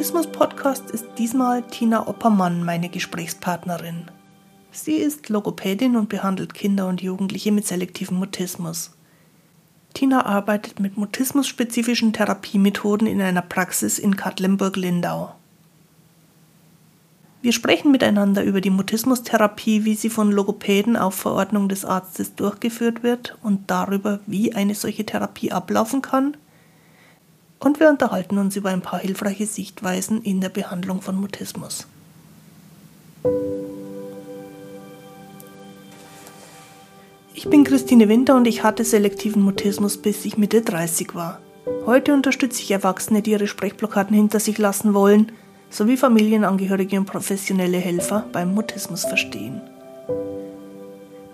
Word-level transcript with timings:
Mutismus-Podcast 0.00 0.90
ist 0.92 1.04
diesmal 1.18 1.60
Tina 1.60 2.08
Oppermann 2.08 2.64
meine 2.64 2.88
Gesprächspartnerin. 2.88 4.10
Sie 4.70 4.94
ist 4.94 5.28
Logopädin 5.28 5.94
und 5.94 6.08
behandelt 6.08 6.54
Kinder 6.54 6.88
und 6.88 7.02
Jugendliche 7.02 7.52
mit 7.52 7.66
selektivem 7.66 8.16
Mutismus. 8.16 8.92
Tina 9.92 10.24
arbeitet 10.24 10.80
mit 10.80 10.96
mutismusspezifischen 10.96 12.14
Therapiemethoden 12.14 13.06
in 13.06 13.20
einer 13.20 13.42
Praxis 13.42 13.98
in 13.98 14.16
Katlenburg-Lindau. 14.16 15.34
Wir 17.42 17.52
sprechen 17.52 17.90
miteinander 17.90 18.42
über 18.42 18.62
die 18.62 18.70
Mutismustherapie, 18.70 19.84
wie 19.84 19.96
sie 19.96 20.08
von 20.08 20.32
Logopäden 20.32 20.96
auf 20.96 21.14
Verordnung 21.14 21.68
des 21.68 21.84
Arztes 21.84 22.34
durchgeführt 22.36 23.02
wird 23.02 23.36
und 23.42 23.70
darüber, 23.70 24.20
wie 24.26 24.54
eine 24.54 24.74
solche 24.74 25.04
Therapie 25.04 25.52
ablaufen 25.52 26.00
kann. 26.00 26.38
Und 27.60 27.78
wir 27.78 27.90
unterhalten 27.90 28.38
uns 28.38 28.56
über 28.56 28.70
ein 28.70 28.80
paar 28.80 28.98
hilfreiche 28.98 29.46
Sichtweisen 29.46 30.22
in 30.22 30.40
der 30.40 30.48
Behandlung 30.48 31.02
von 31.02 31.20
Mutismus. 31.20 31.86
Ich 37.34 37.48
bin 37.48 37.64
Christine 37.64 38.08
Winter 38.08 38.36
und 38.36 38.46
ich 38.46 38.62
hatte 38.62 38.84
selektiven 38.84 39.42
Mutismus, 39.42 39.98
bis 39.98 40.24
ich 40.24 40.38
Mitte 40.38 40.62
30 40.62 41.14
war. 41.14 41.40
Heute 41.86 42.14
unterstütze 42.14 42.62
ich 42.62 42.70
Erwachsene, 42.70 43.22
die 43.22 43.32
ihre 43.32 43.46
Sprechblockaden 43.46 44.16
hinter 44.16 44.40
sich 44.40 44.58
lassen 44.58 44.94
wollen, 44.94 45.32
sowie 45.68 45.96
Familienangehörige 45.96 46.98
und 46.98 47.06
professionelle 47.06 47.78
Helfer 47.78 48.26
beim 48.32 48.54
Mutismus 48.54 49.04
verstehen. 49.04 49.60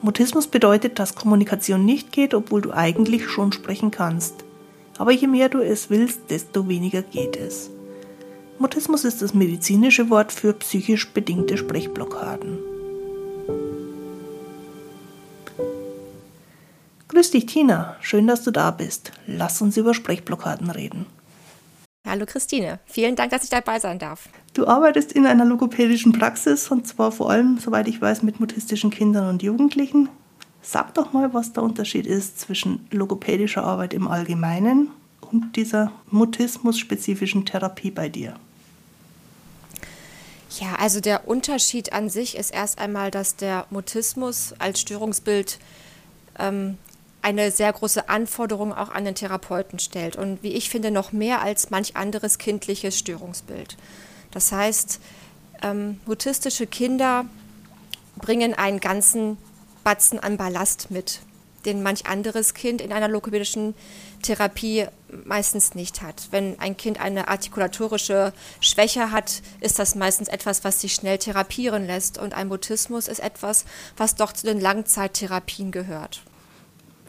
Mutismus 0.03 0.47
bedeutet, 0.47 0.98
dass 0.98 1.15
Kommunikation 1.15 1.84
nicht 1.84 2.12
geht, 2.12 2.34
obwohl 2.34 2.61
du 2.61 2.73
eigentlich 2.73 3.28
schon 3.28 3.53
sprechen 3.53 3.91
kannst. 3.91 4.45
Aber 4.98 5.12
je 5.12 5.27
mehr 5.27 5.48
du 5.48 5.61
es 5.61 5.91
willst, 5.91 6.30
desto 6.30 6.69
weniger 6.69 7.02
geht 7.02 7.36
es. 7.36 7.70
Mutismus 8.58 9.05
ist 9.05 9.20
das 9.20 9.34
medizinische 9.34 10.08
Wort 10.08 10.33
für 10.33 10.55
psychisch 10.55 11.11
bedingte 11.11 11.58
Sprechblockaden. 11.58 12.58
Grüß 17.08 17.30
dich, 17.30 17.47
Tina. 17.47 17.97
Schön, 18.00 18.27
dass 18.27 18.42
du 18.42 18.50
da 18.50 18.70
bist. 18.70 19.12
Lass 19.27 19.61
uns 19.62 19.77
über 19.77 19.94
Sprechblockaden 19.94 20.70
reden. 20.70 21.06
Hallo 22.06 22.25
Christine, 22.25 22.78
vielen 22.86 23.16
Dank, 23.16 23.33
dass 23.33 23.42
ich 23.42 23.50
dabei 23.50 23.81
sein 23.81 23.98
darf. 23.98 24.28
Du 24.55 24.66
arbeitest 24.66 25.12
in 25.12 25.27
einer 25.27 25.44
logopädischen 25.44 26.12
Praxis 26.12 26.70
und 26.70 26.86
zwar 26.86 27.10
vor 27.10 27.31
allem, 27.31 27.58
soweit 27.58 27.88
ich 27.88 28.00
weiß, 28.00 28.22
mit 28.22 28.38
mutistischen 28.38 28.91
Kindern 28.91 29.28
und 29.28 29.42
Jugendlichen. 29.42 30.08
Sag 30.69 30.95
doch 30.95 31.12
mal, 31.12 31.33
was 31.33 31.53
der 31.53 31.62
Unterschied 31.62 32.06
ist 32.06 32.41
zwischen 32.41 32.89
logopädischer 32.91 33.62
Arbeit 33.62 33.95
im 33.95 34.09
Allgemeinen 34.09 34.91
und 35.20 35.55
dieser 35.55 35.92
mutismus-spezifischen 36.11 37.47
Therapie 37.47 37.92
bei 37.92 38.09
dir. 38.09 38.34
Ja, 40.59 40.75
also 40.81 41.00
der 41.00 41.28
Unterschied 41.28 41.92
an 41.92 42.11
sich 42.11 42.37
ist 42.37 42.53
erst 42.53 42.81
einmal, 42.81 43.12
dass 43.12 43.37
der 43.37 43.67
Mutismus 43.70 44.55
als 44.59 44.81
Störungsbild 44.81 45.61
ähm, 46.41 46.78
eine 47.22 47.53
sehr 47.53 47.72
große 47.72 48.09
Anforderung 48.09 48.72
auch 48.72 48.91
an 48.91 49.05
den 49.05 49.14
Therapeuten 49.14 49.78
stellt 49.78 50.17
und 50.17 50.42
wie 50.42 50.53
ich 50.53 50.69
finde 50.69 50.91
noch 50.91 51.12
mehr 51.12 51.42
als 51.42 51.70
manch 51.70 51.94
anderes 51.94 52.39
kindliches 52.39 52.98
Störungsbild. 52.98 53.77
Das 54.33 54.50
heißt, 54.50 55.00
ähm, 55.62 56.00
mutistische 56.06 56.67
Kinder 56.67 57.25
bringen 58.17 58.53
einen 58.55 58.81
ganzen 58.81 59.39
Batzen 59.87 60.19
an 60.19 60.37
Ballast 60.37 60.91
mit, 60.91 61.20
den 61.65 61.81
manch 61.81 62.09
anderes 62.09 62.55
Kind 62.55 62.81
in 62.81 62.92
einer 62.92 63.06
logopädischen 63.06 63.77
Therapie 64.20 64.87
meistens 65.25 65.77
nicht 65.77 66.03
hat. 66.03 66.27
Wenn 66.33 66.59
ein 66.59 66.77
Kind 66.77 67.01
eine 67.01 67.28
artikulatorische 67.28 68.33
Schwäche 68.59 69.12
hat, 69.12 69.43
ist 69.60 69.78
das 69.78 69.94
meistens 69.94 70.27
etwas, 70.27 70.65
was 70.65 70.81
sich 70.81 70.93
schnell 70.93 71.19
therapieren 71.19 71.87
lässt. 71.87 72.19
Und 72.19 72.34
ein 72.34 72.49
Mutismus 72.49 73.06
ist 73.06 73.21
etwas, 73.21 73.65
was 73.97 74.16
doch 74.16 74.33
zu 74.33 74.49
den 74.49 74.60
Langzeittherapien 74.60 75.71
gehört. 75.71 76.25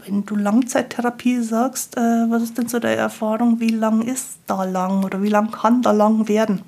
Wenn 0.05 0.27
du 0.27 0.35
Langzeittherapie 0.35 1.41
sagst, 1.41 1.97
äh, 1.97 1.99
was 2.29 2.43
ist 2.43 2.59
denn 2.59 2.69
so 2.69 2.77
deine 2.77 2.97
Erfahrung? 2.97 3.59
Wie 3.59 3.69
lang 3.71 4.03
ist 4.03 4.37
da 4.45 4.65
lang 4.65 5.03
oder 5.03 5.23
wie 5.23 5.29
lang 5.29 5.49
kann 5.49 5.81
da 5.81 5.93
lang 5.93 6.27
werden? 6.27 6.61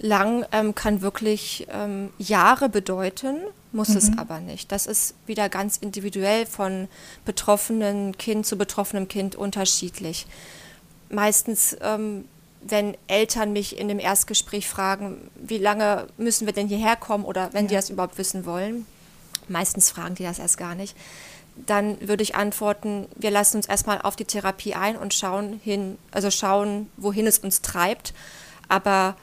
Lang 0.00 0.44
ähm, 0.52 0.74
kann 0.74 1.00
wirklich 1.00 1.66
ähm, 1.70 2.10
Jahre 2.18 2.68
bedeuten, 2.68 3.38
muss 3.74 3.90
mhm. 3.90 3.96
es 3.96 4.18
aber 4.18 4.40
nicht. 4.40 4.72
Das 4.72 4.86
ist 4.86 5.14
wieder 5.26 5.48
ganz 5.48 5.76
individuell 5.76 6.46
von 6.46 6.88
betroffenen 7.24 8.16
Kind 8.16 8.46
zu 8.46 8.56
betroffenem 8.56 9.08
Kind 9.08 9.36
unterschiedlich. 9.36 10.26
Meistens, 11.10 11.76
ähm, 11.80 12.26
wenn 12.62 12.96
Eltern 13.08 13.52
mich 13.52 13.78
in 13.78 13.88
dem 13.88 13.98
Erstgespräch 13.98 14.68
fragen, 14.68 15.30
wie 15.34 15.58
lange 15.58 16.06
müssen 16.16 16.46
wir 16.46 16.54
denn 16.54 16.68
hierher 16.68 16.96
kommen 16.96 17.24
oder 17.24 17.52
wenn 17.52 17.64
ja. 17.64 17.68
die 17.68 17.74
das 17.74 17.90
überhaupt 17.90 18.16
wissen 18.16 18.46
wollen, 18.46 18.86
meistens 19.48 19.90
fragen 19.90 20.14
die 20.14 20.22
das 20.22 20.38
erst 20.38 20.56
gar 20.56 20.74
nicht 20.74 20.96
dann 21.56 22.00
würde 22.00 22.22
ich 22.22 22.34
antworten, 22.34 23.06
wir 23.16 23.30
lassen 23.30 23.58
uns 23.58 23.66
erstmal 23.66 24.02
auf 24.02 24.16
die 24.16 24.24
Therapie 24.24 24.74
ein 24.74 24.96
und 24.96 25.14
schauen 25.14 25.60
hin, 25.62 25.98
also 26.10 26.30
schauen, 26.30 26.90
wohin 26.96 27.26
es 27.26 27.38
uns 27.38 27.62
treibt. 27.62 28.12
Aber 28.68 29.16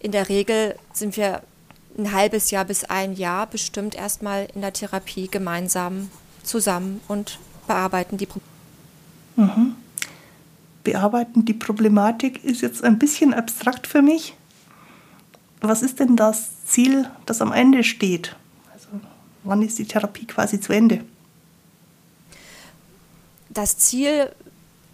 in 0.00 0.12
der 0.12 0.28
Regel 0.28 0.76
sind 0.92 1.16
wir 1.16 1.42
ein 1.96 2.12
halbes 2.12 2.50
Jahr 2.50 2.64
bis 2.64 2.84
ein 2.84 3.14
Jahr 3.14 3.46
bestimmt 3.46 3.94
erstmal 3.94 4.48
in 4.54 4.60
der 4.60 4.72
Therapie 4.72 5.28
gemeinsam 5.28 6.10
zusammen 6.42 7.00
und 7.08 7.38
bearbeiten 7.66 8.18
die 8.18 8.26
Probleme. 8.26 8.50
Mhm. 9.36 9.76
Bearbeiten 10.82 11.44
die 11.44 11.54
Problematik 11.54 12.44
ist 12.44 12.60
jetzt 12.60 12.84
ein 12.84 12.98
bisschen 12.98 13.32
abstrakt 13.32 13.86
für 13.86 14.02
mich. 14.02 14.34
Was 15.60 15.82
ist 15.82 15.98
denn 16.00 16.16
das 16.16 16.64
Ziel, 16.66 17.08
das 17.24 17.40
am 17.40 17.52
Ende 17.52 17.84
steht? 17.84 18.36
Also 18.72 18.88
wann 19.44 19.62
ist 19.62 19.78
die 19.78 19.86
Therapie 19.86 20.26
quasi 20.26 20.60
zu 20.60 20.72
Ende? 20.72 21.04
das 23.54 23.78
Ziel 23.78 24.30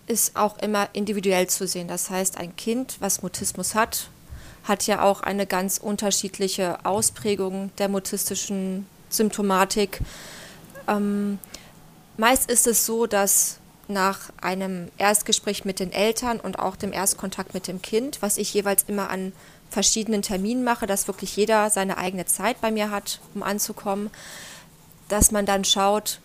ist 0.06 0.36
auch 0.36 0.58
immer 0.58 0.88
individuell 0.92 1.48
zu 1.48 1.66
sehen. 1.66 1.88
Das 1.88 2.10
heißt, 2.10 2.36
ein 2.36 2.54
Kind, 2.56 2.96
was 3.00 3.22
Mutismus 3.22 3.74
hat, 3.74 4.10
hat 4.64 4.86
ja 4.86 5.02
auch 5.02 5.22
eine 5.22 5.46
ganz 5.46 5.78
unterschiedliche 5.78 6.84
Ausprägung 6.84 7.70
der 7.78 7.88
mutistischen 7.88 8.86
Symptomatik. 9.08 10.00
Ähm, 10.86 11.38
meist 12.16 12.50
ist 12.50 12.66
es 12.66 12.86
so, 12.86 13.06
dass 13.06 13.58
nach 13.88 14.30
einem 14.40 14.88
Erstgespräch 14.98 15.64
mit 15.64 15.80
den 15.80 15.92
Eltern 15.92 16.40
und 16.40 16.58
auch 16.58 16.76
dem 16.76 16.92
Erstkontakt 16.92 17.54
mit 17.54 17.66
dem 17.66 17.82
Kind, 17.82 18.22
was 18.22 18.38
ich 18.38 18.54
jeweils 18.54 18.84
immer 18.86 19.10
an 19.10 19.32
verschiedenen 19.68 20.22
Terminen 20.22 20.64
mache, 20.64 20.86
dass 20.86 21.06
wirklich 21.06 21.36
jeder 21.36 21.70
seine 21.70 21.98
eigene 21.98 22.26
Zeit 22.26 22.60
bei 22.60 22.70
mir 22.70 22.90
hat, 22.90 23.20
um 23.34 23.42
anzukommen, 23.42 24.10
dass 25.08 25.30
man 25.30 25.46
dann 25.46 25.64
schaut, 25.64 26.20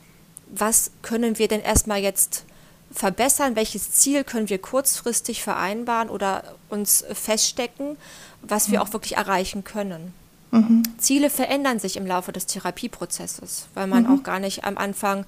was 0.48 0.92
können 1.02 1.38
wir 1.40 1.48
denn 1.48 1.62
erstmal 1.62 2.00
jetzt 2.00 2.46
verbessern, 2.96 3.56
welches 3.56 3.92
Ziel 3.92 4.24
können 4.24 4.50
wir 4.50 4.58
kurzfristig 4.58 5.44
vereinbaren 5.44 6.10
oder 6.10 6.56
uns 6.70 7.04
feststecken, 7.14 7.98
was 8.42 8.72
wir 8.72 8.80
mhm. 8.80 8.86
auch 8.86 8.94
wirklich 8.94 9.18
erreichen 9.18 9.64
können. 9.64 10.14
Mhm. 10.52 10.84
Ziele 10.98 11.30
verändern 11.30 11.80
sich 11.80 11.98
im 11.98 12.06
Laufe 12.06 12.32
des 12.32 12.46
Therapieprozesses, 12.46 13.68
weil 13.74 13.88
man 13.88 14.04
mhm. 14.04 14.14
auch 14.14 14.24
gar 14.24 14.40
nicht 14.40 14.64
am 14.64 14.78
Anfang 14.78 15.26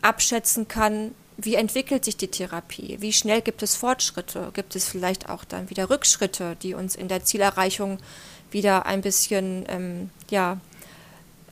abschätzen 0.00 0.68
kann, 0.68 1.12
wie 1.36 1.56
entwickelt 1.56 2.04
sich 2.04 2.16
die 2.16 2.28
Therapie, 2.28 2.98
wie 3.00 3.12
schnell 3.12 3.40
gibt 3.40 3.62
es 3.62 3.74
Fortschritte, 3.74 4.50
gibt 4.52 4.76
es 4.76 4.86
vielleicht 4.86 5.28
auch 5.28 5.44
dann 5.44 5.70
wieder 5.70 5.90
Rückschritte, 5.90 6.56
die 6.62 6.74
uns 6.74 6.94
in 6.94 7.08
der 7.08 7.24
Zielerreichung 7.24 7.98
wieder 8.50 8.86
ein 8.86 9.00
bisschen 9.00 9.64
ähm, 9.68 10.10
ja, 10.30 10.58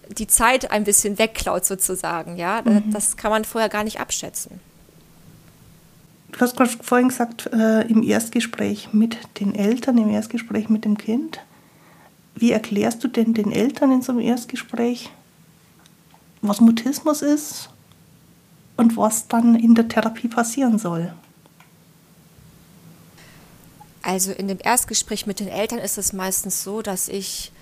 die 0.08 0.26
Zeit 0.26 0.70
ein 0.70 0.84
bisschen 0.84 1.18
wegklaut 1.18 1.64
sozusagen. 1.64 2.36
Ja, 2.36 2.62
mhm. 2.62 2.92
das 2.92 3.16
kann 3.16 3.30
man 3.30 3.44
vorher 3.44 3.70
gar 3.70 3.84
nicht 3.84 4.00
abschätzen. 4.00 4.60
Du 6.32 6.40
hast 6.40 6.56
gerade 6.56 6.70
vorhin 6.82 7.08
gesagt, 7.08 7.50
äh, 7.52 7.82
im 7.88 8.02
Erstgespräch 8.02 8.92
mit 8.92 9.18
den 9.40 9.54
Eltern, 9.54 9.98
im 9.98 10.08
Erstgespräch 10.08 10.68
mit 10.68 10.84
dem 10.84 10.96
Kind. 10.96 11.40
Wie 12.34 12.52
erklärst 12.52 13.02
du 13.04 13.08
denn 13.08 13.34
den 13.34 13.52
Eltern 13.52 13.92
in 13.92 14.02
so 14.02 14.12
einem 14.12 14.20
Erstgespräch, 14.20 15.10
was 16.40 16.60
Mutismus 16.60 17.22
ist 17.22 17.70
und 18.76 18.96
was 18.96 19.28
dann 19.28 19.56
in 19.56 19.74
der 19.74 19.88
Therapie 19.88 20.28
passieren 20.28 20.78
soll? 20.78 21.12
Also 24.02 24.32
in 24.32 24.48
dem 24.48 24.58
Erstgespräch 24.62 25.26
mit 25.26 25.40
den 25.40 25.48
Eltern 25.48 25.78
ist 25.78 25.98
es 25.98 26.12
meistens 26.12 26.64
so, 26.64 26.80
dass 26.80 27.08
ich 27.08 27.52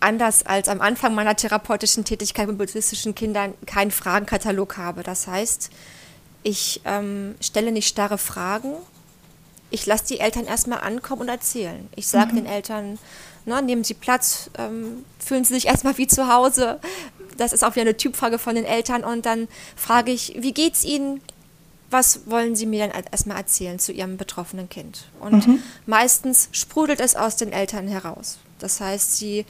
anders 0.00 0.44
als 0.44 0.68
am 0.68 0.80
Anfang 0.80 1.14
meiner 1.14 1.36
therapeutischen 1.36 2.04
Tätigkeit 2.04 2.48
mit 2.48 2.58
buddhistischen 2.58 3.14
Kindern 3.14 3.54
keinen 3.66 3.92
Fragenkatalog 3.92 4.76
habe. 4.76 5.04
Das 5.04 5.28
heißt, 5.28 5.70
ich 6.42 6.80
ähm, 6.84 7.34
stelle 7.40 7.72
nicht 7.72 7.88
starre 7.88 8.18
Fragen. 8.18 8.74
Ich 9.70 9.86
lasse 9.86 10.06
die 10.06 10.20
Eltern 10.20 10.46
erstmal 10.46 10.80
ankommen 10.80 11.22
und 11.22 11.28
erzählen. 11.28 11.88
Ich 11.96 12.08
sage 12.08 12.32
mhm. 12.32 12.36
den 12.36 12.46
Eltern, 12.46 12.98
ne, 13.46 13.62
nehmen 13.62 13.84
Sie 13.84 13.94
Platz, 13.94 14.50
ähm, 14.58 15.04
fühlen 15.18 15.44
Sie 15.44 15.54
sich 15.54 15.66
erstmal 15.66 15.96
wie 15.98 16.06
zu 16.06 16.32
Hause. 16.32 16.78
Das 17.36 17.52
ist 17.52 17.64
auch 17.64 17.74
wieder 17.74 17.82
eine 17.82 17.96
Typfrage 17.96 18.38
von 18.38 18.54
den 18.54 18.64
Eltern. 18.64 19.04
Und 19.04 19.24
dann 19.24 19.48
frage 19.76 20.12
ich, 20.12 20.34
wie 20.38 20.52
geht's 20.52 20.84
Ihnen? 20.84 21.20
was 21.92 22.26
wollen 22.26 22.56
Sie 22.56 22.66
mir 22.66 22.88
dann 22.88 23.04
erstmal 23.10 23.36
erzählen 23.36 23.78
zu 23.78 23.92
Ihrem 23.92 24.16
betroffenen 24.16 24.68
Kind? 24.68 25.04
Und 25.20 25.46
mhm. 25.46 25.62
meistens 25.86 26.48
sprudelt 26.52 27.00
es 27.00 27.14
aus 27.14 27.36
den 27.36 27.52
Eltern 27.52 27.86
heraus. 27.86 28.38
Das 28.58 28.80
heißt, 28.80 29.16
sie 29.16 29.44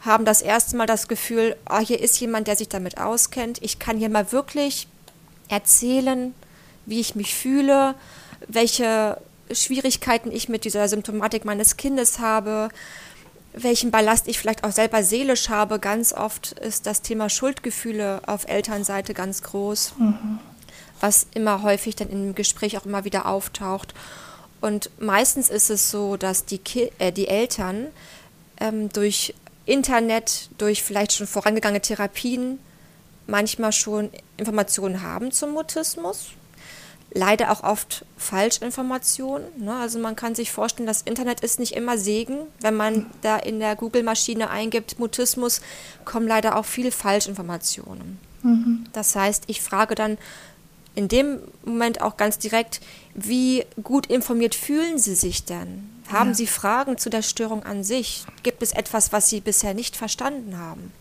haben 0.00 0.24
das 0.24 0.40
erste 0.40 0.76
Mal 0.76 0.86
das 0.86 1.08
Gefühl, 1.08 1.56
oh, 1.68 1.80
hier 1.80 2.00
ist 2.00 2.18
jemand, 2.20 2.46
der 2.46 2.56
sich 2.56 2.68
damit 2.68 2.98
auskennt. 2.98 3.58
Ich 3.62 3.78
kann 3.78 3.98
hier 3.98 4.08
mal 4.08 4.30
wirklich 4.32 4.86
erzählen, 5.48 6.34
wie 6.86 7.00
ich 7.00 7.14
mich 7.14 7.34
fühle, 7.34 7.94
welche 8.46 9.18
Schwierigkeiten 9.50 10.30
ich 10.30 10.48
mit 10.48 10.64
dieser 10.64 10.88
Symptomatik 10.88 11.44
meines 11.44 11.76
Kindes 11.76 12.18
habe, 12.18 12.68
welchen 13.52 13.90
Ballast 13.90 14.28
ich 14.28 14.38
vielleicht 14.38 14.64
auch 14.64 14.72
selber 14.72 15.02
seelisch 15.02 15.48
habe. 15.48 15.78
Ganz 15.78 16.12
oft 16.12 16.52
ist 16.52 16.86
das 16.86 17.02
Thema 17.02 17.28
Schuldgefühle 17.28 18.22
auf 18.26 18.46
Elternseite 18.48 19.14
ganz 19.14 19.42
groß, 19.42 19.94
mhm. 19.98 20.38
was 21.00 21.26
immer 21.34 21.62
häufig 21.62 21.96
dann 21.96 22.10
im 22.10 22.34
Gespräch 22.34 22.76
auch 22.78 22.86
immer 22.86 23.04
wieder 23.04 23.26
auftaucht. 23.26 23.94
Und 24.60 24.90
meistens 25.00 25.50
ist 25.50 25.70
es 25.70 25.90
so, 25.90 26.16
dass 26.16 26.44
die, 26.44 26.58
Ki 26.58 26.90
äh, 26.98 27.12
die 27.12 27.28
Eltern 27.28 27.86
ähm, 28.60 28.88
durch 28.88 29.34
Internet, 29.66 30.50
durch 30.58 30.82
vielleicht 30.82 31.12
schon 31.12 31.26
vorangegangene 31.26 31.80
Therapien 31.80 32.58
manchmal 33.28 33.72
schon 33.72 34.10
Informationen 34.36 35.02
haben 35.02 35.30
zum 35.30 35.52
Mutismus. 35.52 36.30
Leider 37.12 37.50
auch 37.52 37.62
oft 37.62 38.04
Falschinformationen. 38.16 39.46
Ne? 39.64 39.74
Also 39.74 39.98
man 39.98 40.16
kann 40.16 40.34
sich 40.34 40.50
vorstellen, 40.50 40.86
das 40.86 41.02
Internet 41.02 41.40
ist 41.40 41.58
nicht 41.58 41.74
immer 41.74 41.96
Segen. 41.96 42.40
Wenn 42.60 42.74
man 42.74 43.06
da 43.22 43.36
in 43.36 43.60
der 43.60 43.76
Google-Maschine 43.76 44.50
eingibt 44.50 44.98
Mutismus, 44.98 45.62
kommen 46.04 46.26
leider 46.26 46.56
auch 46.56 46.66
viele 46.66 46.90
Falschinformationen. 46.90 48.18
Mhm. 48.42 48.84
Das 48.92 49.16
heißt, 49.16 49.44
ich 49.46 49.62
frage 49.62 49.94
dann 49.94 50.18
in 50.94 51.08
dem 51.08 51.38
Moment 51.64 52.00
auch 52.02 52.16
ganz 52.16 52.38
direkt, 52.38 52.80
wie 53.14 53.64
gut 53.82 54.06
informiert 54.06 54.54
fühlen 54.54 54.98
Sie 54.98 55.14
sich 55.14 55.44
denn? 55.44 55.88
Haben 56.10 56.30
ja. 56.30 56.34
Sie 56.34 56.46
Fragen 56.46 56.98
zu 56.98 57.08
der 57.08 57.22
Störung 57.22 57.62
an 57.62 57.84
sich? 57.84 58.24
Gibt 58.42 58.62
es 58.62 58.72
etwas, 58.72 59.12
was 59.12 59.30
Sie 59.30 59.40
bisher 59.40 59.74
nicht 59.74 59.96
verstanden 59.96 60.58
haben? 60.58 60.92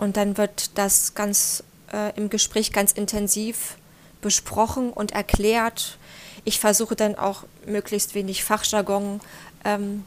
Und 0.00 0.16
dann 0.16 0.38
wird 0.38 0.78
das 0.78 1.14
ganz 1.14 1.62
äh, 1.92 2.16
im 2.16 2.30
Gespräch 2.30 2.72
ganz 2.72 2.92
intensiv 2.92 3.76
besprochen 4.22 4.90
und 4.90 5.12
erklärt. 5.12 5.98
Ich 6.44 6.58
versuche 6.58 6.96
dann 6.96 7.16
auch 7.16 7.44
möglichst 7.66 8.14
wenig 8.14 8.42
Fachjargon 8.42 9.20
ähm, 9.64 10.04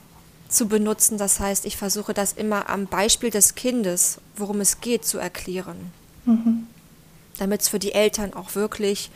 zu 0.50 0.68
benutzen. 0.68 1.20
Das 1.20 1.40
heißt, 1.40 1.66
ich 1.66 1.78
versuche 1.78 2.16
das 2.16 2.34
immer 2.34 2.70
am 2.70 2.88
Beispiel 2.88 3.30
des 3.30 3.54
Kindes, 3.54 4.18
worum 4.36 4.62
es 4.62 4.82
geht, 4.82 5.06
zu 5.06 5.20
erklären. 5.20 5.92
Mhm. 6.26 6.68
Damit 7.38 7.62
es 7.62 7.70
für 7.70 7.80
die 7.80 7.94
Eltern 7.94 8.34
auch 8.34 8.56
wirklich 8.56 9.12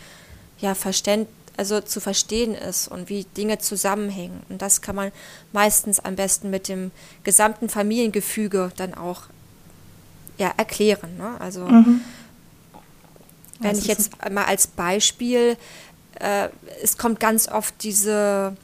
ja, 0.59 0.75
verständ, 0.75 1.27
also 1.57 1.81
zu 1.81 1.99
verstehen 1.99 2.53
ist 2.53 2.87
und 2.87 3.09
wie 3.09 3.23
Dinge 3.23 3.57
zusammenhängen. 3.57 4.41
Und 4.49 4.61
das 4.61 4.81
kann 4.81 4.95
man 4.95 5.11
meistens 5.53 5.99
am 5.99 6.15
besten 6.15 6.51
mit 6.51 6.67
dem 6.67 6.91
gesamten 7.23 7.67
Familiengefüge 7.67 8.71
dann 8.75 8.93
auch 8.93 9.23
ja, 10.37 10.53
erklären. 10.57 11.17
Ne? 11.17 11.35
Also 11.39 11.65
mhm. 11.65 12.01
wenn 13.59 13.71
das 13.71 13.79
ich 13.79 13.87
jetzt 13.87 14.11
mal 14.29 14.45
als 14.45 14.67
Beispiel, 14.67 15.57
äh, 16.19 16.49
es 16.81 16.97
kommt 16.97 17.19
ganz 17.19 17.47
oft 17.47 17.73
diese 17.83 18.55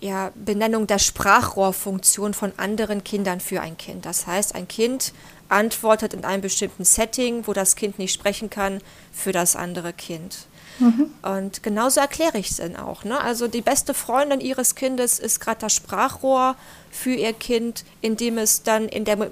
ja, 0.00 0.30
Benennung 0.34 0.86
der 0.86 0.98
Sprachrohrfunktion 0.98 2.34
von 2.34 2.52
anderen 2.56 3.02
Kindern 3.04 3.40
für 3.40 3.60
ein 3.60 3.76
Kind. 3.76 4.04
Das 4.04 4.26
heißt, 4.26 4.54
ein 4.54 4.68
Kind 4.68 5.12
antwortet 5.48 6.12
in 6.12 6.24
einem 6.24 6.42
bestimmten 6.42 6.84
Setting, 6.84 7.46
wo 7.46 7.52
das 7.52 7.76
Kind 7.76 7.98
nicht 7.98 8.12
sprechen 8.12 8.50
kann, 8.50 8.80
für 9.12 9.32
das 9.32 9.56
andere 9.56 9.92
Kind. 9.92 10.46
Mhm. 10.78 11.10
Und 11.22 11.62
genauso 11.62 12.00
erkläre 12.00 12.38
ich 12.38 12.50
es 12.50 12.56
dann 12.56 12.76
auch. 12.76 13.04
Ne? 13.04 13.18
Also 13.18 13.48
die 13.48 13.62
beste 13.62 13.94
Freundin 13.94 14.40
ihres 14.40 14.74
Kindes 14.74 15.18
ist 15.18 15.40
gerade 15.40 15.60
das 15.60 15.74
Sprachrohr 15.74 16.56
für 16.90 17.14
ihr 17.14 17.32
Kind, 17.32 17.84
indem 18.02 18.38
es 18.38 18.62
dann 18.62 18.88
in 18.88 19.04
der 19.04 19.30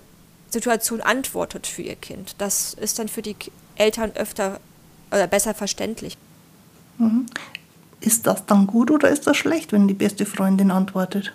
Situation 0.54 1.00
antwortet 1.00 1.66
für 1.66 1.82
ihr 1.82 1.96
Kind. 1.96 2.36
Das 2.38 2.74
ist 2.74 2.98
dann 2.98 3.08
für 3.08 3.22
die 3.22 3.36
Eltern 3.76 4.12
öfter 4.14 4.60
oder 5.10 5.26
besser 5.26 5.52
verständlich. 5.54 6.16
Mhm. 6.98 7.26
Ist 8.00 8.26
das 8.26 8.46
dann 8.46 8.66
gut 8.66 8.90
oder 8.90 9.08
ist 9.08 9.26
das 9.26 9.36
schlecht, 9.36 9.72
wenn 9.72 9.88
die 9.88 9.94
beste 9.94 10.26
Freundin 10.26 10.70
antwortet? 10.70 11.32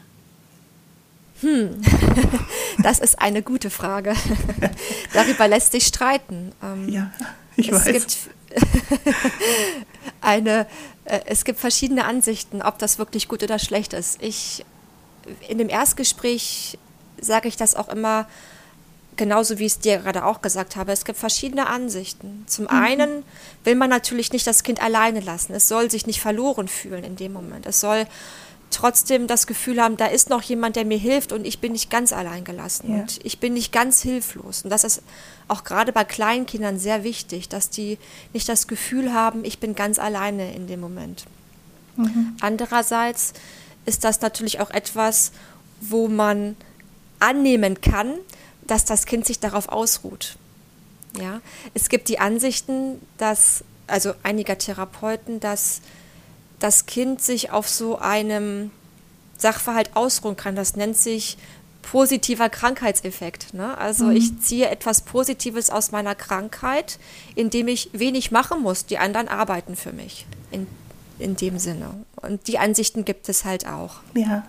Hm, 1.41 1.81
das 2.83 2.99
ist 2.99 3.19
eine 3.19 3.41
gute 3.41 3.69
Frage. 3.69 4.13
Darüber 5.13 5.47
lässt 5.47 5.71
sich 5.71 5.85
streiten. 5.85 6.51
Ähm, 6.63 6.89
ja, 6.89 7.11
ich 7.55 7.69
es 7.69 7.85
weiß. 7.85 7.93
Gibt 7.93 8.17
eine, 10.21 10.67
äh, 11.05 11.19
es 11.25 11.43
gibt 11.43 11.59
verschiedene 11.59 12.05
Ansichten, 12.05 12.61
ob 12.61 12.77
das 12.77 12.99
wirklich 12.99 13.27
gut 13.27 13.43
oder 13.43 13.59
schlecht 13.59 13.93
ist. 13.93 14.21
Ich, 14.21 14.65
in 15.47 15.57
dem 15.57 15.69
Erstgespräch 15.69 16.77
sage 17.21 17.47
ich 17.47 17.57
das 17.57 17.75
auch 17.75 17.89
immer, 17.89 18.27
genauso 19.19 19.59
wie 19.59 19.65
ich 19.65 19.73
es 19.73 19.79
dir 19.79 19.97
gerade 19.97 20.25
auch 20.25 20.41
gesagt 20.41 20.77
habe, 20.77 20.93
es 20.93 21.03
gibt 21.03 21.19
verschiedene 21.19 21.67
Ansichten. 21.67 22.45
Zum 22.47 22.63
mhm. 22.63 22.69
einen 22.71 23.23
will 23.65 23.75
man 23.75 23.89
natürlich 23.89 24.31
nicht 24.31 24.47
das 24.47 24.63
Kind 24.63 24.81
alleine 24.81 25.19
lassen. 25.19 25.53
Es 25.53 25.67
soll 25.67 25.91
sich 25.91 26.07
nicht 26.07 26.21
verloren 26.21 26.69
fühlen 26.69 27.03
in 27.03 27.17
dem 27.17 27.33
Moment. 27.33 27.65
Es 27.65 27.81
soll 27.81 28.07
trotzdem 28.71 29.27
das 29.27 29.45
Gefühl 29.45 29.81
haben, 29.81 29.97
da 29.97 30.05
ist 30.05 30.29
noch 30.29 30.41
jemand, 30.41 30.77
der 30.77 30.85
mir 30.85 30.97
hilft 30.97 31.33
und 31.33 31.45
ich 31.45 31.59
bin 31.59 31.73
nicht 31.73 31.89
ganz 31.89 32.13
allein 32.13 32.45
gelassen 32.45 32.93
ja. 32.93 33.01
und 33.01 33.19
ich 33.23 33.39
bin 33.39 33.53
nicht 33.53 33.73
ganz 33.73 34.01
hilflos. 34.01 34.63
Und 34.63 34.69
das 34.69 34.85
ist 34.85 35.03
auch 35.49 35.65
gerade 35.65 35.91
bei 35.91 36.05
kleinen 36.05 36.45
Kindern 36.45 36.79
sehr 36.79 37.03
wichtig, 37.03 37.49
dass 37.49 37.69
die 37.69 37.97
nicht 38.31 38.47
das 38.47 38.67
Gefühl 38.67 39.13
haben, 39.13 39.43
ich 39.43 39.59
bin 39.59 39.75
ganz 39.75 39.99
alleine 39.99 40.53
in 40.53 40.67
dem 40.67 40.79
Moment. 40.79 41.25
Mhm. 41.97 42.37
Andererseits 42.39 43.33
ist 43.85 44.05
das 44.05 44.21
natürlich 44.21 44.61
auch 44.61 44.71
etwas, 44.71 45.33
wo 45.81 46.07
man 46.07 46.55
annehmen 47.19 47.81
kann, 47.81 48.13
dass 48.69 48.85
das 48.85 49.05
Kind 49.05 49.25
sich 49.25 49.39
darauf 49.39 49.69
ausruht. 49.69 50.37
Ja, 51.19 51.41
es 51.73 51.89
gibt 51.89 52.07
die 52.07 52.19
Ansichten, 52.19 53.01
dass, 53.17 53.63
also 53.87 54.13
einiger 54.23 54.57
Therapeuten, 54.57 55.39
dass 55.39 55.81
das 56.59 56.85
Kind 56.85 57.21
sich 57.21 57.51
auf 57.51 57.67
so 57.67 57.97
einem 57.97 58.71
Sachverhalt 59.37 59.95
ausruhen 59.95 60.35
kann. 60.35 60.55
Das 60.55 60.75
nennt 60.75 60.97
sich 60.97 61.37
positiver 61.81 62.49
Krankheitseffekt. 62.49 63.53
Ne? 63.53 63.77
Also 63.77 64.05
mhm. 64.05 64.17
ich 64.17 64.39
ziehe 64.41 64.69
etwas 64.69 65.01
Positives 65.01 65.69
aus 65.69 65.91
meiner 65.91 66.13
Krankheit, 66.13 66.99
indem 67.35 67.67
ich 67.67 67.89
wenig 67.93 68.31
machen 68.31 68.61
muss. 68.61 68.85
Die 68.85 68.97
anderen 68.97 69.27
arbeiten 69.27 69.75
für 69.75 69.93
mich 69.93 70.27
in, 70.51 70.67
in 71.17 71.35
dem 71.35 71.57
Sinne. 71.57 72.05
Und 72.17 72.47
die 72.47 72.59
Ansichten 72.59 73.05
gibt 73.05 73.29
es 73.29 73.45
halt 73.45 73.65
auch. 73.65 74.01
Ja, 74.13 74.43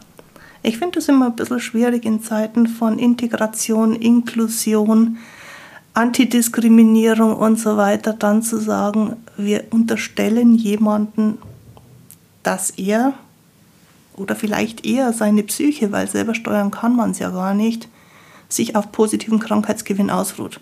ich 0.63 0.79
finde 0.79 0.99
es 0.99 1.09
immer 1.09 1.27
ein 1.27 1.37
bisschen 1.37 1.61
schwierig 1.61 2.05
in 2.05 2.23
Zeiten 2.23 2.67
von 2.67 2.99
Integration, 2.99 3.95
Inklusion, 3.95 5.19
Antidiskriminierung 5.95 7.35
und 7.35 7.59
so 7.59 7.77
weiter, 7.77 8.13
dann 8.13 8.43
zu 8.43 8.59
sagen, 8.59 9.17
wir 9.37 9.65
unterstellen 9.71 10.55
jemanden, 10.55 11.39
dass 12.43 12.71
er 12.71 13.15
oder 14.17 14.37
vielleicht 14.37 14.85
eher 14.85 15.13
seine 15.13 15.43
Psyche, 15.43 15.93
weil 15.93 16.09
selber 16.09 16.35
steuern 16.35 16.71
kann 16.71 16.95
man 16.95 17.13
es 17.13 17.19
ja 17.19 17.31
gar 17.31 17.55
nicht, 17.55 17.89
sich 18.49 18.77
auf 18.77 18.93
positiven 18.93 19.39
Krankheitsgewinn 19.39 20.11
ausruht. 20.11 20.61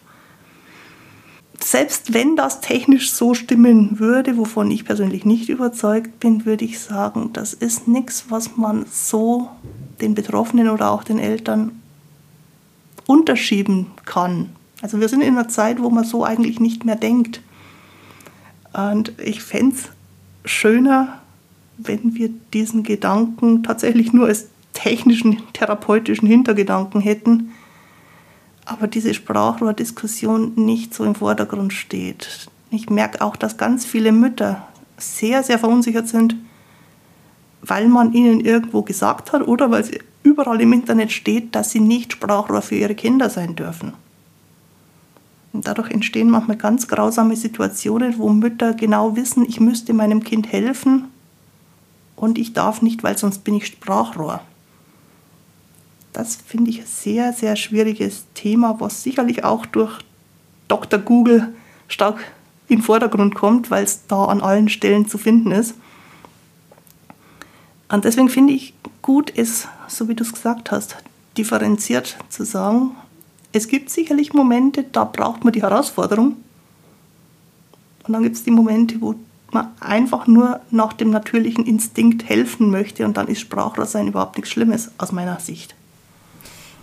Selbst 1.60 2.14
wenn 2.14 2.36
das 2.36 2.60
technisch 2.60 3.10
so 3.10 3.34
stimmen 3.34 3.98
würde, 3.98 4.36
wovon 4.36 4.70
ich 4.70 4.84
persönlich 4.84 5.24
nicht 5.24 5.48
überzeugt 5.48 6.20
bin, 6.20 6.46
würde 6.46 6.64
ich 6.64 6.78
sagen, 6.78 7.30
das 7.32 7.52
ist 7.52 7.88
nichts, 7.88 8.26
was 8.28 8.56
man 8.56 8.86
so 8.90 9.50
den 10.00 10.14
Betroffenen 10.14 10.68
oder 10.68 10.90
auch 10.90 11.02
den 11.02 11.18
Eltern 11.18 11.82
unterschieben 13.06 13.86
kann. 14.04 14.50
Also 14.82 15.00
wir 15.00 15.08
sind 15.08 15.22
in 15.22 15.36
einer 15.36 15.48
Zeit, 15.48 15.82
wo 15.82 15.90
man 15.90 16.04
so 16.04 16.24
eigentlich 16.24 16.60
nicht 16.60 16.84
mehr 16.84 16.96
denkt. 16.96 17.40
Und 18.72 19.12
ich 19.18 19.42
fände 19.42 19.74
es 19.74 19.88
schöner, 20.44 21.20
wenn 21.76 22.14
wir 22.14 22.30
diesen 22.52 22.84
Gedanken 22.84 23.64
tatsächlich 23.64 24.12
nur 24.12 24.26
als 24.26 24.48
technischen, 24.72 25.42
therapeutischen 25.52 26.28
Hintergedanken 26.28 27.00
hätten, 27.00 27.52
aber 28.68 28.87
diese 28.87 29.14
Sprachrohrdiskussion 29.14 30.52
nicht 30.56 30.92
so 30.92 31.04
im 31.04 31.14
Vordergrund 31.14 31.72
steht. 31.72 32.48
Ich 32.70 32.90
merke 32.90 33.22
auch, 33.22 33.34
dass 33.34 33.56
ganz 33.56 33.87
viele 33.87 34.12
Mütter 34.12 34.68
sehr, 34.98 35.42
sehr 35.42 35.58
verunsichert 35.58 36.06
sind, 36.06 36.37
weil 37.62 37.88
man 37.88 38.12
ihnen 38.12 38.40
irgendwo 38.40 38.82
gesagt 38.82 39.32
hat 39.32 39.46
oder 39.46 39.70
weil 39.70 39.82
es 39.82 39.90
überall 40.22 40.60
im 40.60 40.75
Internet 40.75 41.12
steht, 41.12 41.54
dass 41.54 41.70
sie 41.70 41.80
nicht 41.80 42.12
Sprachrohr 42.12 42.60
für 42.60 42.75
ihre 42.75 42.94
Kinder 42.94 43.30
sein 43.30 43.56
dürfen. 43.56 43.94
Und 45.54 45.66
dadurch 45.66 45.90
entstehen 45.90 46.28
manchmal 46.28 46.58
ganz 46.58 46.88
grausame 46.88 47.37
Situationen, 47.37 48.18
wo 48.18 48.28
Mütter 48.28 48.75
genau 48.75 49.16
wissen, 49.16 49.46
ich 49.48 49.60
müsste 49.60 49.94
meinem 49.94 50.22
Kind 50.22 50.52
helfen 50.52 51.06
und 52.16 52.37
ich 52.37 52.52
darf 52.52 52.82
nicht, 52.82 53.02
weil 53.02 53.16
sonst 53.16 53.44
bin 53.44 53.54
ich 53.54 53.66
Sprachrohr. 53.66 54.42
Das 56.12 56.36
finde 56.36 56.70
ich 56.70 56.80
ein 56.80 56.86
sehr, 56.86 57.32
sehr 57.32 57.56
schwieriges 57.56 58.24
Thema, 58.34 58.76
was 58.80 59.02
sicherlich 59.02 59.44
auch 59.44 59.66
durch 59.66 59.98
Dr. 60.68 60.98
Google 60.98 61.54
stark 61.88 62.20
in 62.68 62.78
den 62.78 62.82
Vordergrund 62.82 63.34
kommt, 63.34 63.70
weil 63.70 63.84
es 63.84 64.06
da 64.06 64.24
an 64.26 64.40
allen 64.40 64.68
Stellen 64.68 65.08
zu 65.08 65.18
finden 65.18 65.52
ist. 65.52 65.74
Und 67.88 68.04
deswegen 68.04 68.28
finde 68.28 68.52
ich 68.52 68.74
gut, 69.00 69.32
es, 69.36 69.66
so 69.86 70.08
wie 70.08 70.14
du 70.14 70.22
es 70.22 70.32
gesagt 70.32 70.70
hast, 70.70 70.96
differenziert 71.36 72.18
zu 72.28 72.44
sagen, 72.44 72.90
es 73.52 73.68
gibt 73.68 73.88
sicherlich 73.88 74.34
Momente, 74.34 74.84
da 74.84 75.04
braucht 75.04 75.44
man 75.44 75.52
die 75.54 75.62
Herausforderung. 75.62 76.36
Und 78.06 78.12
dann 78.12 78.22
gibt 78.22 78.36
es 78.36 78.44
die 78.44 78.50
Momente, 78.50 79.00
wo 79.00 79.14
man 79.50 79.68
einfach 79.80 80.26
nur 80.26 80.60
nach 80.70 80.92
dem 80.92 81.10
natürlichen 81.10 81.64
Instinkt 81.64 82.28
helfen 82.28 82.70
möchte 82.70 83.06
und 83.06 83.16
dann 83.16 83.28
ist 83.28 83.40
Sprachrohrsein 83.40 84.08
überhaupt 84.08 84.36
nichts 84.36 84.50
Schlimmes 84.50 84.90
aus 84.98 85.12
meiner 85.12 85.40
Sicht. 85.40 85.74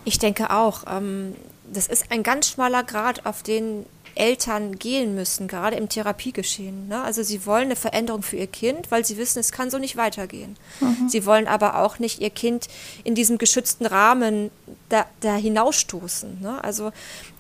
Ich 0.06 0.20
denke 0.20 0.52
auch. 0.52 0.84
Ähm, 0.90 1.36
das 1.72 1.88
ist 1.88 2.12
ein 2.12 2.24
ganz 2.24 2.50
schmaler 2.50 2.84
Grad, 2.84 3.26
auf 3.26 3.44
den 3.44 3.86
Eltern 4.16 4.80
gehen 4.80 5.14
müssen, 5.14 5.48
gerade 5.48 5.76
im 5.76 5.90
Therapiegeschehen. 5.90 6.88
Ne? 6.88 7.04
Also 7.04 7.22
sie 7.22 7.46
wollen 7.46 7.66
eine 7.66 7.76
Veränderung 7.76 8.24
für 8.24 8.38
ihr 8.38 8.48
Kind, 8.48 8.90
weil 8.90 9.06
sie 9.06 9.18
wissen, 9.18 9.40
es 9.40 9.52
kann 9.52 9.70
so 9.70 9.78
nicht 9.78 9.98
weitergehen. 9.98 10.56
Mhm. 10.80 11.10
Sie 11.10 11.26
wollen 11.26 11.48
aber 11.48 11.80
auch 11.80 12.00
nicht 12.00 12.22
ihr 12.22 12.30
Kind 12.30 12.68
in 13.04 13.14
diesem 13.14 13.38
geschützten 13.38 13.86
Rahmen 13.86 14.52
da, 14.88 15.06
da 15.20 15.36
hinausstoßen. 15.36 16.42
Ne? 16.42 16.64
Also 16.64 16.94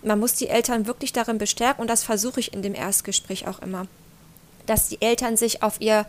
man 0.04 0.20
muss 0.20 0.34
die 0.34 0.50
Eltern 0.50 0.86
wirklich 0.86 1.14
darin 1.14 1.38
bestärken 1.38 1.82
und 1.82 1.90
das 1.90 2.04
versuche 2.04 2.42
ich 2.42 2.54
in 2.54 2.62
dem 2.62 2.76
Erstgespräch 2.76 3.48
auch 3.48 3.60
immer, 3.60 3.88
dass 4.66 4.90
die 4.90 5.02
Eltern 5.02 5.38
sich 5.38 5.64
auf 5.64 5.80
ihr, 5.80 6.06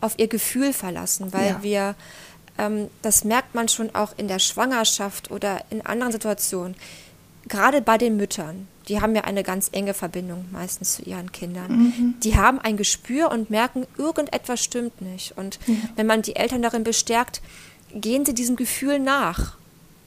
auf 0.00 0.14
ihr 0.18 0.26
Gefühl 0.26 0.72
verlassen, 0.72 1.32
weil 1.32 1.50
ja. 1.50 1.62
wir 1.62 1.94
ähm, 2.58 2.88
das 3.02 3.24
merkt 3.24 3.54
man 3.54 3.68
schon 3.68 3.94
auch 3.94 4.14
in 4.16 4.28
der 4.28 4.38
Schwangerschaft 4.38 5.30
oder 5.30 5.64
in 5.70 5.84
anderen 5.84 6.12
Situationen 6.12 6.76
gerade 7.48 7.82
bei 7.82 7.98
den 7.98 8.16
Müttern, 8.16 8.68
die 8.88 9.00
haben 9.00 9.14
ja 9.14 9.22
eine 9.22 9.42
ganz 9.42 9.70
enge 9.72 9.94
Verbindung 9.94 10.46
meistens 10.52 10.94
zu 10.94 11.02
ihren 11.02 11.32
Kindern. 11.32 11.72
Mhm. 11.72 12.14
Die 12.22 12.36
haben 12.36 12.58
ein 12.58 12.76
Gespür 12.76 13.30
und 13.30 13.50
merken, 13.50 13.86
irgendetwas 13.96 14.62
stimmt 14.62 15.00
nicht. 15.00 15.36
Und 15.36 15.58
ja. 15.66 15.74
wenn 15.96 16.06
man 16.06 16.22
die 16.22 16.36
Eltern 16.36 16.62
darin 16.62 16.84
bestärkt, 16.84 17.40
gehen 17.92 18.24
sie 18.24 18.34
diesem 18.34 18.56
Gefühl 18.56 18.98
nach. 18.98 19.56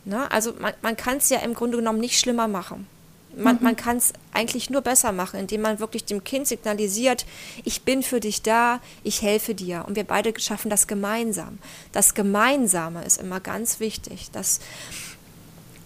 Ne? 0.06 0.30
Also 0.32 0.54
man, 0.60 0.74
man 0.82 0.96
kann 0.98 1.18
es 1.18 1.30
ja 1.30 1.40
im 1.40 1.54
Grunde 1.54 1.78
genommen 1.78 2.00
nicht 2.00 2.20
schlimmer 2.20 2.48
machen. 2.48 2.88
Man, 3.36 3.58
mhm. 3.58 3.64
man 3.64 3.76
kann 3.76 3.98
es 3.98 4.14
eigentlich 4.34 4.70
nur 4.70 4.82
besser 4.82 5.12
machen, 5.12 5.40
indem 5.40 5.62
man 5.62 5.80
wirklich 5.80 6.06
dem 6.06 6.24
Kind 6.24 6.48
signalisiert, 6.48 7.26
ich 7.64 7.84
bin 7.84 8.04
für 8.04 8.20
dich 8.20 8.42
da, 8.42 8.80
ich 9.04 9.22
helfe 9.22 9.54
dir. 9.54 9.86
Und 9.88 9.96
wir 9.96 10.04
beide 10.04 10.38
schaffen 10.40 10.70
das 10.70 10.88
gemeinsam. 10.88 11.60
Das 11.92 12.14
Gemeinsame 12.14 13.04
ist 13.04 13.22
immer 13.22 13.40
ganz 13.40 13.80
wichtig. 13.80 14.30
Das, 14.32 14.60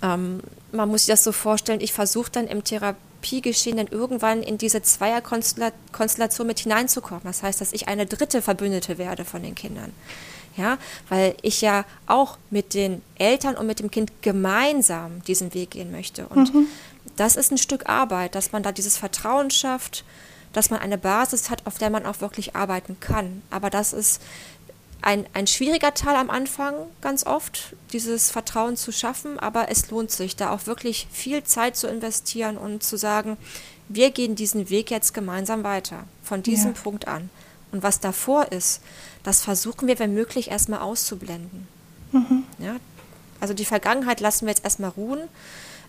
ähm, 0.01 0.41
man 0.71 0.89
muss 0.89 1.05
sich 1.05 1.13
das 1.13 1.23
so 1.23 1.31
vorstellen, 1.31 1.81
ich 1.81 1.93
versuche 1.93 2.31
dann 2.31 2.47
im 2.47 2.63
Therapiegeschehen 2.63 3.77
dann 3.77 3.87
irgendwann 3.87 4.43
in 4.43 4.57
diese 4.57 4.81
Zweierkonstellation 4.81 6.47
mit 6.47 6.59
hineinzukommen. 6.59 7.23
Das 7.23 7.43
heißt, 7.43 7.59
dass 7.61 7.73
ich 7.73 7.87
eine 7.87 8.05
dritte 8.05 8.41
Verbündete 8.41 8.97
werde 8.97 9.25
von 9.25 9.43
den 9.43 9.55
Kindern. 9.55 9.91
Ja, 10.57 10.77
weil 11.07 11.35
ich 11.43 11.61
ja 11.61 11.85
auch 12.07 12.37
mit 12.49 12.73
den 12.73 13.01
Eltern 13.15 13.55
und 13.55 13.67
mit 13.67 13.79
dem 13.79 13.89
Kind 13.89 14.11
gemeinsam 14.21 15.23
diesen 15.23 15.53
Weg 15.53 15.71
gehen 15.71 15.91
möchte. 15.91 16.27
Und 16.27 16.53
mhm. 16.53 16.67
Das 17.15 17.35
ist 17.35 17.51
ein 17.51 17.57
Stück 17.57 17.89
Arbeit, 17.89 18.35
dass 18.35 18.51
man 18.51 18.63
da 18.63 18.71
dieses 18.71 18.97
Vertrauen 18.97 19.51
schafft, 19.51 20.03
dass 20.53 20.69
man 20.69 20.79
eine 20.79 20.97
Basis 20.97 21.49
hat, 21.49 21.65
auf 21.65 21.77
der 21.77 21.89
man 21.89 22.05
auch 22.05 22.21
wirklich 22.21 22.55
arbeiten 22.55 22.99
kann. 22.99 23.41
Aber 23.49 23.69
das 23.69 23.93
ist 23.93 24.21
ein, 25.01 25.25
ein 25.33 25.47
schwieriger 25.47 25.93
Teil 25.93 26.15
am 26.15 26.29
Anfang 26.29 26.75
ganz 27.01 27.25
oft, 27.25 27.75
dieses 27.91 28.29
Vertrauen 28.29 28.77
zu 28.77 28.91
schaffen, 28.91 29.39
aber 29.39 29.69
es 29.69 29.89
lohnt 29.89 30.11
sich, 30.11 30.35
da 30.35 30.51
auch 30.51 30.67
wirklich 30.67 31.07
viel 31.11 31.43
Zeit 31.43 31.75
zu 31.75 31.87
investieren 31.87 32.57
und 32.57 32.83
zu 32.83 32.97
sagen, 32.97 33.37
wir 33.89 34.11
gehen 34.11 34.35
diesen 34.35 34.69
Weg 34.69 34.91
jetzt 34.91 35.13
gemeinsam 35.13 35.63
weiter, 35.63 36.03
von 36.23 36.43
diesem 36.43 36.73
ja. 36.73 36.81
Punkt 36.81 37.07
an. 37.07 37.29
Und 37.71 37.83
was 37.83 37.99
davor 37.99 38.51
ist, 38.51 38.81
das 39.23 39.41
versuchen 39.41 39.87
wir, 39.87 39.99
wenn 39.99 40.13
möglich, 40.13 40.51
erstmal 40.51 40.81
auszublenden. 40.81 41.67
Mhm. 42.11 42.43
Ja? 42.59 42.75
Also 43.39 43.53
die 43.53 43.65
Vergangenheit 43.65 44.19
lassen 44.19 44.45
wir 44.45 44.51
jetzt 44.51 44.63
erstmal 44.63 44.91
ruhen 44.91 45.21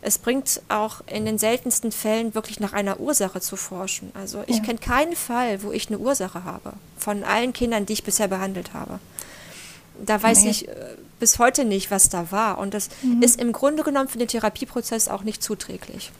es 0.05 0.19
bringt 0.19 0.61
auch 0.69 1.01
in 1.07 1.25
den 1.25 1.39
seltensten 1.39 1.93
Fällen 1.93 2.35
wirklich 2.35 2.59
nach 2.59 2.73
einer 2.73 2.99
Ursache 2.99 3.41
zu 3.41 3.57
forschen. 3.57 4.11
Also 4.15 4.43
ich 4.49 4.57
ja. 4.57 4.63
kenne 4.65 4.81
keinen 4.81 5.15
Fall, 5.15 5.63
wo 5.63 5.71
ich 5.71 5.89
eine 5.89 5.99
Ursache 5.99 6.43
habe, 6.43 6.73
von 6.99 7.23
allen 7.23 7.53
Kindern, 7.53 7.87
die 7.87 7.93
ich 7.93 8.03
bisher 8.03 8.27
behandelt 8.27 8.75
habe. 8.75 8.99
Da 10.05 10.21
weiß 10.21 10.43
nee. 10.43 10.51
ich 10.51 10.69
äh, 10.69 10.75
bis 11.21 11.39
heute 11.39 11.65
nicht, 11.65 11.93
was 11.93 12.09
da 12.09 12.33
war. 12.33 12.59
Und 12.59 12.75
das 12.75 12.89
mhm. 13.03 13.23
ist 13.23 13.41
im 13.41 13.53
Grunde 13.53 13.85
genommen 13.85 14.09
für 14.09 14.19
den 14.19 14.27
Therapieprozess 14.27 15.07
auch 15.07 15.23
nicht 15.23 15.41
zuträglich. 15.41 16.11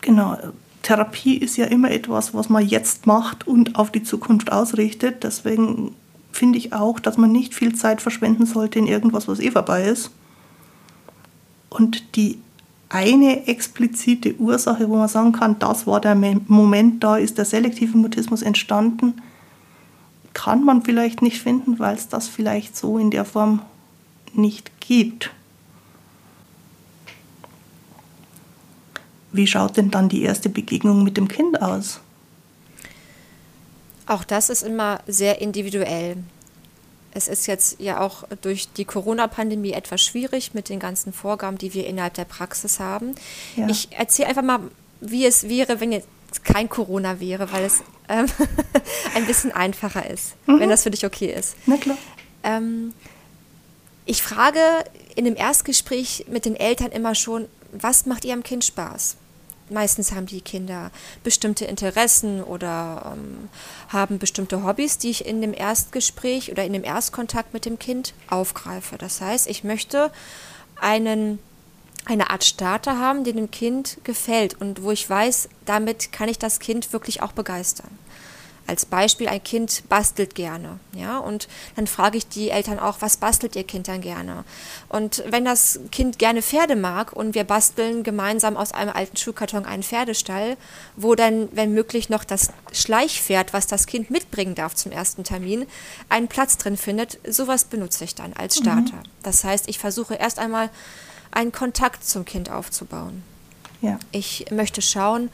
Genau. 0.00 0.38
Therapie 0.82 1.36
ist 1.36 1.56
ja 1.56 1.66
immer 1.66 1.90
etwas, 1.90 2.32
was 2.32 2.48
man 2.48 2.64
jetzt 2.64 3.06
macht 3.06 3.46
und 3.46 3.74
auf 3.74 3.90
die 3.90 4.04
Zukunft 4.04 4.52
ausrichtet. 4.52 5.24
Deswegen 5.24 5.96
finde 6.30 6.58
ich 6.58 6.72
auch, 6.72 7.00
dass 7.00 7.16
man 7.16 7.32
nicht 7.32 7.54
viel 7.54 7.74
Zeit 7.74 8.00
verschwenden 8.00 8.46
sollte 8.46 8.78
in 8.78 8.86
irgendwas, 8.86 9.26
was 9.26 9.40
eh 9.40 9.50
vorbei 9.50 9.84
ist. 9.84 10.12
Und 11.70 12.16
die 12.16 12.38
eine 12.92 13.46
explizite 13.46 14.36
Ursache, 14.38 14.88
wo 14.88 14.96
man 14.96 15.08
sagen 15.08 15.32
kann, 15.32 15.58
das 15.58 15.86
war 15.86 16.00
der 16.00 16.14
Moment, 16.14 17.02
da 17.02 17.16
ist 17.16 17.38
der 17.38 17.46
selektive 17.46 17.96
Mutismus 17.96 18.42
entstanden, 18.42 19.14
kann 20.34 20.62
man 20.62 20.82
vielleicht 20.82 21.22
nicht 21.22 21.40
finden, 21.40 21.78
weil 21.78 21.96
es 21.96 22.08
das 22.08 22.28
vielleicht 22.28 22.76
so 22.76 22.98
in 22.98 23.10
der 23.10 23.24
Form 23.24 23.62
nicht 24.34 24.70
gibt. 24.80 25.30
Wie 29.32 29.46
schaut 29.46 29.78
denn 29.78 29.90
dann 29.90 30.10
die 30.10 30.22
erste 30.22 30.50
Begegnung 30.50 31.02
mit 31.02 31.16
dem 31.16 31.28
Kind 31.28 31.62
aus? 31.62 32.00
Auch 34.06 34.24
das 34.24 34.50
ist 34.50 34.62
immer 34.62 35.00
sehr 35.06 35.40
individuell. 35.40 36.18
Es 37.14 37.28
ist 37.28 37.46
jetzt 37.46 37.80
ja 37.80 38.00
auch 38.00 38.24
durch 38.40 38.72
die 38.72 38.84
Corona-Pandemie 38.84 39.72
etwas 39.72 40.02
schwierig 40.02 40.54
mit 40.54 40.68
den 40.68 40.80
ganzen 40.80 41.12
Vorgaben, 41.12 41.58
die 41.58 41.74
wir 41.74 41.86
innerhalb 41.86 42.14
der 42.14 42.24
Praxis 42.24 42.80
haben. 42.80 43.14
Ja. 43.56 43.68
Ich 43.68 43.88
erzähle 43.92 44.28
einfach 44.28 44.42
mal, 44.42 44.60
wie 45.00 45.26
es 45.26 45.48
wäre, 45.48 45.80
wenn 45.80 45.92
jetzt 45.92 46.08
kein 46.44 46.68
Corona 46.68 47.20
wäre, 47.20 47.52
weil 47.52 47.64
es 47.64 47.82
ähm, 48.08 48.26
ein 49.14 49.26
bisschen 49.26 49.52
einfacher 49.52 50.08
ist, 50.08 50.34
mhm. 50.46 50.60
wenn 50.60 50.70
das 50.70 50.84
für 50.84 50.90
dich 50.90 51.04
okay 51.04 51.32
ist. 51.32 51.56
Na 51.66 51.76
klar. 51.76 51.98
Ähm, 52.42 52.94
ich 54.06 54.22
frage 54.22 54.60
in 55.14 55.24
dem 55.24 55.36
Erstgespräch 55.36 56.26
mit 56.28 56.44
den 56.44 56.56
Eltern 56.56 56.90
immer 56.90 57.14
schon, 57.14 57.46
was 57.72 58.06
macht 58.06 58.24
ihrem 58.24 58.42
Kind 58.42 58.64
Spaß? 58.64 59.16
Meistens 59.72 60.12
haben 60.12 60.26
die 60.26 60.40
Kinder 60.40 60.90
bestimmte 61.24 61.64
Interessen 61.64 62.42
oder 62.42 63.14
ähm, 63.14 63.48
haben 63.88 64.18
bestimmte 64.18 64.64
Hobbys, 64.64 64.98
die 64.98 65.10
ich 65.10 65.26
in 65.26 65.40
dem 65.40 65.54
Erstgespräch 65.54 66.50
oder 66.50 66.64
in 66.64 66.72
dem 66.72 66.84
Erstkontakt 66.84 67.54
mit 67.54 67.64
dem 67.64 67.78
Kind 67.78 68.14
aufgreife. 68.28 68.98
Das 68.98 69.20
heißt, 69.20 69.48
ich 69.48 69.64
möchte 69.64 70.10
einen, 70.80 71.38
eine 72.04 72.30
Art 72.30 72.44
Starter 72.44 72.98
haben, 72.98 73.24
der 73.24 73.32
dem 73.32 73.50
Kind 73.50 73.98
gefällt 74.04 74.60
und 74.60 74.82
wo 74.82 74.90
ich 74.90 75.08
weiß, 75.08 75.48
damit 75.64 76.12
kann 76.12 76.28
ich 76.28 76.38
das 76.38 76.60
Kind 76.60 76.92
wirklich 76.92 77.22
auch 77.22 77.32
begeistern 77.32 77.98
als 78.66 78.86
Beispiel, 78.86 79.28
ein 79.28 79.42
Kind 79.42 79.82
bastelt 79.88 80.34
gerne, 80.34 80.78
ja, 80.94 81.18
und 81.18 81.48
dann 81.76 81.86
frage 81.86 82.18
ich 82.18 82.28
die 82.28 82.50
Eltern 82.50 82.78
auch, 82.78 82.98
was 83.00 83.16
bastelt 83.16 83.56
ihr 83.56 83.64
Kind 83.64 83.88
dann 83.88 84.00
gerne? 84.00 84.44
Und 84.88 85.24
wenn 85.28 85.44
das 85.44 85.80
Kind 85.90 86.18
gerne 86.18 86.42
Pferde 86.42 86.76
mag 86.76 87.12
und 87.12 87.34
wir 87.34 87.44
basteln 87.44 88.02
gemeinsam 88.02 88.56
aus 88.56 88.72
einem 88.72 88.90
alten 88.90 89.16
Schuhkarton 89.16 89.64
einen 89.64 89.82
Pferdestall, 89.82 90.56
wo 90.96 91.14
dann, 91.14 91.48
wenn 91.52 91.74
möglich, 91.74 92.08
noch 92.08 92.24
das 92.24 92.52
Schleichpferd, 92.72 93.52
was 93.52 93.66
das 93.66 93.86
Kind 93.86 94.10
mitbringen 94.10 94.54
darf 94.54 94.74
zum 94.74 94.92
ersten 94.92 95.24
Termin, 95.24 95.66
einen 96.08 96.28
Platz 96.28 96.56
drin 96.56 96.76
findet, 96.76 97.18
sowas 97.28 97.64
benutze 97.64 98.04
ich 98.04 98.14
dann 98.14 98.32
als 98.32 98.56
Starter. 98.56 98.96
Mhm. 98.96 99.22
Das 99.22 99.44
heißt, 99.44 99.68
ich 99.68 99.78
versuche 99.78 100.14
erst 100.14 100.38
einmal 100.38 100.70
einen 101.30 101.52
Kontakt 101.52 102.04
zum 102.04 102.24
Kind 102.24 102.50
aufzubauen. 102.50 103.22
Ja. 103.80 103.98
Ich 104.12 104.46
möchte 104.50 104.80
schauen, 104.80 105.30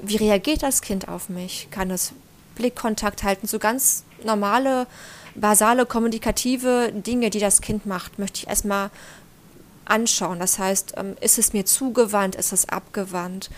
wie 0.00 0.16
reagiert 0.16 0.62
das 0.62 0.80
Kind 0.80 1.08
auf 1.08 1.28
mich? 1.28 1.68
Kann 1.70 1.90
es 1.90 2.12
Blickkontakt 2.60 3.22
halten, 3.22 3.46
so 3.46 3.58
ganz 3.58 4.04
normale, 4.22 4.86
basale, 5.34 5.86
kommunikative 5.86 6.92
Dinge, 6.92 7.30
die 7.30 7.40
das 7.40 7.62
Kind 7.62 7.86
macht, 7.86 8.18
möchte 8.18 8.40
ich 8.40 8.48
erstmal 8.48 8.90
anschauen. 9.86 10.38
Das 10.38 10.58
heißt, 10.58 10.94
ähm, 10.98 11.16
ist 11.20 11.38
es 11.38 11.54
mir 11.54 11.64
zugewandt, 11.64 12.36
ist 12.36 12.52
es 12.52 12.68
abgewandt? 12.68 13.50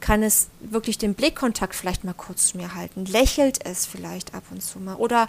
Kann 0.00 0.22
es 0.22 0.48
wirklich 0.60 0.98
den 0.98 1.14
Blickkontakt 1.14 1.74
vielleicht 1.74 2.04
mal 2.04 2.14
kurz 2.14 2.48
zu 2.48 2.56
mir 2.56 2.74
halten? 2.74 3.04
Lächelt 3.04 3.64
es 3.64 3.86
vielleicht 3.86 4.34
ab 4.34 4.42
und 4.50 4.62
zu 4.62 4.80
mal? 4.80 4.96
Oder 4.96 5.28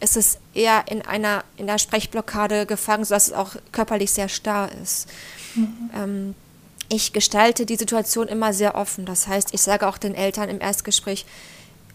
ist 0.00 0.16
es 0.16 0.38
eher 0.52 0.84
in 0.88 1.02
einer 1.02 1.44
in 1.56 1.66
der 1.66 1.78
Sprechblockade 1.78 2.66
gefangen, 2.66 3.04
sodass 3.04 3.28
es 3.28 3.32
auch 3.32 3.56
körperlich 3.72 4.12
sehr 4.12 4.28
starr 4.28 4.70
ist? 4.82 5.08
Mhm. 5.54 5.90
Ähm, 5.94 6.34
ich 6.88 7.14
gestalte 7.14 7.64
die 7.64 7.76
Situation 7.76 8.28
immer 8.28 8.52
sehr 8.52 8.74
offen. 8.74 9.06
Das 9.06 9.26
heißt, 9.26 9.54
ich 9.54 9.62
sage 9.62 9.88
auch 9.88 9.96
den 9.96 10.14
Eltern 10.14 10.50
im 10.50 10.60
Erstgespräch, 10.60 11.24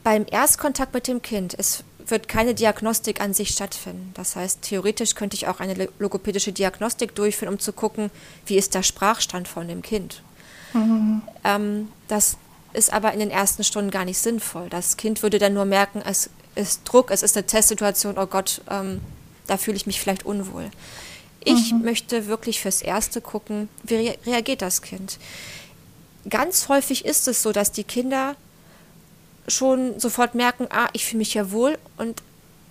beim 0.07 0.25
Erstkontakt 0.31 0.93
mit 0.93 1.09
dem 1.09 1.21
Kind, 1.21 1.53
es 1.59 1.83
wird 1.99 2.29
keine 2.29 2.55
Diagnostik 2.55 3.19
an 3.19 3.33
sich 3.33 3.49
stattfinden. 3.49 4.11
Das 4.13 4.37
heißt, 4.37 4.61
theoretisch 4.61 5.15
könnte 5.15 5.35
ich 5.35 5.49
auch 5.49 5.59
eine 5.59 5.89
logopädische 5.99 6.53
Diagnostik 6.53 7.13
durchführen, 7.13 7.51
um 7.51 7.59
zu 7.59 7.73
gucken, 7.73 8.09
wie 8.45 8.55
ist 8.55 8.73
der 8.73 8.83
Sprachstand 8.83 9.49
von 9.49 9.67
dem 9.67 9.81
Kind. 9.81 10.23
Mhm. 10.71 11.23
Ähm, 11.43 11.89
das 12.07 12.37
ist 12.71 12.93
aber 12.93 13.11
in 13.11 13.19
den 13.19 13.29
ersten 13.29 13.65
Stunden 13.65 13.91
gar 13.91 14.05
nicht 14.05 14.17
sinnvoll. 14.17 14.69
Das 14.69 14.95
Kind 14.95 15.23
würde 15.23 15.39
dann 15.39 15.53
nur 15.53 15.65
merken, 15.65 16.01
es 16.05 16.29
ist 16.55 16.85
Druck, 16.85 17.11
es 17.11 17.21
ist 17.21 17.35
eine 17.35 17.45
Testsituation, 17.45 18.17
oh 18.17 18.27
Gott, 18.27 18.61
ähm, 18.71 19.01
da 19.47 19.57
fühle 19.57 19.75
ich 19.75 19.87
mich 19.87 19.99
vielleicht 19.99 20.25
unwohl. 20.25 20.69
Ich 21.43 21.73
mhm. 21.73 21.81
möchte 21.81 22.27
wirklich 22.27 22.61
fürs 22.61 22.81
Erste 22.81 23.19
gucken, 23.19 23.67
wie 23.83 24.15
reagiert 24.25 24.61
das 24.61 24.81
Kind. 24.81 25.19
Ganz 26.29 26.69
häufig 26.69 27.03
ist 27.03 27.27
es 27.27 27.41
so, 27.43 27.51
dass 27.51 27.73
die 27.73 27.83
Kinder 27.83 28.37
schon 29.47 29.99
sofort 29.99 30.35
merken, 30.35 30.67
ah, 30.69 30.87
ich 30.93 31.05
fühle 31.05 31.19
mich 31.19 31.33
ja 31.33 31.51
wohl 31.51 31.77
und 31.97 32.21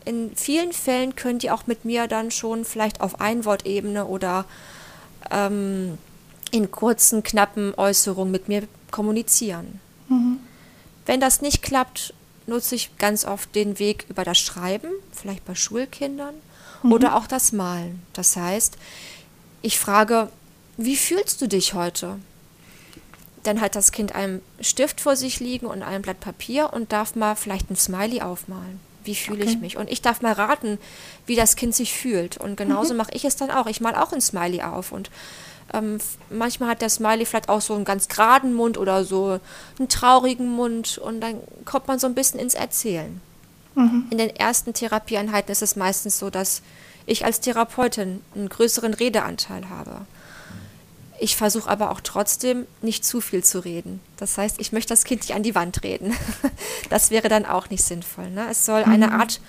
in 0.04 0.35
vielen 0.37 0.73
Fällen 0.73 1.16
können 1.16 1.38
die 1.38 1.50
auch 1.50 1.66
mit 1.66 1.85
mir 1.85 2.06
dann 2.06 2.30
schon 2.30 2.64
vielleicht 2.64 3.00
auf 3.00 3.21
Einwortebene 3.21 4.06
oder 4.06 4.45
ähm, 5.30 5.99
in 6.52 6.71
kurzen, 6.71 7.23
knappen 7.23 7.75
Äußerungen 7.76 8.30
mit 8.30 8.49
mir 8.49 8.68
kommunizieren. 8.90 9.80
Mhm. 10.09 10.38
Wenn 11.06 11.21
das 11.21 11.42
nicht 11.42 11.62
klappt, 11.62 12.14
nutze 12.47 12.76
ich 12.76 12.97
ganz 12.99 13.25
oft 13.25 13.54
den 13.54 13.78
Weg 13.78 14.06
über 14.09 14.25
das 14.25 14.38
Schreiben, 14.38 14.88
vielleicht 15.12 15.45
bei 15.45 15.54
Schulkindern, 15.54 16.35
mhm. 16.83 16.92
oder 16.92 17.16
auch 17.16 17.26
das 17.26 17.52
Malen. 17.52 18.02
Das 18.12 18.37
heißt, 18.37 18.76
ich 19.62 19.78
frage, 19.78 20.30
wie 20.76 20.97
fühlst 20.97 21.40
du 21.42 21.49
dich 21.49 21.75
heute? 21.75 22.18
Dann 23.47 23.61
hat 23.61 23.76
das 23.76 23.93
Kind 23.93 24.15
einen 24.15 24.43
Stift 24.61 25.00
vor 25.00 25.17
sich 25.17 25.41
liegen 25.41 25.67
und 25.67 25.83
ein 25.83 26.03
Blatt 26.03 26.21
Papier 26.21 26.73
und 26.73 26.93
darf 26.93 27.15
mal 27.15 27.37
vielleicht 27.37 27.71
ein 27.71 27.76
Smiley 27.76 28.21
aufmalen 28.23 28.81
wie 29.07 29.15
fühle 29.15 29.43
okay. 29.43 29.50
ich 29.50 29.59
mich? 29.61 29.76
Und 29.76 29.88
ich 29.88 30.03
darf 30.03 30.21
mal 30.21 30.33
raten, 30.33 30.79
wie 31.26 31.37
das 31.37 31.55
Kind 31.55 31.75
sich 31.76 31.95
fühlt. 31.95 32.37
Und 32.37 32.57
genauso 32.57 32.93
mhm. 32.93 32.99
mache 32.99 33.12
ich 33.12 33.25
es 33.25 33.37
dann 33.37 33.53
auch. 33.53 33.67
Ich 33.67 33.81
male 33.81 34.03
auch 34.03 34.12
ein 34.12 34.21
Smiley 34.21 34.62
auf 34.62 34.91
und 34.91 35.11
ähm, 35.73 35.99
manchmal 36.31 36.71
hat 36.71 36.83
der 36.83 36.91
Smiley 36.91 37.25
vielleicht 37.25 37.49
auch 37.49 37.61
so 37.61 37.75
einen 37.75 37.85
ganz 37.85 38.09
geraden 38.09 38.55
Mund 38.55 38.79
oder 38.79 39.05
so 39.05 39.41
einen 39.79 39.88
traurigen 39.88 40.49
Mund 40.49 40.99
und 40.99 41.21
dann 41.21 41.41
kommt 41.65 41.88
man 41.88 41.99
so 41.99 42.07
ein 42.07 42.15
bisschen 42.15 42.38
ins 42.38 42.55
Erzählen. 42.55 43.21
Mhm. 43.75 44.07
In 44.11 44.19
den 44.19 44.31
ersten 44.31 44.75
Therapieeinheiten 44.75 45.50
ist 45.50 45.62
es 45.62 45.76
meistens 45.76 46.19
so, 46.19 46.31
dass 46.31 46.62
ich 47.05 47.25
als 47.25 47.41
Therapeutin 47.41 48.23
einen 48.35 48.49
größeren 48.49 48.95
Redeanteil 48.95 49.69
habe. 49.69 50.03
Ich 51.19 51.37
versuche 51.37 51.69
aber 51.69 51.91
auch 51.91 52.01
trotzdem 52.01 52.67
nicht 52.83 53.05
zu 53.05 53.21
viel 53.21 53.43
zu 53.43 53.61
reden. 53.61 54.01
Das 54.17 54.39
heißt, 54.39 54.61
ich 54.61 54.73
möchte 54.73 54.93
das 54.93 55.05
Kind 55.05 55.23
nicht 55.23 55.35
an 55.35 55.43
die 55.43 55.55
Wand 55.55 55.83
reden. 55.83 56.15
Das 56.89 57.11
wäre 57.11 57.29
dann 57.29 57.47
auch 57.47 57.69
nicht 57.69 57.83
sinnvoll. 57.83 58.31
Ne? 58.31 58.47
Es 58.49 58.65
soll 58.65 58.85
eine 58.85 59.09
mhm. 59.09 59.15
Art 59.15 59.41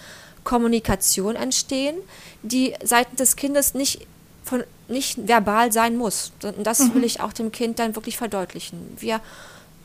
Kommunikation 0.43 1.35
entstehen, 1.35 1.95
die 2.41 2.73
seitens 2.83 3.17
des 3.17 3.35
Kindes 3.35 3.75
nicht, 3.75 4.07
von, 4.43 4.63
nicht 4.87 5.27
verbal 5.27 5.71
sein 5.71 5.97
muss. 5.97 6.31
Und 6.41 6.65
das 6.65 6.79
mhm. 6.79 6.95
will 6.95 7.03
ich 7.03 7.21
auch 7.21 7.33
dem 7.33 7.51
Kind 7.51 7.77
dann 7.77 7.95
wirklich 7.95 8.17
verdeutlichen. 8.17 8.79
Wir, 8.97 9.19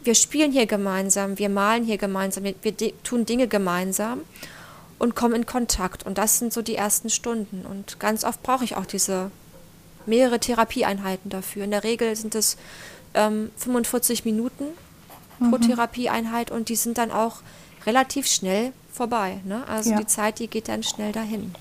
wir 0.02 0.14
spielen 0.14 0.50
hier 0.50 0.66
gemeinsam, 0.66 1.38
wir 1.38 1.50
malen 1.50 1.84
hier 1.84 1.98
gemeinsam, 1.98 2.44
wir, 2.44 2.54
wir 2.62 2.74
tun 3.02 3.26
Dinge 3.26 3.48
gemeinsam 3.48 4.20
und 4.98 5.14
kommen 5.14 5.34
in 5.34 5.46
Kontakt. 5.46 6.06
Und 6.06 6.16
das 6.16 6.38
sind 6.38 6.52
so 6.52 6.62
die 6.62 6.76
ersten 6.76 7.10
Stunden. 7.10 7.66
Und 7.66 8.00
ganz 8.00 8.24
oft 8.24 8.42
brauche 8.42 8.64
ich 8.64 8.76
auch 8.76 8.86
diese 8.86 9.30
mehrere 10.06 10.38
Therapieeinheiten 10.38 11.30
dafür. 11.30 11.64
In 11.64 11.70
der 11.70 11.84
Regel 11.84 12.14
sind 12.16 12.34
es 12.34 12.56
ähm, 13.14 13.50
45 13.56 14.24
Minuten 14.24 14.64
mhm. 15.38 15.50
pro 15.50 15.58
Therapieeinheit 15.58 16.50
und 16.50 16.68
die 16.68 16.76
sind 16.76 16.98
dann 16.98 17.10
auch 17.10 17.40
relativ 17.86 18.26
schnell 18.26 18.72
vorbei. 18.92 19.40
Ne? 19.44 19.62
Also 19.68 19.90
ja. 19.90 19.98
die 19.98 20.06
Zeit, 20.06 20.38
die 20.38 20.48
geht 20.48 20.68
dann 20.68 20.82
schnell 20.82 21.12
dahin. 21.12 21.54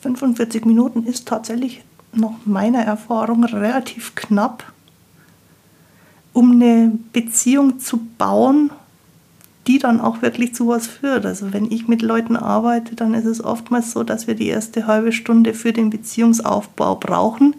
45 0.00 0.64
Minuten 0.64 1.04
ist 1.04 1.28
tatsächlich 1.28 1.82
nach 2.12 2.32
meiner 2.44 2.82
Erfahrung 2.82 3.44
relativ 3.44 4.14
knapp, 4.14 4.64
um 6.32 6.52
eine 6.52 6.92
Beziehung 7.12 7.80
zu 7.80 7.98
bauen, 8.16 8.70
die 9.68 9.78
dann 9.78 10.00
auch 10.00 10.22
wirklich 10.22 10.54
zu 10.54 10.66
was 10.66 10.86
führt. 10.86 11.26
Also 11.26 11.52
wenn 11.52 11.70
ich 11.70 11.86
mit 11.86 12.00
Leuten 12.00 12.36
arbeite, 12.36 12.96
dann 12.96 13.12
ist 13.12 13.26
es 13.26 13.44
oftmals 13.44 13.92
so, 13.92 14.02
dass 14.02 14.26
wir 14.26 14.34
die 14.34 14.48
erste 14.48 14.86
halbe 14.86 15.12
Stunde 15.12 15.52
für 15.52 15.74
den 15.74 15.90
Beziehungsaufbau 15.90 16.94
brauchen. 16.94 17.54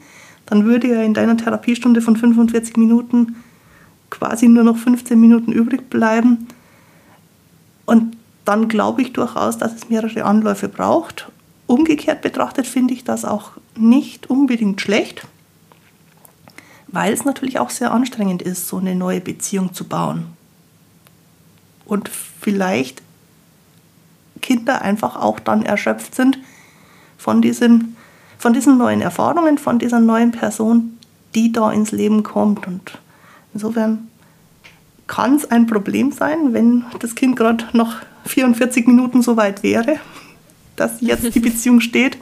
Dann 0.48 0.66
würde 0.66 0.88
ja 0.88 1.04
in 1.04 1.14
deiner 1.14 1.38
Therapiestunde 1.38 2.02
von 2.02 2.18
45 2.18 2.78
Minuten 2.78 3.36
quasi 4.10 4.48
nur 4.48 4.64
noch 4.64 4.78
15 4.78 5.22
Minuten 5.22 5.52
übrig 5.52 5.88
bleiben. 5.92 6.48
Und 7.86 8.18
dann 8.44 8.68
glaube 8.68 9.04
ich 9.04 9.14
durchaus, 9.14 9.60
dass 9.60 9.76
es 9.76 9.90
mehrere 9.90 10.26
Anläufe 10.26 10.68
braucht. 10.68 11.32
Umgekehrt 11.68 12.24
betrachtet 12.24 12.66
finde 12.66 12.96
ich 12.96 13.04
das 13.04 13.24
auch 13.24 13.52
nicht 13.78 14.32
unbedingt 14.32 14.82
schlecht, 14.82 15.28
weil 16.88 17.14
es 17.14 17.24
natürlich 17.24 17.60
auch 17.60 17.70
sehr 17.70 17.92
anstrengend 17.92 18.42
ist, 18.42 18.68
so 18.68 18.78
eine 18.78 18.96
neue 18.96 19.22
Beziehung 19.22 19.76
zu 19.76 19.84
bauen 19.84 20.39
und 21.90 22.10
vielleicht 22.10 23.02
Kinder 24.42 24.82
einfach 24.82 25.16
auch 25.16 25.40
dann 25.40 25.64
erschöpft 25.64 26.16
sind 26.16 26.38
von 27.18 27.42
diesen, 27.42 27.98
von 28.38 28.54
diesen 28.54 28.78
neuen 28.78 29.02
Erfahrungen, 29.02 29.58
von 29.58 29.80
dieser 29.80 30.00
neuen 30.00 30.32
Person, 30.32 30.98
die 31.36 31.52
da 31.52 31.72
ins 31.72 31.92
Leben 31.92 32.24
kommt. 32.24 32.66
Und 32.68 32.98
insofern 33.54 34.08
kann 35.08 35.36
es 35.36 35.50
ein 35.50 35.68
Problem 35.68 36.12
sein, 36.12 36.54
wenn 36.54 36.86
das 37.00 37.16
Kind 37.16 37.36
gerade 37.36 37.66
noch 37.74 37.96
44 38.26 38.88
Minuten 38.88 39.22
so 39.22 39.36
weit 39.36 39.64
wäre, 39.64 39.98
dass 40.76 41.02
jetzt 41.02 41.36
die 41.36 41.40
Beziehung 41.42 41.82
steht. 41.82 42.18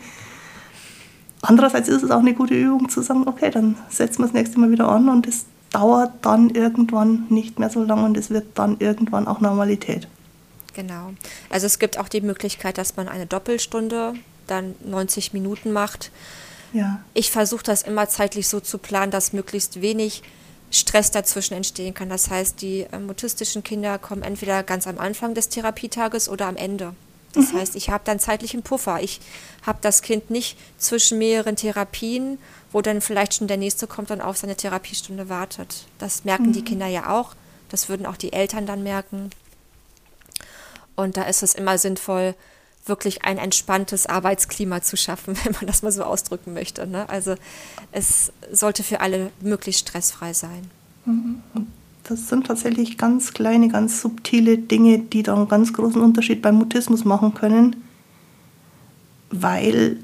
Andererseits 1.42 1.90
ist 1.90 2.02
es 2.02 2.10
auch 2.10 2.20
eine 2.20 2.34
gute 2.34 2.56
Übung 2.56 2.90
zu 2.90 3.02
sagen, 3.02 3.28
okay, 3.28 3.52
dann 3.52 3.76
setzen 3.90 4.20
wir 4.20 4.26
das 4.26 4.34
nächste 4.34 4.60
Mal 4.60 4.72
wieder 4.72 4.90
an 4.90 5.10
und 5.10 5.28
es 5.28 5.46
dauert 5.72 6.14
dann 6.22 6.50
irgendwann 6.50 7.26
nicht 7.30 7.60
mehr 7.60 7.70
so 7.70 7.84
lange 7.84 8.06
und 8.06 8.18
es 8.18 8.30
wird 8.30 8.46
dann 8.56 8.78
irgendwann 8.80 9.28
auch 9.28 9.42
Normalität. 9.42 10.08
Genau. 10.74 11.14
Also 11.50 11.66
es 11.66 11.80
gibt 11.80 11.98
auch 11.98 12.08
die 12.08 12.22
Möglichkeit, 12.22 12.78
dass 12.78 12.96
man 12.96 13.08
eine 13.08 13.26
Doppelstunde 13.26 14.14
dann 14.46 14.76
90 14.86 15.34
Minuten 15.34 15.72
macht. 15.72 16.12
Ja. 16.74 17.00
Ich 17.14 17.32
versuche 17.32 17.64
das 17.64 17.82
immer 17.82 18.08
zeitlich 18.10 18.48
so 18.48 18.60
zu 18.60 18.78
planen, 18.78 19.12
dass 19.12 19.34
möglichst 19.34 19.82
wenig 19.82 20.24
Stress 20.70 21.12
dazwischen 21.12 21.54
entstehen 21.54 21.94
kann. 21.94 22.10
Das 22.10 22.30
heißt, 22.30 22.62
die 22.62 22.82
äh, 22.82 23.00
mutistischen 23.00 23.64
Kinder 23.64 23.98
kommen 23.98 24.22
entweder 24.22 24.64
ganz 24.64 24.86
am 24.86 24.98
Anfang 25.00 25.34
des 25.34 25.50
Therapietages 25.50 26.30
oder 26.30 26.48
am 26.48 26.58
Ende. 26.58 26.94
Das 27.34 27.54
mhm. 27.54 27.60
heißt, 27.60 27.76
ich 27.76 27.90
habe 27.90 28.04
dann 28.06 28.20
zeitlichen 28.20 28.64
Puffer. 28.64 29.02
Ich 29.02 29.22
habe 29.66 29.80
das 29.82 30.02
Kind 30.02 30.30
nicht 30.30 30.58
zwischen 30.78 31.18
mehreren 31.18 31.56
Therapien 31.56 32.38
wo 32.72 32.82
dann 32.82 33.02
vielleicht 33.02 33.36
schon 33.36 33.48
der 33.48 33.58
Nächste 33.58 33.88
kommt 33.88 34.12
und 34.12 34.22
auf 34.22 34.38
seine 34.38 34.56
Therapiestunde 34.56 35.30
wartet. 35.30 35.86
Das 35.98 36.26
merken 36.26 36.48
mhm. 36.48 36.54
die 36.54 36.64
Kinder 36.64 36.88
ja 36.88 37.10
auch. 37.10 37.36
Das 37.70 37.90
würden 37.90 38.06
auch 38.06 38.18
die 38.18 38.34
Eltern 38.34 38.66
dann 38.66 38.84
merken. 38.84 39.30
Und 40.96 41.18
da 41.18 41.24
ist 41.24 41.44
es 41.44 41.54
immer 41.54 41.78
sinnvoll, 41.78 42.36
wirklich 42.86 43.26
ein 43.26 43.38
entspanntes 43.38 44.06
Arbeitsklima 44.06 44.82
zu 44.82 44.98
schaffen, 44.98 45.38
wenn 45.44 45.54
man 45.54 45.68
das 45.68 45.84
mal 45.84 45.92
so 45.92 46.04
ausdrücken 46.04 46.54
möchte. 46.54 46.88
Ne? 46.88 47.08
Also 47.10 47.36
es 47.92 48.32
sollte 48.52 48.84
für 48.84 49.02
alle 49.02 49.32
möglichst 49.42 49.88
stressfrei 49.88 50.34
sein. 50.34 50.70
Mhm. 51.06 51.42
Das 52.04 52.30
sind 52.30 52.48
tatsächlich 52.48 52.98
ganz 52.98 53.34
kleine, 53.34 53.68
ganz 53.68 54.02
subtile 54.02 54.58
Dinge, 54.58 55.00
die 55.00 55.24
da 55.24 55.36
einen 55.36 55.50
ganz 55.50 55.74
großen 55.74 56.02
Unterschied 56.02 56.42
beim 56.42 56.56
Mutismus 56.56 57.04
machen 57.04 57.34
können, 57.34 57.76
weil 59.30 59.98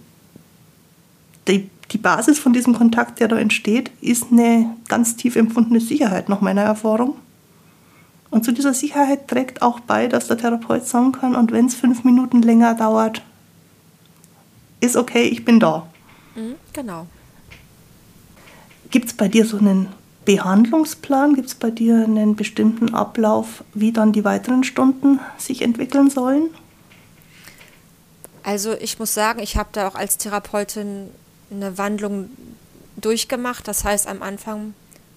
die 1.47 1.69
die 1.93 1.99
Basis 1.99 2.39
von 2.39 2.53
diesem 2.53 2.73
Kontakt, 2.73 3.19
der 3.19 3.27
da 3.27 3.37
entsteht, 3.37 3.91
ist 4.01 4.31
eine 4.31 4.75
ganz 4.89 5.15
tief 5.15 5.35
empfundene 5.35 5.79
Sicherheit 5.79 6.27
nach 6.27 6.41
meiner 6.41 6.63
Erfahrung. 6.63 7.15
Und 8.31 8.43
zu 8.43 8.51
dieser 8.51 8.73
Sicherheit 8.73 9.27
trägt 9.27 9.61
auch 9.61 9.79
bei, 9.79 10.07
dass 10.07 10.27
der 10.27 10.39
Therapeut 10.39 10.87
sagen 10.87 11.11
kann, 11.11 11.35
und 11.35 11.51
wenn 11.51 11.67
es 11.67 11.75
fünf 11.75 12.03
Minuten 12.03 12.41
länger 12.41 12.73
dauert, 12.73 13.21
ist 14.81 14.97
okay, 14.97 15.23
ich 15.23 15.45
bin 15.45 15.59
da. 15.59 15.87
Mhm, 16.35 16.55
genau. 16.73 17.05
Gibt 18.89 19.09
es 19.09 19.13
bei 19.13 19.27
dir 19.27 19.45
so 19.45 19.57
einen 19.57 19.87
Behandlungsplan? 20.25 21.35
Gibt 21.35 21.49
es 21.49 21.55
bei 21.55 21.69
dir 21.69 22.03
einen 22.03 22.35
bestimmten 22.35 22.93
Ablauf, 22.93 23.63
wie 23.75 23.91
dann 23.91 24.13
die 24.13 24.23
weiteren 24.23 24.63
Stunden 24.63 25.19
sich 25.37 25.61
entwickeln 25.61 26.09
sollen? 26.09 26.49
Also 28.41 28.73
ich 28.73 28.97
muss 28.99 29.13
sagen, 29.13 29.39
ich 29.39 29.57
habe 29.57 29.69
da 29.71 29.87
auch 29.87 29.95
als 29.95 30.17
Therapeutin 30.17 31.09
eine 31.53 31.77
Wandlung 31.77 32.29
durchgemacht. 32.97 33.67
Das 33.67 33.83
heißt, 33.83 34.07
am 34.07 34.21
Anfang 34.21 34.73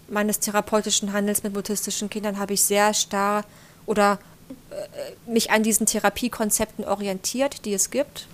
meines 0.09 0.41
therapeutischen 0.41 1.13
Handels 1.13 1.43
mit 1.43 1.55
mutistischen 1.55 2.11
Kindern 2.11 2.39
habe 2.39 2.55
ich 2.55 2.63
sehr 2.63 2.95
starr 2.95 3.45
oder 3.87 4.19
äh, 4.71 5.31
mich 5.31 5.51
an 5.51 5.63
diesen 5.63 5.87
Therapiekonzepten 5.87 6.85
orientiert, 6.85 7.65
die 7.65 7.75
es 7.75 7.91
gibt. 7.91 8.29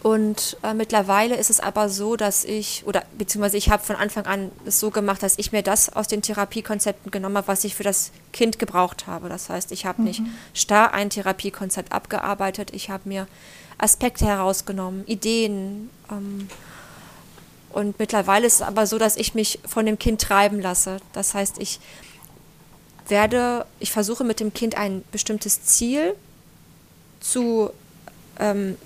Und 0.00 0.56
äh, 0.62 0.74
mittlerweile 0.74 1.34
ist 1.34 1.50
es 1.50 1.58
aber 1.58 1.88
so, 1.88 2.14
dass 2.14 2.44
ich, 2.44 2.84
oder 2.86 3.02
beziehungsweise 3.18 3.56
ich 3.56 3.68
habe 3.68 3.82
von 3.82 3.96
Anfang 3.96 4.26
an 4.26 4.52
es 4.64 4.78
so 4.78 4.90
gemacht, 4.90 5.22
dass 5.24 5.38
ich 5.38 5.50
mir 5.50 5.62
das 5.62 5.88
aus 5.90 6.06
den 6.06 6.22
Therapiekonzepten 6.22 7.10
genommen 7.10 7.36
habe, 7.36 7.48
was 7.48 7.64
ich 7.64 7.74
für 7.74 7.82
das 7.82 8.12
Kind 8.32 8.60
gebraucht 8.60 9.08
habe. 9.08 9.28
Das 9.28 9.50
heißt, 9.50 9.72
ich 9.72 9.86
habe 9.86 10.02
mhm. 10.02 10.08
nicht 10.08 10.22
starr 10.54 10.94
ein 10.94 11.10
Therapiekonzept 11.10 11.92
abgearbeitet, 11.92 12.70
ich 12.72 12.90
habe 12.90 13.08
mir 13.08 13.26
Aspekte 13.78 14.26
herausgenommen, 14.26 15.06
Ideen. 15.06 15.90
Ähm, 16.10 16.48
und 17.70 17.98
mittlerweile 17.98 18.46
ist 18.46 18.56
es 18.56 18.62
aber 18.62 18.86
so, 18.86 18.98
dass 18.98 19.16
ich 19.16 19.34
mich 19.34 19.60
von 19.66 19.86
dem 19.86 19.98
Kind 19.98 20.20
treiben 20.20 20.60
lasse. 20.60 20.98
Das 21.12 21.34
heißt, 21.34 21.58
ich 21.58 21.80
werde, 23.06 23.66
ich 23.78 23.92
versuche 23.92 24.24
mit 24.24 24.40
dem 24.40 24.52
Kind 24.52 24.76
ein 24.76 25.04
bestimmtes 25.12 25.62
Ziel 25.64 26.14
zu 27.20 27.70
ähm, 28.38 28.76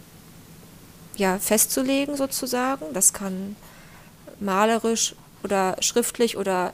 ja, 1.16 1.38
festzulegen 1.38 2.16
sozusagen. 2.16 2.92
Das 2.92 3.12
kann 3.12 3.56
malerisch 4.40 5.14
oder 5.42 5.76
schriftlich 5.80 6.36
oder 6.36 6.72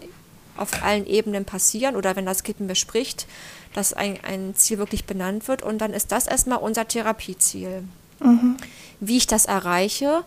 auf 0.57 0.83
allen 0.83 1.07
Ebenen 1.07 1.45
passieren 1.45 1.97
oder 1.97 2.17
wenn 2.17 2.27
das 2.27 2.43
Kind 2.43 2.61
mir 2.61 2.75
spricht, 2.75 3.27
dass 3.75 3.93
ein, 3.93 4.19
ein 4.25 4.55
Ziel 4.57 4.79
wirklich 4.79 5.05
benannt 5.05 5.47
wird 5.49 5.63
und 5.63 5.79
dann 5.79 5.93
ist 5.93 6.11
das 6.11 6.27
erstmal 6.27 6.59
unser 6.59 6.89
Therapieziel. 6.89 7.85
Mhm. 8.21 8.57
Wie 9.01 9.17
ich 9.17 9.27
das 9.27 9.47
erreiche, 9.47 10.25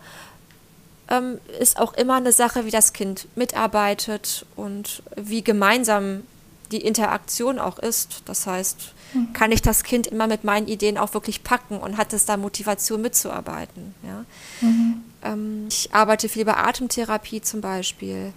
ähm, 1.09 1.39
ist 1.59 1.79
auch 1.79 1.93
immer 1.93 2.15
eine 2.15 2.31
Sache, 2.31 2.65
wie 2.65 2.71
das 2.71 2.93
Kind 2.93 3.27
mitarbeitet 3.35 4.45
und 4.55 5.03
wie 5.15 5.43
gemeinsam 5.43 6.23
die 6.71 6.81
Interaktion 6.81 7.59
auch 7.59 7.77
ist. 7.79 8.23
Das 8.25 8.47
heißt, 8.47 8.93
mhm. 9.13 9.33
kann 9.33 9.51
ich 9.51 9.61
das 9.61 9.83
Kind 9.83 10.07
immer 10.07 10.27
mit 10.27 10.43
meinen 10.43 10.67
Ideen 10.67 10.97
auch 10.97 11.13
wirklich 11.13 11.43
packen 11.43 11.77
und 11.77 11.97
hat 11.97 12.13
es 12.13 12.25
da 12.25 12.37
Motivation 12.37 13.01
mitzuarbeiten. 13.01 13.93
Ja? 14.03 14.25
Mhm. 14.61 15.03
Ähm, 15.23 15.65
ich 15.67 15.93
arbeite 15.93 16.29
viel 16.29 16.45
bei 16.45 16.55
Atemtherapie 16.55 17.41
zum 17.41 17.61
Beispiel. 17.61 18.33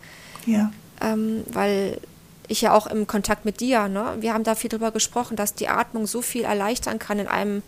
Ja. 0.46 0.72
Ähm, 1.00 1.44
weil 1.52 2.00
ich 2.48 2.60
ja 2.60 2.72
auch 2.72 2.86
im 2.86 3.06
Kontakt 3.06 3.44
mit 3.44 3.60
dir, 3.60 3.88
ne, 3.88 4.16
wir 4.20 4.34
haben 4.34 4.44
da 4.44 4.54
viel 4.54 4.68
drüber 4.68 4.90
gesprochen, 4.90 5.36
dass 5.36 5.54
die 5.54 5.68
Atmung 5.68 6.06
so 6.06 6.20
viel 6.20 6.44
erleichtern 6.44 6.98
kann 6.98 7.18
in 7.18 7.28
einem 7.28 7.62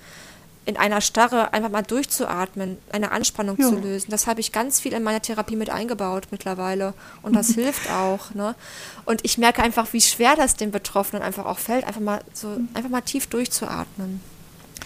in 0.67 0.77
einer 0.77 1.01
Starre 1.01 1.53
einfach 1.53 1.71
mal 1.71 1.83
durchzuatmen, 1.83 2.77
eine 2.91 3.13
Anspannung 3.13 3.57
ja. 3.59 3.69
zu 3.69 3.77
lösen. 3.77 4.11
Das 4.11 4.27
habe 4.27 4.41
ich 4.41 4.51
ganz 4.51 4.81
viel 4.81 4.93
in 4.93 5.05
meiner 5.05 5.23
Therapie 5.23 5.55
mit 5.55 5.71
eingebaut 5.71 6.27
mittlerweile. 6.33 6.93
Und 7.23 7.37
das 7.37 7.51
hilft 7.55 7.89
auch. 7.91 8.35
Ne? 8.35 8.57
Und 9.05 9.21
ich 9.25 9.39
merke 9.39 9.63
einfach, 9.63 9.93
wie 9.93 10.01
schwer 10.01 10.35
das 10.35 10.57
den 10.57 10.73
Betroffenen 10.73 11.23
einfach 11.23 11.47
auch 11.47 11.59
fällt, 11.59 11.87
einfach 11.87 12.01
mal 12.01 12.21
so 12.33 12.49
einfach 12.75 12.91
mal 12.91 13.01
tief 13.01 13.29
durchzuatmen. 13.29 14.21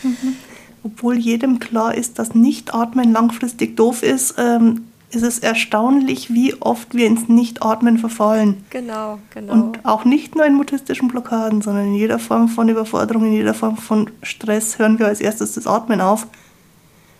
Mhm. 0.02 0.36
Obwohl 0.82 1.16
jedem 1.16 1.58
klar 1.58 1.94
ist, 1.94 2.18
dass 2.18 2.34
Nicht-Atmen 2.34 3.12
langfristig 3.12 3.76
doof 3.76 4.02
ist, 4.02 4.34
ähm, 4.36 4.89
ist 5.10 5.22
es 5.22 5.40
erstaunlich, 5.40 6.32
wie 6.32 6.54
oft 6.60 6.94
wir 6.94 7.06
ins 7.06 7.28
Nichtatmen 7.28 7.98
verfallen. 7.98 8.64
Genau, 8.70 9.18
genau. 9.34 9.52
Und 9.52 9.84
auch 9.84 10.04
nicht 10.04 10.36
nur 10.36 10.46
in 10.46 10.54
mutistischen 10.54 11.08
Blockaden, 11.08 11.62
sondern 11.62 11.86
in 11.86 11.94
jeder 11.94 12.18
Form 12.18 12.48
von 12.48 12.68
Überforderung, 12.68 13.26
in 13.26 13.32
jeder 13.32 13.54
Form 13.54 13.76
von 13.76 14.10
Stress 14.22 14.78
hören 14.78 14.98
wir 14.98 15.06
als 15.06 15.20
erstes 15.20 15.54
das 15.54 15.66
Atmen 15.66 16.00
auf 16.00 16.28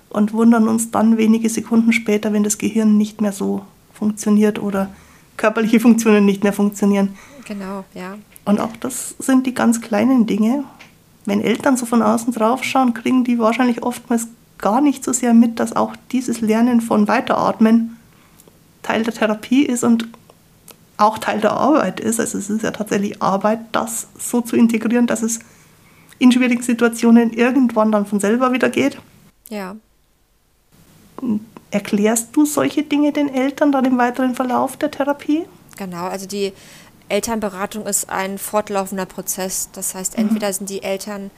und 0.09 0.33
wundern 0.33 0.68
uns 0.68 0.90
dann 0.90 1.16
wenige 1.16 1.48
Sekunden 1.48 1.92
später, 1.92 2.33
wenn 2.33 2.44
das 2.44 2.59
Gehirn 2.59 2.96
nicht 2.96 3.20
mehr 3.20 3.33
so 3.33 3.62
funktioniert 3.92 4.61
oder 4.61 4.88
körperliche 5.37 5.81
Funktionen 5.81 6.24
nicht 6.24 6.44
mehr 6.44 6.53
funktionieren. 6.53 7.16
Genau, 7.46 7.85
ja. 7.94 8.16
Und 8.44 8.61
auch 8.61 8.76
das 8.79 9.16
sind 9.18 9.46
die 9.46 9.55
ganz 9.55 9.81
kleinen 9.81 10.26
Dinge. 10.26 10.64
Wenn 11.26 11.40
Eltern 11.40 11.76
so 11.76 11.87
von 11.87 12.03
außen 12.03 12.33
drauf 12.33 12.62
schauen, 12.62 12.94
kriegen 12.94 13.24
die 13.24 13.38
wahrscheinlich 13.38 13.83
oftmals 13.83 14.29
gar 14.61 14.81
nicht 14.81 15.05
so 15.05 15.12
sehr 15.12 15.35
mit, 15.35 15.61
dass 15.61 15.75
auch 15.75 15.94
dieses 16.12 16.40
Lernen 16.40 16.81
von 16.81 17.09
Weiteratmen 17.09 17.96
Teil 18.83 19.03
der 19.03 19.14
Therapie 19.14 19.64
ist 19.64 19.85
und 19.85 20.09
auch 20.96 21.18
Teil 21.18 21.40
der 21.40 21.53
Arbeit 21.53 22.01
ist. 22.01 22.20
Also 22.20 22.38
es 22.38 22.51
ist 22.51 22.62
ja 22.62 22.70
tatsächlich 22.70 23.23
Arbeit, 23.23 23.61
das 23.73 24.09
so 24.18 24.40
zu 24.40 24.57
integrieren, 24.57 25.07
dass 25.07 25.23
es 25.23 25.40
in 26.18 26.31
schwierigen 26.31 26.62
Situationen 26.62 27.33
irgendwann 27.33 27.90
dann 27.90 28.07
von 28.07 28.20
selber 28.20 28.53
wieder 28.53 28.68
geht. 28.68 28.99
Ja. 29.49 29.77
Erklärst 31.70 32.37
du 32.37 32.44
solche 32.44 32.83
Dinge 32.83 33.12
den 33.12 33.33
Eltern 33.33 33.73
dann 33.73 33.85
im 33.85 33.99
weiteren 33.99 34.35
Verlauf 34.35 34.77
der 34.77 34.90
Therapie? 34.90 35.44
Genau, 35.77 36.07
also 36.07 36.27
die 36.27 36.53
Elternberatung 37.09 37.87
ist 37.87 38.11
ein 38.11 38.38
fortlaufender 38.38 39.07
Prozess. 39.07 39.70
Das 39.73 39.94
heißt, 39.94 40.16
entweder 40.18 40.49
mhm. 40.49 40.53
sind 40.53 40.70
die 40.70 40.83
Eltern 40.83 41.31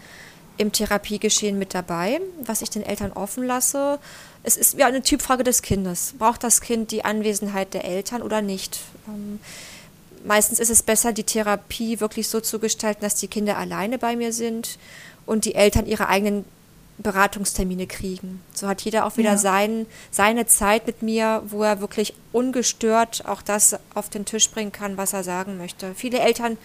im 0.57 0.73
Therapiegeschehen 0.73 1.59
mit 1.59 1.75
dabei, 1.75 2.21
was 2.45 2.63
ich 2.63 2.71
den 2.71 2.83
Eltern 2.83 3.13
offen 3.13 3.45
lasse. 3.45 3.99
Es 4.43 4.57
ist 4.57 4.79
ja 4.79 4.87
eine 4.87 5.03
Typfrage 5.03 5.45
des 5.45 5.63
Kindes. 5.63 6.15
Braucht 6.19 6.45
das 6.45 6.61
Kind 6.61 6.91
die 6.91 7.05
Anwesenheit 7.05 7.75
der 7.75 7.85
Eltern 7.85 8.23
oder 8.23 8.43
nicht? 8.43 8.81
Ähm, 9.09 9.41
meistens 10.25 10.61
ist 10.61 10.71
es 10.71 10.83
besser, 10.83 11.13
die 11.13 11.25
Therapie 11.25 12.01
wirklich 12.01 12.29
so 12.29 12.41
zu 12.41 12.59
gestalten, 12.59 13.03
dass 13.03 13.15
die 13.15 13.29
Kinder 13.29 13.57
alleine 13.57 13.99
bei 13.99 14.17
mir 14.17 14.33
sind 14.33 14.79
und 15.27 15.45
die 15.45 15.55
Eltern 15.55 15.87
ihre 15.87 16.09
eigenen 16.09 16.45
Beratungstermine 16.99 17.87
kriegen. 17.87 18.41
So 18.55 18.69
hat 18.69 18.83
jeder 18.83 19.07
auch 19.07 19.17
wieder 19.17 19.33
ja. 19.33 19.39
sein, 19.39 19.87
seine 20.11 20.47
Zeit 20.47 20.87
mit 20.87 21.03
mir, 21.03 21.43
wo 21.47 21.63
er 21.63 21.81
wirklich 21.81 22.15
ungestört 22.33 23.25
auch 23.27 23.43
das 23.43 23.77
auf 23.95 24.09
den 24.09 24.25
Tisch 24.25 24.51
bringen 24.51 24.73
kann, 24.73 24.97
was 24.97 25.13
er 25.13 25.25
sagen 25.25 25.59
möchte. 25.59 25.95
Viele 25.95 26.21
Eltern 26.21 26.59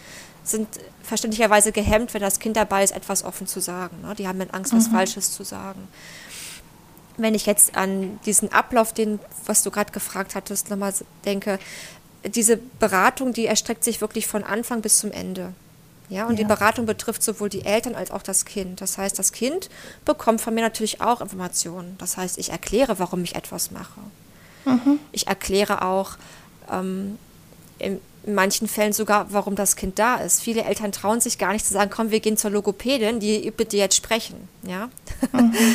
sind 0.50 0.68
verständlicherweise 1.04 1.72
gehemmt, 1.72 2.14
wenn 2.14 2.22
das 2.22 2.40
Kind 2.40 2.58
dabei 2.58 2.84
ist, 2.84 2.92
etwas 2.96 3.24
offen 3.24 3.48
zu 3.48 3.60
sagen. 3.60 4.02
Ne? 4.02 4.16
Die 4.16 4.28
haben 4.28 4.40
dann 4.40 4.50
Angst, 4.52 4.74
was 4.74 4.88
mhm. 4.88 4.94
Falsches 4.94 5.32
zu 5.32 5.44
sagen. 5.44 5.88
Wenn 7.18 7.34
ich 7.34 7.46
jetzt 7.46 7.76
an 7.76 8.20
diesen 8.26 8.52
Ablauf, 8.52 8.94
den, 8.94 9.20
was 9.46 9.64
du 9.64 9.72
gerade 9.72 9.92
gefragt 9.92 10.36
hattest, 10.36 10.70
nochmal 10.70 10.94
denke, 11.26 11.60
diese 12.26 12.58
Beratung, 12.58 13.34
die 13.34 13.46
erstreckt 13.46 13.84
sich 13.84 14.02
wirklich 14.02 14.28
von 14.28 14.44
Anfang 14.44 14.82
bis 14.82 15.00
zum 15.00 15.12
Ende. 15.12 15.54
Ja, 16.10 16.26
und 16.26 16.34
ja. 16.34 16.44
die 16.44 16.46
Beratung 16.46 16.86
betrifft 16.86 17.22
sowohl 17.22 17.50
die 17.50 17.66
Eltern 17.66 17.96
als 17.96 18.12
auch 18.12 18.22
das 18.22 18.46
Kind. 18.46 18.80
Das 18.80 18.98
heißt, 18.98 19.20
das 19.20 19.32
Kind 19.34 19.70
bekommt 20.06 20.40
von 20.40 20.54
mir 20.54 20.62
natürlich 20.62 21.02
auch 21.02 21.20
Informationen. 21.20 21.96
Das 21.98 22.16
heißt, 22.16 22.38
ich 22.38 22.52
erkläre, 22.52 23.00
warum 23.00 23.24
ich 23.24 23.36
etwas 23.36 23.72
mache. 23.72 24.00
Mhm. 24.66 25.00
Ich 25.12 25.28
erkläre 25.28 25.82
auch, 25.82 26.18
ähm, 26.72 27.18
in 28.24 28.36
manchen 28.36 28.68
Fällen 28.68 28.94
sogar, 28.94 29.32
warum 29.32 29.56
das 29.56 29.76
Kind 29.76 30.00
da 30.00 30.16
ist. 30.16 30.42
Viele 30.42 30.64
Eltern 30.64 30.92
trauen 30.92 31.22
sich 31.22 31.38
gar 31.38 31.54
nicht 31.54 31.66
zu 31.66 31.74
sagen, 31.74 31.90
komm, 31.90 32.12
wir 32.12 32.20
gehen 32.20 32.36
zur 32.36 32.52
Logopädin, 32.52 33.20
die 33.20 33.52
bitte 33.52 33.78
jetzt 33.78 33.96
sprechen. 33.96 34.48
Ja? 34.64 34.90
Mhm. 35.32 35.54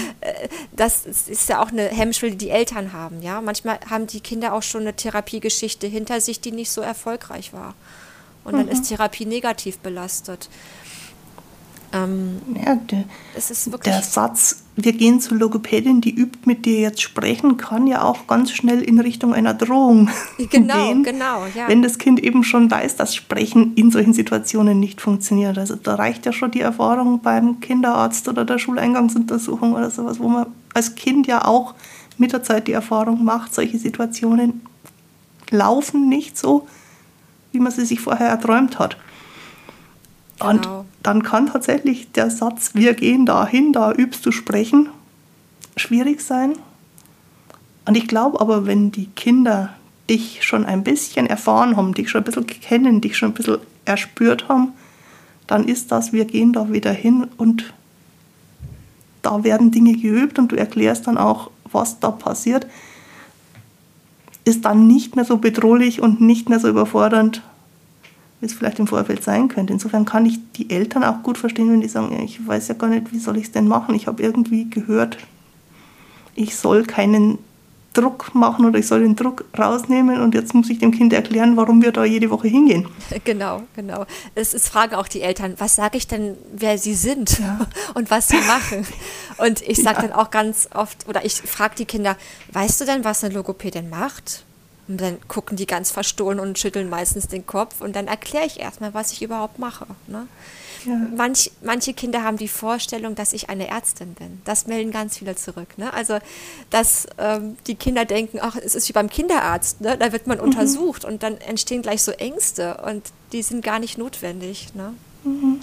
Das 0.75 1.05
ist 1.07 1.49
ja 1.49 1.63
auch 1.63 1.69
eine 1.69 1.89
Hemmschwelle, 1.89 2.33
die 2.33 2.47
die 2.47 2.51
Eltern 2.51 2.93
haben. 2.93 3.23
Ja? 3.23 3.41
Manchmal 3.41 3.79
haben 3.89 4.07
die 4.07 4.21
Kinder 4.21 4.53
auch 4.53 4.63
schon 4.63 4.83
eine 4.83 4.95
Therapiegeschichte 4.95 5.87
hinter 5.87 6.21
sich, 6.21 6.41
die 6.41 6.53
nicht 6.53 6.71
so 6.71 6.81
erfolgreich 6.81 7.53
war. 7.53 7.75
Und 8.45 8.55
dann 8.55 8.67
mhm. 8.67 8.73
ist 8.73 8.89
Therapie 8.89 9.27
negativ 9.27 9.79
belastet. 9.79 10.49
Ähm, 11.95 12.41
ja, 12.55 12.77
der, 12.77 13.05
der 13.85 14.03
Satz, 14.03 14.65
wir 14.77 14.93
gehen 14.95 15.21
zur 15.21 15.37
Logopädin, 15.37 16.01
die 16.01 16.15
übt 16.15 16.41
mit 16.47 16.65
dir 16.65 16.81
jetzt 16.81 17.03
sprechen, 17.03 17.59
kann 17.59 17.87
ja 17.87 18.03
auch 18.03 18.27
ganz 18.27 18.51
schnell 18.53 18.81
in 18.81 18.99
Richtung 18.99 19.35
einer 19.35 19.53
Drohung 19.53 20.09
genau, 20.51 20.87
gehen. 20.87 21.03
Genau, 21.03 21.45
ja. 21.55 21.69
Wenn 21.69 21.83
das 21.83 21.99
Kind 21.99 22.21
eben 22.21 22.45
schon 22.45 22.71
weiß, 22.71 22.97
dass 22.97 23.15
Sprechen 23.15 23.75
in 23.75 23.91
solchen 23.91 24.15
Situationen 24.15 24.81
nicht 24.81 25.03
funktioniert. 25.03 25.59
Also 25.59 25.77
da 25.77 25.97
reicht 25.97 26.25
ja 26.25 26.33
schon 26.33 26.51
die 26.51 26.63
Erfahrung 26.63 27.21
beim 27.21 27.61
Kinderarzt 27.61 28.27
oder 28.29 28.47
der 28.47 28.59
Schuleingangsuntersuchung 28.59 29.75
oder 29.75 29.91
sowas, 29.91 30.19
wo 30.19 30.29
man 30.29 30.47
als 30.73 30.95
Kind 30.95 31.27
ja 31.27 31.45
auch 31.45 31.75
mit 32.17 32.33
der 32.33 32.43
Zeit 32.43 32.69
die 32.69 32.73
Erfahrung 32.73 33.25
macht, 33.25 33.55
solche 33.55 33.79
Situationen 33.79 34.63
laufen 35.51 36.09
nicht 36.09 36.39
so, 36.39 36.67
wie 37.53 37.59
man 37.59 37.71
sie 37.71 37.85
sich 37.85 38.01
vorher 38.01 38.29
erträumt 38.29 38.79
hat. 38.79 38.97
Und 40.41 40.63
genau. 40.63 40.85
Dann 41.03 41.23
kann 41.23 41.47
tatsächlich 41.47 42.13
der 42.13 42.31
Satz, 42.31 42.75
wir 42.75 42.95
gehen 42.95 43.27
dahin, 43.27 43.73
da 43.73 43.93
übst 43.93 44.25
du 44.25 44.31
sprechen, 44.31 44.89
schwierig 45.77 46.21
sein. 46.21 46.53
Und 47.87 47.97
ich 47.97 48.07
glaube 48.07 48.41
aber, 48.41 48.67
wenn 48.67 48.93
die 48.93 49.07
Kinder 49.07 49.71
dich 50.09 50.45
schon 50.45 50.65
ein 50.65 50.85
bisschen 50.85 51.27
erfahren 51.27 51.77
haben, 51.77 51.95
dich 51.95 52.11
schon 52.11 52.21
ein 52.21 52.25
bisschen 52.25 52.47
kennen, 52.47 53.01
dich 53.01 53.17
schon 53.17 53.31
ein 53.31 53.35
bisschen 53.35 53.59
erspürt 53.85 54.49
haben, 54.49 54.73
dann 55.47 55.65
ist 55.65 55.91
das, 55.91 56.13
wir 56.13 56.25
gehen 56.25 56.53
da 56.53 56.73
wieder 56.73 56.93
hin 56.93 57.27
und 57.37 57.73
da 59.23 59.45
werden 59.45 59.71
Dinge 59.71 59.95
geübt 59.95 60.39
und 60.39 60.53
du 60.53 60.57
erklärst 60.57 61.07
dann 61.07 61.19
auch, 61.19 61.51
was 61.71 62.01
da 62.01 62.11
passiert, 62.11 62.67
ist 64.45 64.65
dann 64.65 64.87
nicht 64.87 65.17
mehr 65.17 65.25
so 65.25 65.39
bedrohlich 65.39 66.01
und 66.01 66.21
nicht 66.21 66.49
mehr 66.49 66.59
so 66.59 66.69
überfordernd, 66.69 67.43
wie 68.43 68.47
es 68.47 68.55
vielleicht 68.55 68.81
im 68.81 68.89
Vorfeld 68.89 69.23
sein 69.23 69.47
könnte. 69.47 69.73
Insofern 69.73 70.05
kann 70.05 70.27
ich 70.27 70.41
die 70.57 70.69
Eltern 70.69 71.05
auch 71.05 71.23
gut 71.23 71.39
verstehen, 71.39 71.71
wenn 71.71 71.81
die 71.81 71.89
sagen, 71.89 72.21
ich 72.25 72.45
weiß 72.45 72.67
ja 72.67 72.75
gar 72.75 72.89
nicht, 72.89 73.13
wie 73.13 73.21
soll 73.21 73.37
ich 73.37 73.45
es 73.45 73.53
denn 73.53 73.69
machen. 73.69 73.95
Ich 73.95 74.09
habe 74.09 74.21
irgendwie 74.21 74.69
gehört, 74.69 75.17
ich 76.35 76.57
soll 76.57 76.83
keinen 76.83 77.39
Druck 77.93 78.35
machen 78.35 78.65
oder 78.65 78.81
ich 78.81 78.89
soll 78.89 79.03
den 79.03 79.15
Druck 79.15 79.45
rausnehmen 79.57 80.21
und 80.21 80.35
jetzt 80.35 80.55
muss 80.55 80.71
ich 80.71 80.81
dem 80.81 80.91
Kind 80.91 81.13
erklären, 81.13 81.57
warum 81.57 81.83
wir 81.83 81.93
da 81.93 82.05
jede 82.05 82.31
Woche 82.31 82.49
hingehen. 82.49 82.89
Genau, 83.25 83.63
genau. 83.77 84.07
Es 84.35 84.55
ist 84.55 84.69
fragen 84.69 84.97
auch 84.97 85.07
die 85.07 85.21
Eltern, 85.21 85.55
was 85.59 85.77
sage 85.77 85.99
ich 85.99 86.09
denn, 86.09 86.37
wer 86.53 86.79
sie 86.79 86.95
sind 86.95 87.39
ja. 87.39 87.61
und 87.95 88.11
was 88.11 88.29
sie 88.29 88.39
machen. 88.39 88.85
Und 89.39 89.63
ich 89.63 89.81
sage 89.81 90.03
ja. 90.03 90.09
dann 90.09 90.13
auch 90.13 90.31
ganz 90.31 90.69
oft, 90.75 91.07
oder 91.09 91.25
ich 91.25 91.35
frage 91.35 91.77
die 91.77 91.85
Kinder, 91.85 92.17
weißt 92.53 92.81
du 92.81 92.87
denn, 92.87 93.05
was 93.05 93.23
eine 93.23 93.35
Logopädin 93.35 93.89
macht? 93.89 94.45
Und 94.93 95.01
dann 95.01 95.17
gucken 95.27 95.57
die 95.57 95.65
ganz 95.65 95.91
verstohlen 95.91 96.39
und 96.39 96.59
schütteln 96.59 96.91
meistens 96.91 97.27
den 97.27 97.47
Kopf. 97.47 97.81
Und 97.81 97.97
dann 97.97 98.09
erkläre 98.09 98.45
ich 98.45 98.61
erstmal, 98.61 98.93
was 98.93 99.11
ich 99.13 99.23
überhaupt 99.23 99.59
mache. 99.59 99.87
Ne? 100.07 100.27
Ja. 100.85 100.97
Manch, 101.17 101.51
manche 101.63 101.95
Kinder 101.95 102.23
haben 102.23 102.37
die 102.37 102.47
Vorstellung, 102.47 103.15
dass 103.15 103.33
ich 103.33 103.49
eine 103.49 103.69
Ärztin 103.69 104.13
bin. 104.13 104.43
Das 104.45 104.67
melden 104.67 104.91
ganz 104.91 105.17
viele 105.17 105.35
zurück. 105.35 105.79
Ne? 105.79 105.95
Also, 105.95 106.19
dass 106.69 107.07
ähm, 107.17 107.57
die 107.67 107.75
Kinder 107.75 108.05
denken, 108.05 108.39
ach, 108.43 108.57
es 108.57 108.75
ist 108.75 108.87
wie 108.91 108.93
beim 108.93 109.09
Kinderarzt, 109.09 109.81
ne? 109.81 109.97
da 109.97 110.13
wird 110.13 110.27
man 110.27 110.37
mhm. 110.37 110.45
untersucht 110.45 111.07
und 111.07 111.23
dann 111.23 111.39
entstehen 111.39 111.81
gleich 111.81 112.03
so 112.03 112.13
Ängste 112.13 112.83
und 112.87 113.03
die 113.33 113.41
sind 113.41 113.65
gar 113.65 113.79
nicht 113.79 113.97
notwendig. 113.97 114.75
Ne? 114.75 114.93
Mhm. 115.25 115.61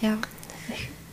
Ja. 0.00 0.16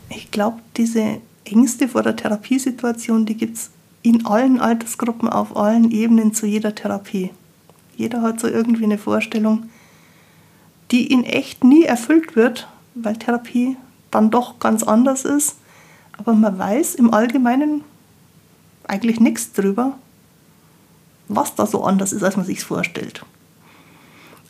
Ich, 0.09 0.15
ich 0.15 0.31
glaube, 0.31 0.59
diese 0.77 1.19
Ängste 1.43 1.89
vor 1.89 2.03
der 2.03 2.15
Therapiesituation, 2.15 3.25
die 3.25 3.35
gibt 3.35 3.57
es 3.57 3.71
in 4.07 4.25
allen 4.25 4.61
Altersgruppen, 4.61 5.27
auf 5.27 5.57
allen 5.57 5.91
Ebenen 5.91 6.33
zu 6.33 6.45
jeder 6.45 6.73
Therapie. 6.73 7.31
Jeder 7.97 8.21
hat 8.21 8.39
so 8.39 8.47
irgendwie 8.47 8.85
eine 8.85 8.97
Vorstellung, 8.97 9.69
die 10.91 11.07
in 11.07 11.25
echt 11.25 11.65
nie 11.65 11.83
erfüllt 11.83 12.37
wird, 12.37 12.69
weil 12.95 13.17
Therapie 13.17 13.75
dann 14.09 14.31
doch 14.31 14.59
ganz 14.59 14.83
anders 14.83 15.25
ist. 15.25 15.57
Aber 16.17 16.33
man 16.33 16.57
weiß 16.57 16.95
im 16.95 17.13
Allgemeinen 17.13 17.83
eigentlich 18.87 19.19
nichts 19.19 19.51
drüber, 19.51 19.97
was 21.27 21.55
da 21.55 21.65
so 21.65 21.83
anders 21.83 22.13
ist, 22.13 22.23
als 22.23 22.37
man 22.37 22.45
sich 22.45 22.63
vorstellt. 22.63 23.25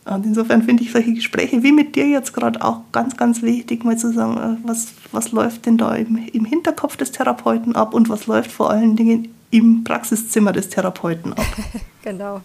Und 0.06 0.24
insofern 0.24 0.62
finde 0.62 0.84
ich 0.84 0.92
solche 0.92 1.14
Gespräche 1.14 1.64
wie 1.64 1.72
mit 1.72 1.96
dir 1.96 2.08
jetzt 2.08 2.34
gerade 2.34 2.64
auch 2.64 2.82
ganz, 2.92 3.18
ganz 3.18 3.42
wichtig, 3.42 3.84
mal 3.84 3.98
zu 3.98 4.14
sagen, 4.14 4.38
äh, 4.38 4.68
was, 4.68 4.90
was 5.12 5.32
läuft 5.32 5.66
denn 5.66 5.80
da 5.80 5.96
im, 5.96 6.16
im 6.32 6.46
Hinterkopf 6.46 6.96
des 6.96 7.12
Therapeuten 7.12 7.76
ab 7.76 7.96
und 7.96 8.08
was 8.08 8.28
läuft 8.28 8.52
vor 8.52 8.70
allen 8.70 8.96
Dingen 8.96 9.34
im 9.52 9.84
Praxiszimmer 9.84 10.52
des 10.52 10.70
Therapeuten 10.70 11.34
ab. 11.34 11.46
genau. 12.04 12.42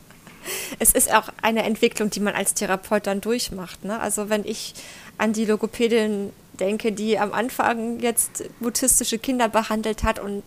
Es 0.79 0.93
ist 0.93 1.13
auch 1.13 1.29
eine 1.41 1.63
Entwicklung, 1.63 2.11
die 2.11 2.21
man 2.21 2.35
als 2.35 2.55
Therapeut 2.55 3.07
dann 3.07 3.21
durchmacht. 3.21 3.85
Ne? 3.85 4.01
Also 4.01 4.29
wenn 4.29 4.45
ich 4.45 4.75
an 5.19 5.33
die 5.33 5.45
Logopädin 5.45 6.33
denke, 6.59 6.93
die 6.93 7.19
am 7.19 7.33
Anfang 7.33 8.01
jetzt 8.01 8.45
mutistische 8.61 9.19
Kinder 9.19 9.49
behandelt 9.49 10.03
hat 10.03 10.19
und 10.19 10.43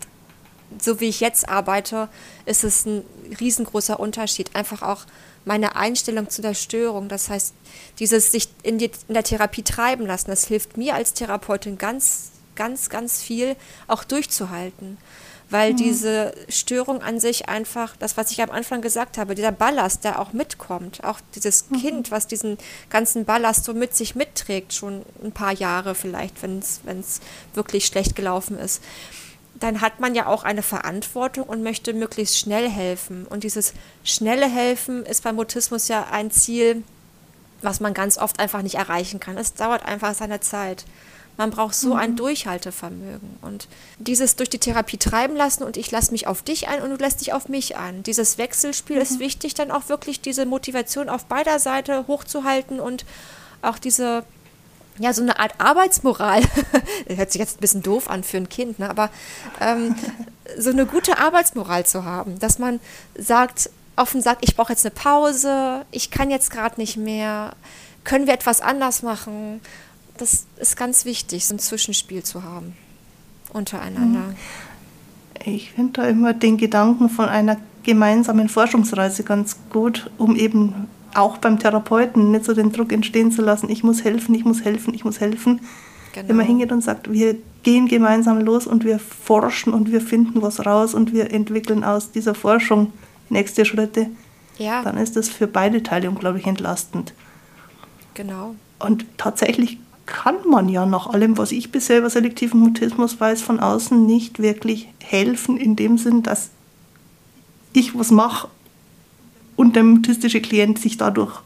so 0.80 1.00
wie 1.00 1.06
ich 1.06 1.20
jetzt 1.20 1.48
arbeite, 1.48 2.08
ist 2.44 2.64
es 2.64 2.86
ein 2.86 3.04
riesengroßer 3.40 3.98
Unterschied. 4.00 4.54
Einfach 4.54 4.82
auch 4.82 5.06
meine 5.44 5.76
Einstellung 5.76 6.28
zu 6.28 6.42
der 6.42 6.54
Störung. 6.54 7.08
Das 7.08 7.30
heißt, 7.30 7.54
dieses 7.98 8.32
sich 8.32 8.48
in, 8.62 8.78
die, 8.78 8.90
in 9.08 9.14
der 9.14 9.22
Therapie 9.22 9.62
treiben 9.62 10.06
lassen, 10.06 10.30
das 10.30 10.46
hilft 10.46 10.76
mir 10.76 10.94
als 10.94 11.14
Therapeutin 11.14 11.78
ganz, 11.78 12.32
ganz, 12.56 12.90
ganz 12.90 13.22
viel, 13.22 13.56
auch 13.86 14.04
durchzuhalten. 14.04 14.98
Weil 15.48 15.72
mhm. 15.72 15.76
diese 15.76 16.34
Störung 16.48 17.02
an 17.02 17.20
sich 17.20 17.48
einfach, 17.48 17.96
das, 17.96 18.16
was 18.16 18.32
ich 18.32 18.42
am 18.42 18.50
Anfang 18.50 18.82
gesagt 18.82 19.16
habe, 19.16 19.34
dieser 19.34 19.52
Ballast, 19.52 20.02
der 20.02 20.20
auch 20.20 20.32
mitkommt, 20.32 21.04
auch 21.04 21.20
dieses 21.34 21.70
mhm. 21.70 21.80
Kind, 21.80 22.10
was 22.10 22.26
diesen 22.26 22.58
ganzen 22.90 23.24
Ballast 23.24 23.64
so 23.64 23.72
mit 23.72 23.94
sich 23.94 24.14
mitträgt, 24.14 24.74
schon 24.74 25.02
ein 25.22 25.32
paar 25.32 25.52
Jahre 25.52 25.94
vielleicht, 25.94 26.42
wenn 26.42 26.58
es 26.58 27.20
wirklich 27.54 27.86
schlecht 27.86 28.16
gelaufen 28.16 28.58
ist 28.58 28.82
dann 29.60 29.80
hat 29.80 30.00
man 30.00 30.14
ja 30.14 30.26
auch 30.26 30.44
eine 30.44 30.62
Verantwortung 30.62 31.44
und 31.44 31.62
möchte 31.62 31.92
möglichst 31.92 32.38
schnell 32.38 32.68
helfen. 32.68 33.26
Und 33.26 33.44
dieses 33.44 33.72
schnelle 34.04 34.48
Helfen 34.48 35.04
ist 35.06 35.24
beim 35.24 35.36
Mutismus 35.36 35.88
ja 35.88 36.06
ein 36.10 36.30
Ziel, 36.30 36.82
was 37.62 37.80
man 37.80 37.94
ganz 37.94 38.18
oft 38.18 38.38
einfach 38.38 38.62
nicht 38.62 38.74
erreichen 38.74 39.20
kann. 39.20 39.38
Es 39.38 39.54
dauert 39.54 39.84
einfach 39.84 40.14
seine 40.14 40.40
Zeit. 40.40 40.84
Man 41.36 41.50
braucht 41.50 41.74
so 41.74 41.94
mhm. 41.94 42.00
ein 42.00 42.16
Durchhaltevermögen. 42.16 43.38
Und 43.42 43.68
dieses 43.98 44.36
durch 44.36 44.50
die 44.50 44.58
Therapie 44.58 44.96
treiben 44.96 45.36
lassen 45.36 45.62
und 45.62 45.76
ich 45.76 45.90
lasse 45.90 46.12
mich 46.12 46.26
auf 46.26 46.42
dich 46.42 46.68
ein 46.68 46.82
und 46.82 46.90
du 46.90 46.96
lässt 46.96 47.20
dich 47.20 47.32
auf 47.32 47.48
mich 47.48 47.76
ein. 47.76 48.02
Dieses 48.02 48.38
Wechselspiel 48.38 48.96
mhm. 48.96 49.02
ist 49.02 49.18
wichtig, 49.18 49.54
dann 49.54 49.70
auch 49.70 49.88
wirklich 49.88 50.20
diese 50.20 50.46
Motivation 50.46 51.08
auf 51.08 51.26
beider 51.26 51.58
Seite 51.58 52.06
hochzuhalten 52.06 52.80
und 52.80 53.04
auch 53.62 53.78
diese 53.78 54.24
ja, 54.98 55.12
so 55.12 55.22
eine 55.22 55.38
Art 55.38 55.54
Arbeitsmoral. 55.58 56.42
Hört 57.08 57.30
sich 57.30 57.38
jetzt 57.38 57.58
ein 57.58 57.60
bisschen 57.60 57.82
doof 57.82 58.08
an 58.08 58.24
für 58.24 58.38
ein 58.38 58.48
Kind, 58.48 58.78
ne? 58.78 58.88
aber 58.88 59.10
ähm, 59.60 59.94
so 60.58 60.70
eine 60.70 60.86
gute 60.86 61.18
Arbeitsmoral 61.18 61.84
zu 61.84 62.04
haben, 62.04 62.38
dass 62.38 62.58
man 62.58 62.80
sagt, 63.14 63.70
offen 63.96 64.20
sagt, 64.20 64.44
ich 64.44 64.56
brauche 64.56 64.72
jetzt 64.72 64.84
eine 64.84 64.94
Pause, 64.94 65.84
ich 65.90 66.10
kann 66.10 66.30
jetzt 66.30 66.50
gerade 66.50 66.80
nicht 66.80 66.96
mehr, 66.96 67.52
können 68.04 68.26
wir 68.26 68.34
etwas 68.34 68.60
anders 68.60 69.02
machen? 69.02 69.60
Das 70.18 70.46
ist 70.58 70.76
ganz 70.76 71.04
wichtig, 71.04 71.46
so 71.46 71.54
ein 71.54 71.58
Zwischenspiel 71.58 72.22
zu 72.22 72.42
haben 72.42 72.74
untereinander. 73.52 74.20
Mhm. 74.20 74.36
Ich 75.44 75.72
finde 75.72 76.00
da 76.00 76.08
immer 76.08 76.32
den 76.34 76.56
Gedanken 76.56 77.08
von 77.08 77.28
einer 77.28 77.58
gemeinsamen 77.82 78.48
Forschungsreise 78.48 79.22
ganz 79.22 79.56
gut, 79.70 80.10
um 80.18 80.34
eben 80.36 80.88
auch 81.14 81.38
beim 81.38 81.58
Therapeuten 81.58 82.30
nicht 82.30 82.44
so 82.44 82.52
den 82.52 82.72
Druck 82.72 82.92
entstehen 82.92 83.32
zu 83.32 83.42
lassen, 83.42 83.70
ich 83.70 83.82
muss 83.82 84.04
helfen, 84.04 84.34
ich 84.34 84.44
muss 84.44 84.64
helfen, 84.64 84.92
ich 84.92 85.04
muss 85.04 85.20
helfen. 85.20 85.60
Genau. 86.12 86.28
Wenn 86.28 86.36
man 86.36 86.46
hingeht 86.46 86.72
und 86.72 86.82
sagt, 86.82 87.10
wir 87.10 87.36
gehen 87.62 87.88
gemeinsam 87.88 88.40
los 88.40 88.66
und 88.66 88.84
wir 88.84 88.98
forschen 88.98 89.72
und 89.72 89.92
wir 89.92 90.00
finden 90.00 90.42
was 90.42 90.64
raus 90.64 90.94
und 90.94 91.12
wir 91.12 91.32
entwickeln 91.32 91.84
aus 91.84 92.10
dieser 92.10 92.34
Forschung 92.34 92.92
nächste 93.28 93.64
Schritte, 93.64 94.08
ja. 94.58 94.82
dann 94.82 94.96
ist 94.96 95.16
das 95.16 95.28
für 95.28 95.46
beide 95.46 95.82
Teile 95.82 96.08
unglaublich 96.08 96.46
entlastend. 96.46 97.12
Genau. 98.14 98.54
Und 98.78 99.06
tatsächlich 99.18 99.78
kann 100.06 100.36
man 100.48 100.68
ja 100.68 100.86
nach 100.86 101.08
allem, 101.08 101.36
was 101.36 101.52
ich 101.52 101.72
bisher 101.72 101.98
über 101.98 102.08
selektiven 102.08 102.60
Mutismus 102.60 103.20
weiß, 103.20 103.42
von 103.42 103.60
außen 103.60 104.06
nicht 104.06 104.40
wirklich 104.40 104.88
helfen, 105.02 105.56
in 105.56 105.76
dem 105.76 105.98
Sinn, 105.98 106.22
dass 106.22 106.50
ich 107.72 107.98
was 107.98 108.10
mache 108.10 108.48
und 109.56 109.76
der 109.76 109.82
mutistische 109.82 110.40
Klient 110.40 110.78
sich 110.78 110.96
dadurch 110.96 111.40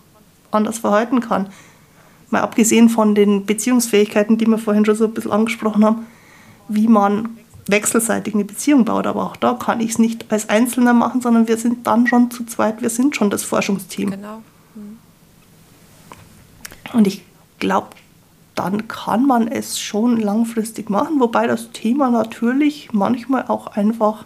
anders 0.51 0.79
verhalten 0.79 1.21
kann. 1.21 1.49
Mal 2.29 2.43
abgesehen 2.43 2.89
von 2.89 3.15
den 3.15 3.47
Beziehungsfähigkeiten, 3.47 4.39
die 4.39 4.47
wir 4.47 4.59
vorhin 4.59 4.85
schon 4.85 4.95
so 4.95 5.07
ein 5.07 5.15
bisschen 5.15 5.33
angesprochen 5.33 5.85
haben, 5.85 6.07
wie 6.69 6.87
man 6.87 7.31
wechselseitig 7.67 8.35
eine 8.35 8.45
Beziehung 8.45 8.85
baut. 8.85 9.07
Aber 9.07 9.25
auch 9.25 9.37
da 9.37 9.55
kann 9.55 9.81
ich 9.81 9.93
es 9.93 9.99
nicht 9.99 10.31
als 10.31 10.49
Einzelner 10.49 10.93
machen, 10.93 11.21
sondern 11.21 11.49
wir 11.49 11.57
sind 11.57 11.87
dann 11.87 12.07
schon 12.07 12.31
zu 12.31 12.45
zweit, 12.45 12.83
wir 12.83 12.91
sind 12.91 13.17
schon 13.17 13.31
das 13.31 13.43
Forschungsteam. 13.43 14.11
Genau. 14.11 14.43
Mhm. 14.75 14.99
Und 16.93 17.07
ich 17.07 17.23
glaube, 17.59 17.89
dann 18.63 18.89
kann 18.89 19.27
man 19.27 19.49
es 19.49 19.79
schon 19.79 20.19
langfristig 20.19 20.91
machen, 20.91 21.21
wobei 21.21 21.47
das 21.47 21.71
Thema 21.73 22.11
natürlich 22.11 22.93
manchmal 22.93 23.47
auch 23.49 23.69
einfach 23.69 24.25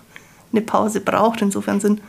eine 0.53 0.61
Pause 0.61 1.01
braucht. 1.01 1.42
Insofern 1.42 1.81
sind 1.81 2.01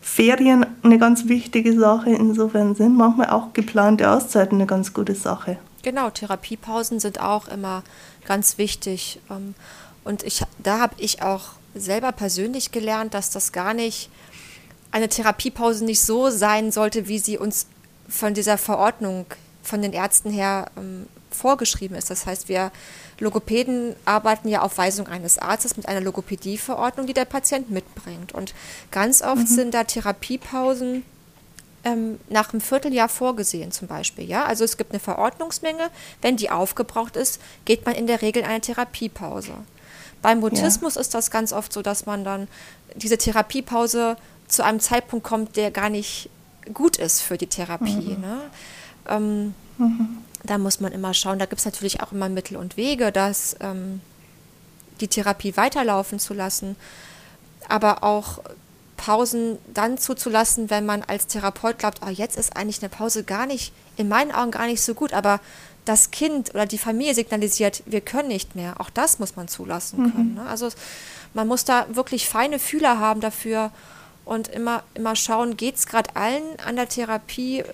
Ferien 0.00 0.66
eine 0.82 0.98
ganz 0.98 1.28
wichtige 1.28 1.78
Sache. 1.78 2.10
Insofern 2.10 2.74
sind 2.74 2.96
manchmal 2.96 3.30
auch 3.30 3.52
geplante 3.52 4.10
Auszeiten 4.10 4.56
eine 4.56 4.66
ganz 4.66 4.94
gute 4.94 5.14
Sache. 5.14 5.58
Genau, 5.82 6.10
Therapiepausen 6.10 7.00
sind 7.00 7.20
auch 7.20 7.48
immer 7.48 7.82
ganz 8.24 8.58
wichtig. 8.58 9.20
Ähm, 9.30 9.54
und 10.04 10.22
ich, 10.22 10.42
da 10.58 10.78
habe 10.78 10.94
ich 10.98 11.22
auch 11.22 11.52
selber 11.74 12.12
persönlich 12.12 12.72
gelernt, 12.72 13.14
dass 13.14 13.30
das 13.30 13.52
gar 13.52 13.74
nicht, 13.74 14.10
eine 14.92 15.08
Therapiepause 15.08 15.84
nicht 15.84 16.00
so 16.00 16.30
sein 16.30 16.72
sollte, 16.72 17.06
wie 17.06 17.20
sie 17.20 17.38
uns 17.38 17.66
von 18.08 18.34
dieser 18.34 18.58
Verordnung 18.58 19.26
von 19.62 19.82
den 19.82 19.92
Ärzten 19.92 20.30
her 20.30 20.70
ähm, 20.76 21.06
vorgeschrieben 21.40 21.96
ist. 21.96 22.10
Das 22.10 22.26
heißt, 22.26 22.48
wir 22.48 22.70
Logopäden 23.18 23.96
arbeiten 24.04 24.48
ja 24.48 24.62
auf 24.62 24.78
Weisung 24.78 25.08
eines 25.08 25.38
Arztes 25.38 25.76
mit 25.76 25.88
einer 25.88 26.00
Logopädieverordnung, 26.00 27.06
die 27.06 27.14
der 27.14 27.24
Patient 27.24 27.70
mitbringt. 27.70 28.32
Und 28.32 28.54
ganz 28.90 29.22
oft 29.22 29.42
mhm. 29.42 29.46
sind 29.46 29.74
da 29.74 29.84
Therapiepausen 29.84 31.02
ähm, 31.84 32.20
nach 32.28 32.52
einem 32.52 32.60
Vierteljahr 32.60 33.08
vorgesehen 33.08 33.72
zum 33.72 33.88
Beispiel. 33.88 34.28
Ja? 34.28 34.44
Also 34.44 34.64
es 34.64 34.76
gibt 34.76 34.92
eine 34.92 35.00
Verordnungsmenge. 35.00 35.90
Wenn 36.22 36.36
die 36.36 36.50
aufgebraucht 36.50 37.16
ist, 37.16 37.40
geht 37.64 37.86
man 37.86 37.94
in 37.94 38.06
der 38.06 38.22
Regel 38.22 38.44
eine 38.44 38.60
Therapiepause. 38.60 39.52
Beim 40.22 40.40
Mutismus 40.40 40.96
ja. 40.96 41.00
ist 41.00 41.14
das 41.14 41.30
ganz 41.30 41.52
oft 41.52 41.72
so, 41.72 41.80
dass 41.80 42.04
man 42.04 42.24
dann 42.24 42.48
diese 42.94 43.16
Therapiepause 43.16 44.16
zu 44.48 44.64
einem 44.64 44.80
Zeitpunkt 44.80 45.24
kommt, 45.24 45.56
der 45.56 45.70
gar 45.70 45.88
nicht 45.88 46.28
gut 46.74 46.98
ist 46.98 47.22
für 47.22 47.38
die 47.38 47.46
Therapie. 47.46 48.16
Mhm. 48.16 48.20
Ne? 48.20 48.40
Ähm, 49.08 49.54
mhm 49.78 50.18
da 50.44 50.58
muss 50.58 50.80
man 50.80 50.92
immer 50.92 51.14
schauen. 51.14 51.38
Da 51.38 51.46
gibt 51.46 51.60
es 51.60 51.64
natürlich 51.64 52.02
auch 52.02 52.12
immer 52.12 52.28
Mittel 52.28 52.56
und 52.56 52.76
Wege, 52.76 53.12
das, 53.12 53.56
ähm, 53.60 54.00
die 55.00 55.08
Therapie 55.08 55.56
weiterlaufen 55.56 56.18
zu 56.18 56.34
lassen, 56.34 56.76
aber 57.68 58.04
auch 58.04 58.40
Pausen 58.96 59.58
dann 59.72 59.96
zuzulassen, 59.96 60.68
wenn 60.68 60.84
man 60.84 61.02
als 61.02 61.26
Therapeut 61.26 61.78
glaubt, 61.78 62.00
oh, 62.06 62.10
jetzt 62.10 62.36
ist 62.36 62.56
eigentlich 62.56 62.82
eine 62.82 62.90
Pause 62.90 63.24
gar 63.24 63.46
nicht, 63.46 63.72
in 63.96 64.08
meinen 64.08 64.30
Augen 64.30 64.50
gar 64.50 64.66
nicht 64.66 64.82
so 64.82 64.92
gut, 64.92 65.14
aber 65.14 65.40
das 65.86 66.10
Kind 66.10 66.50
oder 66.50 66.66
die 66.66 66.78
Familie 66.78 67.14
signalisiert, 67.14 67.82
wir 67.86 68.02
können 68.02 68.28
nicht 68.28 68.54
mehr. 68.54 68.78
Auch 68.78 68.90
das 68.90 69.18
muss 69.18 69.36
man 69.36 69.48
zulassen 69.48 70.02
mhm. 70.02 70.12
können. 70.12 70.34
Ne? 70.34 70.46
Also 70.46 70.68
man 71.32 71.48
muss 71.48 71.64
da 71.64 71.86
wirklich 71.90 72.28
feine 72.28 72.58
Fühler 72.58 72.98
haben 72.98 73.20
dafür 73.20 73.70
und 74.26 74.48
immer, 74.48 74.82
immer 74.94 75.16
schauen, 75.16 75.56
geht 75.56 75.76
es 75.76 75.86
gerade 75.86 76.14
allen 76.14 76.60
an 76.64 76.76
der 76.76 76.88
Therapie 76.88 77.64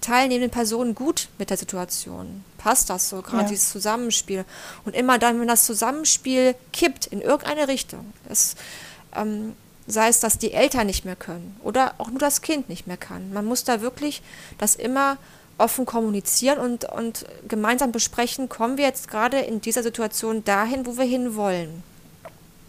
teilnehmenden 0.00 0.50
Personen 0.50 0.94
gut 0.94 1.28
mit 1.38 1.50
der 1.50 1.56
Situation? 1.56 2.44
Passt 2.58 2.90
das 2.90 3.08
so, 3.08 3.22
gerade 3.22 3.44
ja. 3.44 3.48
dieses 3.48 3.70
Zusammenspiel? 3.70 4.44
Und 4.84 4.94
immer 4.94 5.18
dann, 5.18 5.40
wenn 5.40 5.48
das 5.48 5.64
Zusammenspiel 5.64 6.54
kippt 6.72 7.06
in 7.06 7.20
irgendeine 7.20 7.68
Richtung, 7.68 8.12
es, 8.28 8.56
ähm, 9.14 9.54
sei 9.86 10.08
es, 10.08 10.20
dass 10.20 10.38
die 10.38 10.52
Eltern 10.52 10.86
nicht 10.86 11.04
mehr 11.04 11.16
können 11.16 11.56
oder 11.62 11.94
auch 11.98 12.10
nur 12.10 12.18
das 12.18 12.42
Kind 12.42 12.68
nicht 12.68 12.86
mehr 12.86 12.96
kann. 12.96 13.32
Man 13.32 13.44
muss 13.44 13.64
da 13.64 13.80
wirklich 13.80 14.22
das 14.58 14.76
immer 14.76 15.18
offen 15.58 15.84
kommunizieren 15.84 16.58
und, 16.58 16.86
und 16.86 17.26
gemeinsam 17.46 17.92
besprechen, 17.92 18.48
kommen 18.48 18.78
wir 18.78 18.84
jetzt 18.84 19.08
gerade 19.08 19.40
in 19.40 19.60
dieser 19.60 19.82
Situation 19.82 20.42
dahin, 20.44 20.86
wo 20.86 20.96
wir 20.96 21.04
hinwollen. 21.04 21.82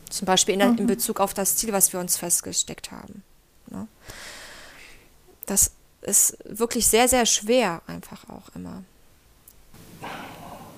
Zum 0.10 0.26
Beispiel 0.26 0.60
in, 0.60 0.72
mhm. 0.72 0.78
in 0.78 0.88
Bezug 0.88 1.22
auf 1.22 1.34
das 1.34 1.56
Ziel, 1.56 1.72
was 1.72 1.94
wir 1.94 2.00
uns 2.02 2.17
festgesteckt 2.17 2.91
haben. 2.91 3.24
Ne? 3.70 3.88
Das 5.46 5.72
ist 6.02 6.38
wirklich 6.46 6.88
sehr, 6.88 7.08
sehr 7.08 7.26
schwer, 7.26 7.82
einfach 7.88 8.28
auch 8.30 8.56
immer. 8.56 8.84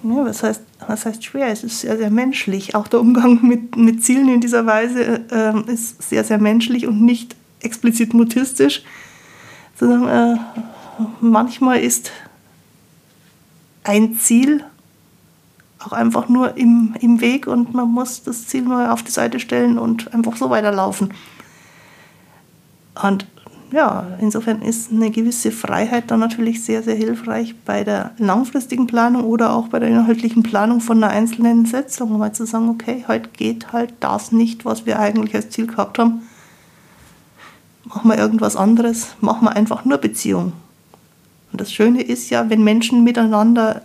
Ja, 0.03 0.25
was 0.25 0.43
heißt, 0.43 0.61
was 0.85 1.05
heißt 1.05 1.23
schwer? 1.23 1.47
Es 1.47 1.63
ist 1.63 1.79
sehr, 1.79 1.97
sehr 1.97 2.09
menschlich. 2.09 2.75
Auch 2.75 2.87
der 2.87 2.99
Umgang 2.99 3.41
mit, 3.41 3.77
mit 3.77 4.03
Zielen 4.03 4.27
in 4.27 4.41
dieser 4.41 4.65
Weise 4.65 5.21
äh, 5.31 5.71
ist 5.71 6.01
sehr, 6.03 6.25
sehr 6.25 6.39
menschlich 6.39 6.87
und 6.87 7.01
nicht 7.01 7.35
explizit 7.61 8.13
mutistisch. 8.13 8.83
Sondern, 9.79 10.35
äh, 10.35 10.39
manchmal 11.21 11.79
ist 11.79 12.11
ein 13.83 14.15
Ziel 14.15 14.63
auch 15.79 15.91
einfach 15.91 16.29
nur 16.29 16.55
im, 16.57 16.95
im 16.99 17.19
Weg 17.19 17.47
und 17.47 17.73
man 17.73 17.89
muss 17.89 18.23
das 18.23 18.47
Ziel 18.47 18.63
mal 18.63 18.89
auf 18.89 19.03
die 19.03 19.11
Seite 19.11 19.39
stellen 19.39 19.77
und 19.77 20.13
einfach 20.13 20.37
so 20.37 20.49
weiterlaufen. 20.49 21.13
Und 23.01 23.27
ja, 23.73 24.05
insofern 24.21 24.61
ist 24.61 24.91
eine 24.91 25.09
gewisse 25.09 25.51
Freiheit 25.51 26.11
dann 26.11 26.19
natürlich 26.19 26.63
sehr, 26.63 26.83
sehr 26.83 26.93
hilfreich 26.93 27.55
bei 27.65 27.83
der 27.83 28.11
langfristigen 28.19 28.85
Planung 28.85 29.23
oder 29.23 29.51
auch 29.51 29.69
bei 29.69 29.79
der 29.79 29.89
inhaltlichen 29.89 30.43
Planung 30.43 30.79
von 30.79 31.03
einer 31.03 31.11
einzelnen 31.11 31.65
Setzung, 31.65 32.15
mal 32.19 32.33
zu 32.33 32.45
sagen, 32.45 32.69
okay, 32.69 33.03
heute 33.07 33.29
geht 33.29 33.73
halt 33.73 33.95
das 33.99 34.31
nicht, 34.31 34.63
was 34.63 34.85
wir 34.85 34.99
eigentlich 34.99 35.33
als 35.33 35.49
Ziel 35.49 35.65
gehabt 35.65 35.97
haben. 35.97 36.21
Machen 37.85 38.11
wir 38.11 38.17
irgendwas 38.17 38.55
anderes, 38.55 39.15
machen 39.21 39.45
wir 39.45 39.55
einfach 39.55 39.85
nur 39.85 39.97
Beziehung. 39.97 40.53
Und 41.51 41.59
das 41.59 41.73
Schöne 41.73 42.03
ist 42.03 42.29
ja, 42.29 42.51
wenn 42.51 42.63
Menschen 42.63 43.03
miteinander 43.03 43.81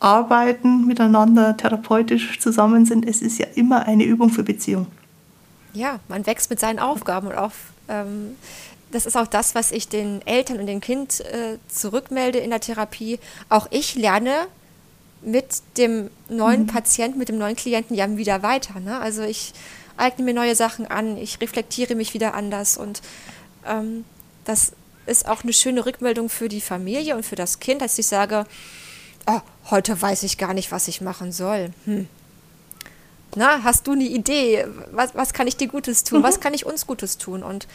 arbeiten, 0.00 0.86
miteinander 0.86 1.56
therapeutisch 1.56 2.40
zusammen 2.40 2.84
sind, 2.84 3.06
es 3.06 3.22
ist 3.22 3.38
ja 3.38 3.46
immer 3.54 3.86
eine 3.86 4.02
Übung 4.02 4.30
für 4.30 4.42
Beziehung. 4.42 4.88
Ja, 5.72 6.00
man 6.08 6.26
wächst 6.26 6.50
mit 6.50 6.58
seinen 6.58 6.80
Aufgaben 6.80 7.28
und 7.28 7.36
auch 7.36 7.52
ähm, 7.88 8.34
das 8.92 9.06
ist 9.06 9.16
auch 9.16 9.26
das, 9.26 9.54
was 9.54 9.72
ich 9.72 9.88
den 9.88 10.24
Eltern 10.26 10.58
und 10.58 10.66
dem 10.66 10.80
Kind 10.80 11.20
äh, 11.20 11.58
zurückmelde 11.68 12.38
in 12.38 12.50
der 12.50 12.60
Therapie. 12.60 13.18
Auch 13.48 13.66
ich 13.70 13.94
lerne 13.94 14.46
mit 15.22 15.62
dem 15.76 16.10
neuen 16.28 16.62
mhm. 16.62 16.66
Patienten, 16.66 17.18
mit 17.18 17.28
dem 17.28 17.38
neuen 17.38 17.56
Klienten 17.56 17.96
ja 17.96 18.16
wieder 18.16 18.42
weiter. 18.42 18.80
Ne? 18.80 18.98
Also 18.98 19.22
ich 19.22 19.52
eigne 19.96 20.24
mir 20.24 20.34
neue 20.34 20.54
Sachen 20.54 20.86
an, 20.86 21.16
ich 21.16 21.40
reflektiere 21.40 21.94
mich 21.94 22.14
wieder 22.14 22.34
anders 22.34 22.76
und 22.76 23.02
ähm, 23.66 24.04
das 24.44 24.72
ist 25.06 25.28
auch 25.28 25.42
eine 25.42 25.52
schöne 25.52 25.84
Rückmeldung 25.84 26.28
für 26.28 26.48
die 26.48 26.60
Familie 26.60 27.16
und 27.16 27.24
für 27.24 27.36
das 27.36 27.60
Kind, 27.60 27.82
dass 27.82 27.98
ich 27.98 28.06
sage, 28.06 28.46
oh, 29.26 29.40
heute 29.70 30.00
weiß 30.00 30.22
ich 30.22 30.38
gar 30.38 30.54
nicht, 30.54 30.72
was 30.72 30.88
ich 30.88 31.00
machen 31.00 31.32
soll. 31.32 31.70
Hm. 31.84 32.08
Na, 33.36 33.62
hast 33.62 33.86
du 33.86 33.92
eine 33.92 34.04
Idee? 34.04 34.66
Was, 34.90 35.14
was 35.14 35.32
kann 35.32 35.46
ich 35.46 35.56
dir 35.56 35.68
Gutes 35.68 36.04
tun? 36.04 36.20
Mhm. 36.20 36.24
Was 36.24 36.40
kann 36.40 36.54
ich 36.54 36.66
uns 36.66 36.86
Gutes 36.86 37.18
tun? 37.18 37.42
Und 37.42 37.68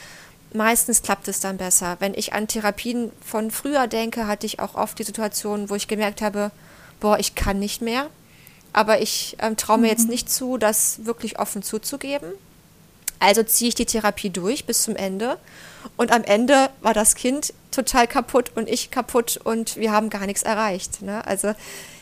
meistens 0.56 1.02
klappt 1.02 1.28
es 1.28 1.39
dann 1.39 1.58
besser. 1.58 1.98
Wenn 2.00 2.13
ich 2.13 2.34
an 2.34 2.48
Therapien 2.48 3.12
von 3.24 3.52
früher 3.52 3.88
denke, 3.88 4.28
hatte 4.28 4.46
ich 4.46 4.60
auch 4.60 4.76
oft 4.76 4.98
die 4.98 5.04
Situation, 5.04 5.70
wo 5.70 5.76
ich 5.76 5.88
gemerkt 5.88 6.22
habe, 6.22 6.52
boah, 7.00 7.20
ich 7.20 7.36
kann 7.36 7.60
nicht 7.60 7.82
mehr. 7.82 8.08
Aber 8.74 9.02
ich 9.02 9.38
ähm, 9.39 9.56
traue 9.56 9.78
mir 9.78 9.84
mhm. 9.84 9.91
jetzt 9.91 10.10
nicht 10.10 10.30
zu, 10.30 10.58
das 10.58 11.06
wirklich 11.06 11.39
offen 11.39 11.63
zuzugeben. 11.63 12.34
Also 13.19 13.43
ziehe 13.43 13.69
ich 13.69 13.75
die 13.75 13.86
Therapie 13.86 14.30
durch 14.30 14.65
bis 14.65 14.84
zum 14.84 14.95
Ende. 14.95 15.38
Und 15.97 16.12
am 16.12 16.23
Ende 16.23 16.69
war 16.82 16.93
das 16.93 17.15
Kind 17.15 17.54
total 17.71 18.08
kaputt 18.08 18.51
und 18.56 18.69
ich 18.69 18.91
kaputt 18.91 19.38
und 19.43 19.75
wir 19.78 19.91
haben 19.91 20.10
gar 20.10 20.25
nichts 20.25 20.43
erreicht. 20.43 21.01
Ne? 21.01 21.25
Also 21.25 21.54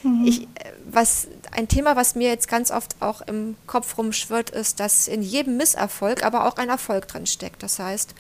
mhm. 0.04 0.26
ich, 0.26 0.48
was 0.90 1.28
ein 1.52 1.68
Thema, 1.68 1.96
was 1.96 2.16
mir 2.16 2.30
jetzt 2.30 2.48
ganz 2.48 2.72
oft 2.72 2.96
auch 3.02 3.22
im 3.22 3.56
Kopf 3.68 3.98
rumschwirrt, 3.98 4.52
ist, 4.52 4.80
dass 4.80 5.08
in 5.08 5.22
jedem 5.22 5.58
Misserfolg 5.58 6.24
aber 6.24 6.48
auch 6.48 6.58
ein 6.58 6.70
Erfolg 6.70 7.08
drin 7.08 7.26
steckt. 7.26 7.64
Das 7.64 7.80
heißt, 7.80 8.14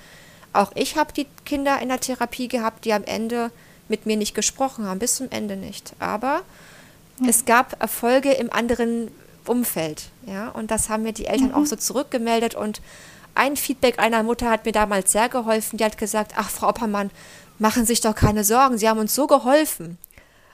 auch 0.51 0.71
ich 0.75 0.97
habe 0.97 1.13
die 1.13 1.27
Kinder 1.45 1.81
in 1.81 1.89
der 1.89 1.99
Therapie 1.99 2.47
gehabt, 2.47 2.85
die 2.85 2.93
am 2.93 3.03
Ende 3.03 3.51
mit 3.87 4.05
mir 4.05 4.17
nicht 4.17 4.35
gesprochen 4.35 4.85
haben, 4.85 4.99
bis 4.99 5.15
zum 5.15 5.29
Ende 5.29 5.55
nicht. 5.55 5.93
Aber 5.99 6.41
ja. 7.19 7.29
es 7.29 7.45
gab 7.45 7.81
Erfolge 7.81 8.31
im 8.31 8.51
anderen 8.51 9.11
Umfeld. 9.47 10.09
Ja? 10.25 10.49
Und 10.49 10.71
das 10.71 10.89
haben 10.89 11.03
mir 11.03 11.13
die 11.13 11.25
Eltern 11.25 11.49
mhm. 11.49 11.55
auch 11.55 11.65
so 11.65 11.75
zurückgemeldet. 11.75 12.55
Und 12.55 12.81
ein 13.35 13.55
Feedback 13.55 13.99
einer 13.99 14.23
Mutter 14.23 14.49
hat 14.49 14.65
mir 14.65 14.71
damals 14.71 15.11
sehr 15.11 15.29
geholfen. 15.29 15.77
Die 15.77 15.85
hat 15.85 15.97
gesagt, 15.97 16.33
ach 16.35 16.49
Frau 16.49 16.69
Oppermann, 16.69 17.11
machen 17.59 17.83
Sie 17.83 17.93
sich 17.93 18.01
doch 18.01 18.15
keine 18.15 18.43
Sorgen, 18.43 18.77
Sie 18.77 18.87
haben 18.87 18.99
uns 18.99 19.15
so 19.15 19.27
geholfen. 19.27 19.97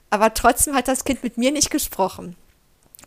Aber 0.10 0.34
trotzdem 0.34 0.76
hat 0.76 0.88
das 0.88 1.04
Kind 1.04 1.24
mit 1.24 1.38
mir 1.38 1.52
nicht 1.52 1.70
gesprochen. 1.70 2.36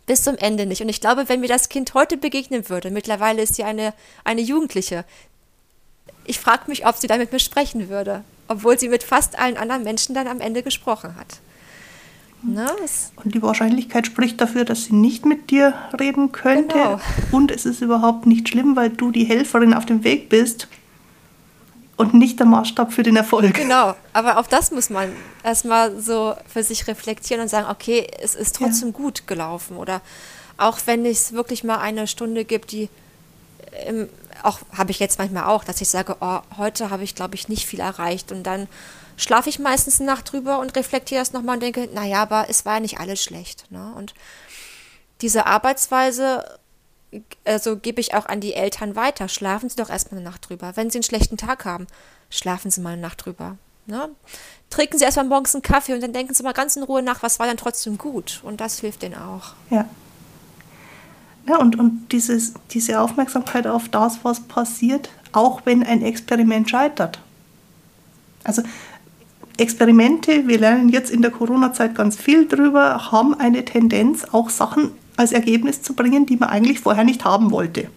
Bis 0.05 0.23
zum 0.23 0.37
Ende 0.37 0.65
nicht. 0.65 0.81
Und 0.81 0.89
ich 0.89 1.01
glaube, 1.01 1.29
wenn 1.29 1.39
mir 1.39 1.47
das 1.47 1.69
Kind 1.69 1.93
heute 1.93 2.17
begegnen 2.17 2.69
würde, 2.69 2.91
mittlerweile 2.91 3.41
ist 3.41 3.55
sie 3.55 3.63
eine, 3.63 3.93
eine 4.23 4.41
Jugendliche, 4.41 5.05
ich 6.25 6.39
frage 6.39 6.63
mich, 6.67 6.85
ob 6.85 6.97
sie 6.97 7.07
dann 7.07 7.19
mit 7.19 7.31
mir 7.31 7.39
sprechen 7.39 7.89
würde, 7.89 8.23
obwohl 8.47 8.79
sie 8.79 8.89
mit 8.89 9.03
fast 9.03 9.37
allen 9.37 9.57
anderen 9.57 9.83
Menschen 9.83 10.15
dann 10.15 10.27
am 10.27 10.39
Ende 10.39 10.63
gesprochen 10.63 11.15
hat. 11.15 11.39
Ne? 12.43 12.69
Und 13.23 13.33
die 13.33 13.41
Wahrscheinlichkeit 13.41 14.05
spricht 14.05 14.41
dafür, 14.41 14.65
dass 14.65 14.85
sie 14.85 14.95
nicht 14.95 15.25
mit 15.25 15.49
dir 15.49 15.73
reden 15.97 16.31
könnte. 16.31 16.73
Genau. 16.77 16.99
Und 17.31 17.51
es 17.51 17.65
ist 17.65 17.81
überhaupt 17.81 18.25
nicht 18.25 18.49
schlimm, 18.49 18.75
weil 18.75 18.89
du 18.89 19.11
die 19.11 19.23
Helferin 19.23 19.73
auf 19.73 19.85
dem 19.85 20.03
Weg 20.03 20.29
bist 20.29 20.67
und 21.95 22.13
nicht 22.13 22.39
der 22.39 22.45
Maßstab 22.45 22.91
für 22.91 23.03
den 23.03 23.15
Erfolg. 23.15 23.53
Genau, 23.53 23.95
aber 24.11 24.39
auch 24.39 24.47
das 24.47 24.71
muss 24.71 24.89
man 24.89 25.11
erstmal 25.43 25.99
so 26.01 26.33
für 26.47 26.63
sich 26.63 26.87
reflektieren 26.87 27.41
und 27.41 27.47
sagen, 27.47 27.67
okay, 27.69 28.07
es 28.19 28.35
ist 28.35 28.55
trotzdem 28.57 28.89
ja. 28.89 28.93
gut 28.95 29.27
gelaufen. 29.27 29.77
Oder 29.77 30.01
auch 30.57 30.79
wenn 30.85 31.05
es 31.05 31.33
wirklich 31.33 31.63
mal 31.63 31.77
eine 31.77 32.07
Stunde 32.07 32.45
gibt, 32.45 32.71
die 32.71 32.89
im 33.87 34.09
auch 34.43 34.59
habe 34.77 34.91
ich 34.91 34.99
jetzt 34.99 35.19
manchmal 35.19 35.45
auch, 35.45 35.63
dass 35.63 35.81
ich 35.81 35.89
sage, 35.89 36.17
oh, 36.19 36.39
heute 36.57 36.89
habe 36.89 37.03
ich, 37.03 37.15
glaube 37.15 37.35
ich, 37.35 37.49
nicht 37.49 37.65
viel 37.65 37.79
erreicht. 37.79 38.31
Und 38.31 38.43
dann 38.43 38.67
schlafe 39.17 39.49
ich 39.49 39.59
meistens 39.59 39.99
eine 39.99 40.11
Nacht 40.11 40.31
drüber 40.31 40.59
und 40.59 40.75
reflektiere 40.75 41.21
das 41.21 41.33
nochmal 41.33 41.55
und 41.55 41.63
denke, 41.63 41.89
naja, 41.93 42.21
aber 42.21 42.47
es 42.49 42.65
war 42.65 42.75
ja 42.75 42.79
nicht 42.79 42.99
alles 42.99 43.23
schlecht. 43.23 43.71
Ne? 43.71 43.93
Und 43.95 44.13
diese 45.21 45.45
Arbeitsweise, 45.45 46.59
also 47.45 47.77
gebe 47.77 48.01
ich 48.01 48.13
auch 48.13 48.25
an 48.25 48.41
die 48.41 48.53
Eltern 48.53 48.95
weiter. 48.95 49.29
Schlafen 49.29 49.69
Sie 49.69 49.75
doch 49.75 49.89
erstmal 49.89 50.19
eine 50.19 50.29
Nacht 50.29 50.49
drüber. 50.49 50.75
Wenn 50.75 50.89
Sie 50.89 50.97
einen 50.97 51.03
schlechten 51.03 51.37
Tag 51.37 51.65
haben, 51.65 51.87
schlafen 52.29 52.71
Sie 52.71 52.81
mal 52.81 52.93
eine 52.93 53.01
Nacht 53.01 53.25
drüber. 53.25 53.57
Ne? 53.85 54.09
Trinken 54.69 54.97
Sie 54.97 55.05
erstmal 55.05 55.25
morgens 55.25 55.53
einen 55.55 55.61
Kaffee 55.61 55.93
und 55.93 56.01
dann 56.01 56.13
denken 56.13 56.33
Sie 56.33 56.43
mal 56.43 56.53
ganz 56.53 56.75
in 56.75 56.83
Ruhe 56.83 57.01
nach, 57.01 57.21
was 57.21 57.39
war 57.39 57.47
denn 57.47 57.57
trotzdem 57.57 57.97
gut. 57.97 58.41
Und 58.43 58.61
das 58.61 58.79
hilft 58.79 59.01
denen 59.01 59.15
auch. 59.15 59.53
Ja. 59.69 59.87
Ja, 61.47 61.57
und 61.57 61.77
und 61.77 62.11
dieses, 62.11 62.53
diese 62.71 63.01
Aufmerksamkeit 63.01 63.67
auf 63.67 63.89
das, 63.89 64.19
was 64.23 64.39
passiert, 64.41 65.09
auch 65.33 65.61
wenn 65.65 65.83
ein 65.83 66.01
Experiment 66.01 66.69
scheitert. 66.69 67.19
Also 68.43 68.61
Experimente, 69.57 70.47
wir 70.47 70.59
lernen 70.59 70.89
jetzt 70.89 71.11
in 71.11 71.21
der 71.21 71.31
Corona-Zeit 71.31 71.95
ganz 71.95 72.15
viel 72.15 72.47
drüber, 72.47 73.11
haben 73.11 73.35
eine 73.35 73.63
Tendenz, 73.65 74.25
auch 74.31 74.49
Sachen 74.49 74.91
als 75.15 75.31
Ergebnis 75.31 75.81
zu 75.81 75.93
bringen, 75.93 76.25
die 76.25 76.37
man 76.37 76.49
eigentlich 76.49 76.79
vorher 76.79 77.03
nicht 77.03 77.23
haben 77.23 77.51
wollte. 77.51 77.89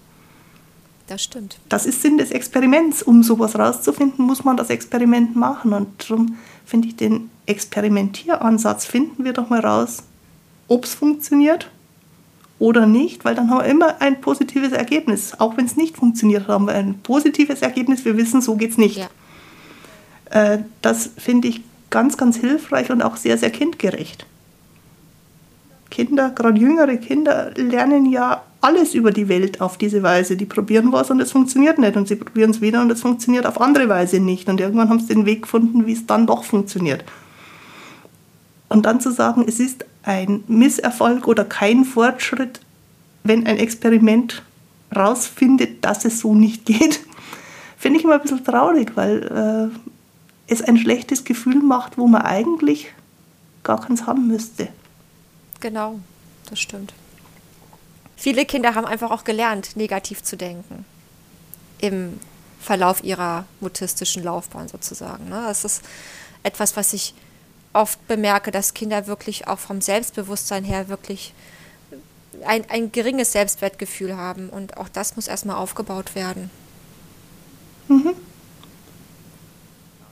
Das 1.07 1.23
stimmt. 1.23 1.59
Das 1.69 1.87
ist 1.87 2.03
Sinn 2.03 2.19
des 2.19 2.31
Experiments. 2.31 3.03
Um 3.03 3.23
sowas 3.23 3.57
rauszufinden, 3.57 4.25
muss 4.25 4.45
man 4.45 4.57
das 4.57 4.71
Experiment 4.71 5.37
machen. 5.37 5.73
Und 5.73 5.89
darum 6.11 6.37
finde 6.65 6.89
ich 6.89 6.97
den 6.97 7.31
Experimentieransatz, 7.47 8.87
finden 8.87 9.25
wir 9.25 9.33
doch 9.33 9.49
mal 9.49 9.61
raus, 9.61 10.03
ob 10.69 10.85
es 10.85 10.95
funktioniert 10.95 11.71
oder 12.59 12.87
nicht, 12.87 13.25
weil 13.25 13.35
dann 13.35 13.51
haben 13.51 13.61
wir 13.61 13.67
immer 13.67 14.01
ein 14.01 14.21
positives 14.21 14.73
Ergebnis. 14.73 15.39
Auch 15.39 15.57
wenn 15.57 15.67
es 15.67 15.77
nicht 15.77 15.97
funktioniert, 15.97 16.49
haben 16.49 16.67
wir 16.67 16.75
ein 16.75 16.99
positives 17.03 17.63
Ergebnis. 17.63 18.05
Wir 18.05 18.17
wissen, 18.17 18.41
so 18.41 18.57
geht 18.57 18.71
es 18.71 18.79
nicht. 18.79 18.99
Ja. 18.99 20.53
Äh, 20.55 20.59
das 20.81 21.11
finde 21.19 21.49
ich 21.49 21.63
ganz, 21.91 22.17
ganz 22.17 22.37
hilfreich 22.37 22.91
und 22.91 23.03
auch 23.03 23.17
sehr, 23.17 23.37
sehr 23.37 23.51
kindgerecht. 23.51 24.27
Kinder, 25.91 26.31
gerade 26.31 26.59
jüngere 26.59 26.97
Kinder, 26.97 27.53
lernen 27.55 28.07
ja 28.07 28.43
alles 28.61 28.95
über 28.95 29.13
die 29.13 29.29
Welt 29.29 29.61
auf 29.61 29.79
diese 29.79 30.03
Weise. 30.03 30.37
Die 30.37 30.47
probieren 30.47 30.93
was 30.93 31.11
und 31.11 31.21
es 31.21 31.33
funktioniert 31.33 31.79
nicht. 31.79 31.97
Und 31.97 32.09
sie 32.09 32.17
probieren 32.17 32.51
es 32.51 32.61
wieder 32.61 32.81
und 32.81 32.91
es 32.91 33.03
funktioniert 33.03 33.47
auf 33.47 33.61
andere 33.61 33.89
Weise 33.89 34.19
nicht. 34.19 34.49
Und 34.49 34.61
irgendwann 34.61 34.89
haben 34.89 35.01
sie 35.01 35.15
den 35.15 35.27
Weg 35.27 35.43
gefunden, 35.43 35.87
wie 35.87 35.93
es 35.93 36.07
dann 36.07 36.27
doch 36.27 36.43
funktioniert. 36.43 37.05
Und 38.69 38.87
dann 38.87 39.01
zu 39.01 39.13
sagen, 39.13 39.45
es 39.47 39.61
ist 39.61 39.85
ein 40.03 40.45
Misserfolg 40.49 41.27
oder 41.27 41.45
kein 41.45 41.85
Fortschritt, 41.85 42.61
wenn 43.25 43.47
ein 43.47 43.59
Experiment 43.59 44.43
rausfindet, 44.95 45.85
dass 45.85 46.05
es 46.05 46.21
so 46.21 46.35
nicht 46.35 46.65
geht, 46.67 47.01
finde 47.77 47.99
ich 47.99 48.05
immer 48.05 48.15
ein 48.15 48.23
bisschen 48.23 48.45
traurig, 48.45 48.93
weil 48.95 49.71
äh, 49.73 50.53
es 50.53 50.63
ein 50.63 50.79
schlechtes 50.79 51.25
Gefühl 51.25 51.63
macht, 51.63 51.99
wo 51.99 52.07
man 52.07 52.23
eigentlich 52.23 52.93
gar 53.63 53.81
keins 53.81 54.07
haben 54.07 54.29
müsste. 54.29 54.69
Genau, 55.61 55.99
das 56.49 56.61
stimmt. 56.61 56.95
Viele 58.17 58.47
Kinder 58.47 58.75
haben 58.75 58.87
einfach 58.87 59.11
auch 59.11 59.25
gelernt, 59.25 59.77
negativ 59.77 60.23
zu 60.23 60.37
denken 60.37 60.85
im 61.79 62.19
Verlauf 62.61 63.05
ihrer 63.05 63.45
mutistischen 63.61 64.25
Laufbahn 64.25 64.69
sozusagen. 64.69 65.29
Ne? 65.29 65.45
Das 65.47 65.65
ist 65.65 65.83
etwas, 66.43 66.77
was 66.77 66.93
ich 66.93 67.15
oft 67.77 68.07
bemerke, 68.09 68.51
dass 68.51 68.75
Kinder 68.75 69.07
wirklich 69.07 69.47
auch 69.47 69.59
vom 69.59 69.81
Selbstbewusstsein 69.81 70.65
her 70.65 70.89
wirklich 70.89 71.35
ein, 72.45 72.65
ein 72.71 72.91
geringes 72.91 73.33
Selbstwertgefühl 73.33 74.17
haben. 74.17 74.49
Und 74.49 74.77
auch 74.79 74.89
das 74.89 75.17
muss 75.17 75.29
erstmal 75.29 75.57
aufgebaut 75.57 76.15
werden. 76.15 76.51
Mhm. 77.89 78.15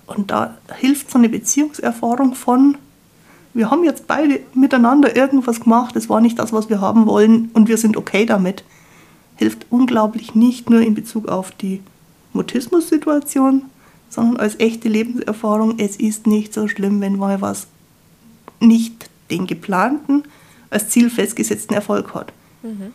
Und 0.07 0.31
da 0.31 0.59
hilft 0.77 1.11
so 1.11 1.19
eine 1.19 1.29
Beziehungserfahrung 1.29 2.35
von, 2.35 2.77
Wir 3.55 3.71
haben 3.71 3.85
jetzt 3.85 4.09
beide 4.09 4.41
miteinander 4.53 5.15
irgendwas 5.15 5.61
gemacht, 5.61 5.95
es 5.95 6.09
war 6.09 6.21
nicht 6.21 6.41
das, 6.41 6.53
was 6.53 6.69
wir 6.69 6.81
haben 6.81 7.07
wollen 7.07 7.51
und 7.55 7.69
wir 7.69 7.79
sind 7.79 7.97
okay 7.97 8.27
damit, 8.27 8.65
hilft 9.37 9.67
unglaublich 9.71 10.35
nicht 10.35 10.69
nur 10.71 10.81
in 10.81 10.95
Bezug 10.95 11.29
auf 11.29 11.53
die 11.53 11.81
Mutismus-Situation, 12.33 13.71
sondern 14.15 14.37
als 14.37 14.59
echte 14.61 14.89
Lebenserfahrung, 14.89 15.79
es 15.79 15.97
ist 15.97 16.27
nicht 16.27 16.55
so 16.55 16.69
schlimm, 16.69 17.01
wenn 17.01 17.19
mal 17.19 17.41
was 17.41 17.67
nicht 18.61 19.11
den 19.31 19.47
geplanten, 19.47 20.23
als 20.71 20.89
Ziel 20.89 21.11
festgesetzten 21.11 21.75
Erfolg 21.75 22.15
hat. 22.15 22.33
Mhm. 22.62 22.93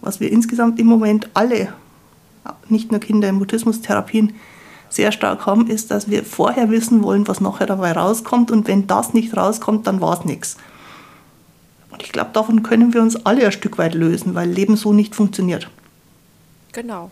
Was 0.00 0.20
wir 0.20 0.30
insgesamt 0.30 0.78
im 0.78 0.86
Moment 0.86 1.30
alle, 1.34 1.72
nicht 2.68 2.90
nur 2.90 3.00
Kinder 3.00 3.28
in 3.28 3.36
Mutismus-Therapien, 3.36 4.34
sehr 4.90 5.12
stark 5.12 5.46
haben, 5.46 5.66
ist, 5.66 5.90
dass 5.90 6.10
wir 6.10 6.24
vorher 6.24 6.70
wissen 6.70 7.02
wollen, 7.02 7.28
was 7.28 7.40
nachher 7.40 7.66
dabei 7.66 7.92
rauskommt. 7.92 8.50
Und 8.50 8.68
wenn 8.68 8.86
das 8.86 9.12
nicht 9.12 9.36
rauskommt, 9.36 9.86
dann 9.86 10.00
war 10.00 10.18
es 10.18 10.24
nichts. 10.24 10.56
Und 11.90 12.02
ich 12.02 12.12
glaube, 12.12 12.30
davon 12.32 12.62
können 12.62 12.94
wir 12.94 13.02
uns 13.02 13.16
alle 13.26 13.46
ein 13.46 13.52
Stück 13.52 13.78
weit 13.78 13.94
lösen, 13.94 14.34
weil 14.34 14.48
Leben 14.48 14.76
so 14.76 14.92
nicht 14.92 15.14
funktioniert. 15.14 15.70
Genau. 16.72 17.10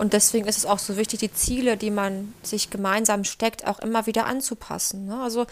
Und 0.00 0.14
deswegen 0.14 0.48
ist 0.48 0.56
es 0.56 0.64
auch 0.64 0.78
so 0.78 0.96
wichtig, 0.96 1.20
die 1.20 1.30
Ziele, 1.30 1.76
die 1.76 1.90
man 1.90 2.32
sich 2.42 2.70
gemeinsam 2.70 3.22
steckt, 3.24 3.66
auch 3.66 3.80
immer 3.80 4.06
wieder 4.06 4.24
anzupassen. 4.24 5.04
Ne? 5.04 5.20
Also 5.20 5.46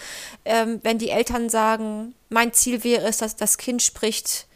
ähm, 0.47 0.81
wenn 0.83 0.97
die 0.97 1.11
Eltern 1.11 1.51
sagen, 1.51 2.15
mein 2.31 2.55
Ziel 2.55 2.83
wäre 2.83 3.07
es, 3.07 3.19
dass 3.19 3.37
das 3.37 3.59
Kind 3.59 3.83
spricht 3.83 4.47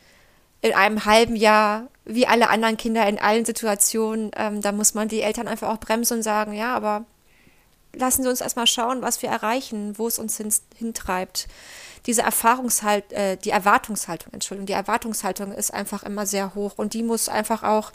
in 0.62 0.72
einem 0.72 1.04
halben 1.04 1.36
Jahr 1.36 1.88
wie 2.06 2.26
alle 2.26 2.48
anderen 2.48 2.78
Kinder 2.78 3.06
in 3.06 3.18
allen 3.18 3.44
Situationen, 3.44 4.30
ähm, 4.34 4.62
da 4.62 4.72
muss 4.72 4.94
man 4.94 5.08
die 5.08 5.20
Eltern 5.20 5.46
einfach 5.46 5.68
auch 5.68 5.78
bremsen 5.78 6.16
und 6.16 6.22
sagen, 6.22 6.54
ja, 6.54 6.74
aber 6.74 7.04
lassen 7.92 8.22
Sie 8.22 8.30
uns 8.30 8.40
erstmal 8.40 8.66
schauen, 8.66 9.02
was 9.02 9.20
wir 9.20 9.28
erreichen, 9.28 9.98
wo 9.98 10.06
es 10.06 10.18
uns 10.18 10.38
hin, 10.38 10.54
hintreibt. 10.74 11.48
Diese 12.06 12.22
Erfahrungshalt, 12.22 13.12
äh, 13.12 13.36
die 13.36 13.50
Erwartungshaltung, 13.50 14.32
Entschuldigung, 14.32 14.64
die 14.64 14.72
Erwartungshaltung 14.72 15.52
ist 15.52 15.74
einfach 15.74 16.02
immer 16.02 16.24
sehr 16.24 16.54
hoch 16.54 16.78
und 16.78 16.94
die 16.94 17.02
muss 17.02 17.28
einfach 17.28 17.62
auch 17.62 17.92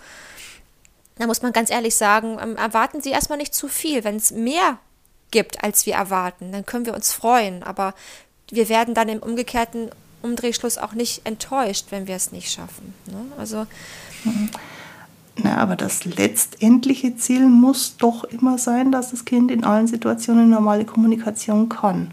da 1.20 1.28
muss 1.28 1.42
man 1.42 1.54
ganz 1.54 1.70
ehrlich 1.70 1.96
sagen, 1.96 2.38
ähm, 2.42 2.56
erwarten 2.56 3.02
Sie 3.02 3.10
erstmal 3.10 3.38
nicht 3.38 3.54
zu 3.54 3.68
viel. 3.68 4.04
Wenn 4.04 4.18
es 4.18 4.32
mehr 4.32 4.78
gibt, 5.32 5.64
als 5.64 5.86
wir 5.86 5.96
erwarten, 5.96 6.52
dann 6.52 6.66
können 6.66 6.86
wir 6.86 6.94
uns 6.94 7.14
freuen. 7.14 7.64
Aber 7.64 7.94
wir 8.50 8.70
werden 8.70 8.94
dann 8.94 9.10
im 9.10 9.20
umgekehrten 9.20 9.90
Umdrehschluss 10.22 10.78
auch 10.78 10.94
nicht 10.94 11.26
enttäuscht, 11.26 11.88
wenn 11.90 12.08
wir 12.08 12.16
es 12.16 12.32
nicht 12.32 12.52
schaffen. 12.52 12.94
Ne? 13.06 13.26
Also. 13.38 13.66
Mhm. 14.24 14.50
Na, 15.44 15.58
aber 15.58 15.76
das 15.76 16.04
letztendliche 16.06 17.16
Ziel 17.16 17.48
muss 17.48 17.98
doch 17.98 18.24
immer 18.24 18.58
sein, 18.58 18.92
dass 18.92 19.12
das 19.12 19.24
Kind 19.24 19.52
in 19.52 19.64
allen 19.64 19.86
Situationen 19.86 20.50
normale 20.50 20.84
Kommunikation 20.84 21.70
kann. 21.70 22.12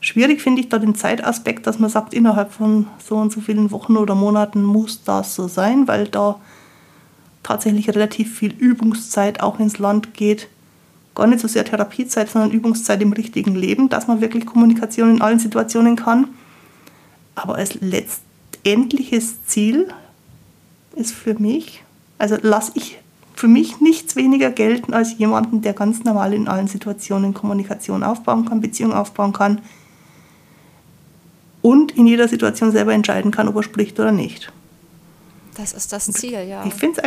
Schwierig 0.00 0.42
finde 0.42 0.60
ich 0.60 0.68
da 0.68 0.78
den 0.78 0.94
Zeitaspekt, 0.94 1.66
dass 1.66 1.78
man 1.78 1.88
sagt, 1.90 2.12
innerhalb 2.12 2.52
von 2.52 2.86
so 2.98 3.16
und 3.16 3.32
so 3.32 3.40
vielen 3.40 3.70
Wochen 3.70 3.96
oder 3.96 4.14
Monaten 4.14 4.62
muss 4.62 5.02
das 5.02 5.34
so 5.34 5.48
sein, 5.48 5.88
weil 5.88 6.08
da 6.08 6.38
tatsächlich 7.42 7.88
relativ 7.88 8.36
viel 8.36 8.52
Übungszeit 8.52 9.40
auch 9.40 9.58
ins 9.58 9.78
Land 9.78 10.14
geht. 10.14 10.48
Gar 11.14 11.26
nicht 11.26 11.40
so 11.40 11.48
sehr 11.48 11.64
Therapiezeit, 11.64 12.28
sondern 12.28 12.50
Übungszeit 12.50 13.02
im 13.02 13.12
richtigen 13.12 13.54
Leben, 13.54 13.88
dass 13.88 14.06
man 14.06 14.20
wirklich 14.20 14.46
Kommunikation 14.46 15.16
in 15.16 15.22
allen 15.22 15.38
Situationen 15.38 15.96
kann. 15.96 16.28
Aber 17.34 17.56
als 17.56 17.74
letztendliches 17.80 19.44
Ziel 19.46 19.88
ist 20.94 21.14
für 21.14 21.34
mich, 21.34 21.84
also 22.18 22.36
lasse 22.40 22.72
ich 22.74 22.98
für 23.34 23.48
mich 23.48 23.80
nichts 23.80 24.16
weniger 24.16 24.50
gelten 24.50 24.92
als 24.92 25.16
jemanden, 25.16 25.62
der 25.62 25.72
ganz 25.72 26.02
normal 26.02 26.34
in 26.34 26.48
allen 26.48 26.66
Situationen 26.66 27.34
Kommunikation 27.34 28.02
aufbauen 28.02 28.44
kann, 28.44 28.60
Beziehung 28.60 28.92
aufbauen 28.92 29.32
kann 29.32 29.60
und 31.62 31.92
in 31.92 32.06
jeder 32.06 32.26
Situation 32.26 32.72
selber 32.72 32.94
entscheiden 32.94 33.30
kann, 33.30 33.48
ob 33.48 33.56
er 33.56 33.62
spricht 33.62 33.98
oder 34.00 34.12
nicht. 34.12 34.52
Das 35.58 35.72
ist 35.72 35.92
das 35.92 36.06
Ziel, 36.12 36.44
ja. 36.48 36.64
Ich, 36.64 36.74
find's 36.74 37.00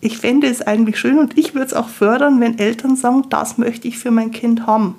ich 0.00 0.18
fände 0.18 0.46
es 0.46 0.62
eigentlich 0.62 1.00
schön 1.00 1.18
und 1.18 1.36
ich 1.36 1.52
würde 1.52 1.66
es 1.66 1.74
auch 1.74 1.88
fördern, 1.88 2.40
wenn 2.40 2.58
Eltern 2.58 2.94
sagen, 2.94 3.24
das 3.28 3.58
möchte 3.58 3.88
ich 3.88 3.98
für 3.98 4.12
mein 4.12 4.30
Kind 4.30 4.68
haben. 4.68 4.94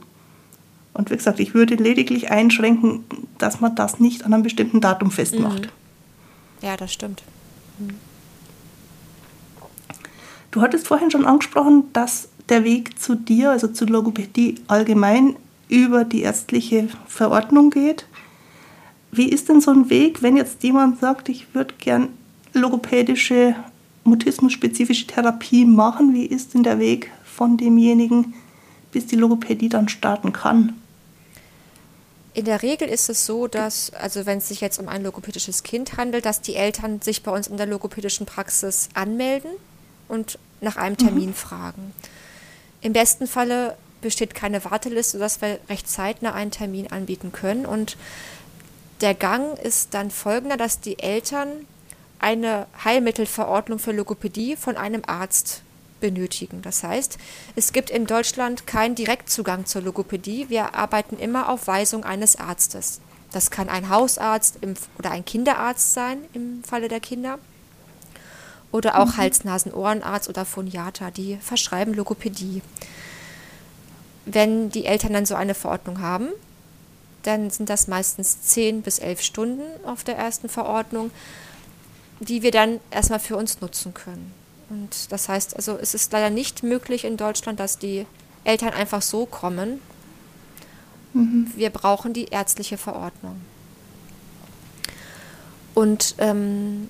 Und 0.93 1.09
wie 1.09 1.15
gesagt, 1.15 1.39
ich 1.39 1.53
würde 1.53 1.75
lediglich 1.75 2.29
einschränken, 2.29 3.05
dass 3.37 3.61
man 3.61 3.73
das 3.75 4.01
nicht 4.01 4.25
an 4.25 4.33
einem 4.33 4.43
bestimmten 4.43 4.81
Datum 4.81 5.11
festmacht. 5.11 5.61
Mhm. 5.61 6.67
Ja, 6.67 6.75
das 6.75 6.91
stimmt. 6.91 7.23
Mhm. 7.79 7.91
Du 10.51 10.61
hattest 10.61 10.87
vorhin 10.87 11.09
schon 11.09 11.25
angesprochen, 11.25 11.85
dass 11.93 12.27
der 12.49 12.65
Weg 12.65 12.99
zu 12.99 13.15
dir, 13.15 13.51
also 13.51 13.69
zu 13.69 13.85
Logopädie 13.85 14.55
allgemein, 14.67 15.37
über 15.69 16.03
die 16.03 16.21
ärztliche 16.21 16.89
Verordnung 17.07 17.69
geht. 17.69 18.05
Wie 19.11 19.29
ist 19.29 19.47
denn 19.47 19.61
so 19.61 19.71
ein 19.71 19.89
Weg, 19.89 20.21
wenn 20.21 20.35
jetzt 20.35 20.63
jemand 20.63 20.99
sagt, 20.99 21.29
ich 21.29 21.53
würde 21.53 21.73
gern 21.79 22.09
logopädische, 22.57 23.55
mutismusspezifische 24.03 25.07
Therapie 25.07 25.65
machen? 25.65 26.13
Wie 26.13 26.25
ist 26.25 26.53
denn 26.53 26.63
der 26.63 26.79
Weg 26.79 27.11
von 27.23 27.57
demjenigen, 27.57 28.33
bis 28.91 29.05
die 29.05 29.15
Logopädie 29.15 29.69
dann 29.69 29.89
starten 29.89 30.33
kann? 30.33 30.73
In 32.33 32.45
der 32.45 32.61
Regel 32.61 32.87
ist 32.87 33.09
es 33.09 33.25
so, 33.25 33.47
dass, 33.47 33.91
also 33.93 34.27
wenn 34.27 34.37
es 34.37 34.47
sich 34.47 34.61
jetzt 34.61 34.77
um 34.79 34.87
ein 34.87 35.03
logopädisches 35.03 35.63
Kind 35.63 35.97
handelt, 35.97 36.25
dass 36.25 36.41
die 36.41 36.55
Eltern 36.55 37.01
sich 37.01 37.23
bei 37.23 37.31
uns 37.31 37.47
in 37.47 37.57
der 37.57 37.65
logopädischen 37.65 38.27
Praxis 38.27 38.89
anmelden 38.93 39.49
und 40.07 40.37
nach 40.61 40.77
einem 40.77 40.97
Termin 40.97 41.29
mhm. 41.29 41.33
fragen. 41.33 41.93
Im 42.81 42.93
besten 42.93 43.25
Falle 43.25 43.75
besteht 44.01 44.35
keine 44.35 44.63
Warteliste, 44.63 45.17
sodass 45.17 45.41
wir 45.41 45.59
recht 45.69 45.89
zeitnah 45.89 46.33
einen 46.33 46.51
Termin 46.51 46.91
anbieten 46.91 47.31
können. 47.31 47.65
Und 47.65 47.97
der 49.01 49.13
Gang 49.13 49.57
ist 49.57 49.93
dann 49.93 50.11
folgender, 50.11 50.57
dass 50.57 50.79
die 50.79 50.99
Eltern 50.99 51.49
eine 52.19 52.67
Heilmittelverordnung 52.83 53.79
für 53.79 53.91
Logopädie 53.91 54.55
von 54.55 54.77
einem 54.77 55.03
Arzt 55.05 55.61
benötigen. 55.99 56.61
Das 56.61 56.83
heißt, 56.83 57.17
es 57.55 57.73
gibt 57.73 57.89
in 57.89 58.05
Deutschland 58.05 58.67
keinen 58.67 58.95
Direktzugang 58.95 59.65
zur 59.65 59.81
Logopädie. 59.81 60.49
Wir 60.49 60.75
arbeiten 60.75 61.17
immer 61.17 61.49
auf 61.49 61.67
Weisung 61.67 62.03
eines 62.03 62.35
Arztes. 62.35 63.01
Das 63.31 63.51
kann 63.51 63.69
ein 63.69 63.89
Hausarzt 63.89 64.59
im, 64.61 64.75
oder 64.97 65.11
ein 65.11 65.25
Kinderarzt 65.25 65.93
sein 65.93 66.19
im 66.33 66.63
Falle 66.63 66.87
der 66.87 66.99
Kinder. 66.99 67.39
Oder 68.71 68.99
auch 68.99 69.07
mhm. 69.07 69.17
Hals-Nasen-Ohrenarzt 69.17 70.29
oder 70.29 70.45
Phoniater, 70.45 71.11
die 71.11 71.37
verschreiben 71.37 71.93
Logopädie. 71.93 72.61
Wenn 74.25 74.69
die 74.69 74.85
Eltern 74.85 75.13
dann 75.13 75.25
so 75.25 75.35
eine 75.35 75.53
Verordnung 75.53 76.01
haben, 76.01 76.29
dann 77.23 77.49
sind 77.49 77.69
das 77.69 77.87
meistens 77.87 78.41
10 78.41 78.81
bis 78.81 78.99
11 78.99 79.21
Stunden 79.21 79.63
auf 79.85 80.03
der 80.03 80.17
ersten 80.17 80.49
Verordnung 80.49 81.11
die 82.19 82.41
wir 82.41 82.51
dann 82.51 82.79
erstmal 82.91 83.19
für 83.19 83.37
uns 83.37 83.61
nutzen 83.61 83.93
können. 83.93 84.33
Und 84.69 85.11
das 85.11 85.29
heißt, 85.29 85.55
also 85.55 85.77
es 85.77 85.93
ist 85.93 86.11
leider 86.11 86.29
nicht 86.29 86.63
möglich 86.63 87.05
in 87.05 87.17
Deutschland, 87.17 87.59
dass 87.59 87.77
die 87.77 88.05
Eltern 88.43 88.73
einfach 88.73 89.01
so 89.01 89.25
kommen. 89.25 89.81
Mhm. 91.13 91.51
Wir 91.55 91.69
brauchen 91.69 92.13
die 92.13 92.25
ärztliche 92.25 92.77
Verordnung. 92.77 93.41
Und 95.73 96.15
ähm, 96.17 96.89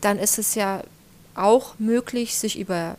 dann 0.00 0.18
ist 0.18 0.38
es 0.38 0.54
ja 0.54 0.82
auch 1.34 1.74
möglich, 1.78 2.36
sich 2.36 2.58
über 2.58 2.96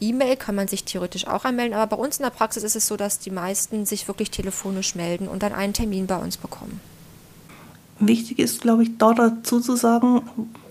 E-Mail 0.00 0.36
kann 0.36 0.54
man 0.54 0.68
sich 0.68 0.84
theoretisch 0.84 1.26
auch 1.26 1.44
anmelden, 1.44 1.74
aber 1.74 1.96
bei 1.96 2.02
uns 2.02 2.18
in 2.18 2.22
der 2.22 2.30
Praxis 2.30 2.62
ist 2.62 2.76
es 2.76 2.86
so, 2.86 2.96
dass 2.96 3.18
die 3.18 3.30
meisten 3.30 3.84
sich 3.86 4.06
wirklich 4.06 4.30
telefonisch 4.30 4.94
melden 4.94 5.26
und 5.26 5.42
dann 5.42 5.52
einen 5.52 5.72
Termin 5.72 6.06
bei 6.06 6.16
uns 6.16 6.36
bekommen. 6.36 6.80
Wichtig 8.00 8.38
ist, 8.38 8.60
glaube 8.60 8.84
ich, 8.84 8.96
da 8.96 9.12
dazu 9.12 9.60
zu 9.60 9.74
sagen, 9.74 10.22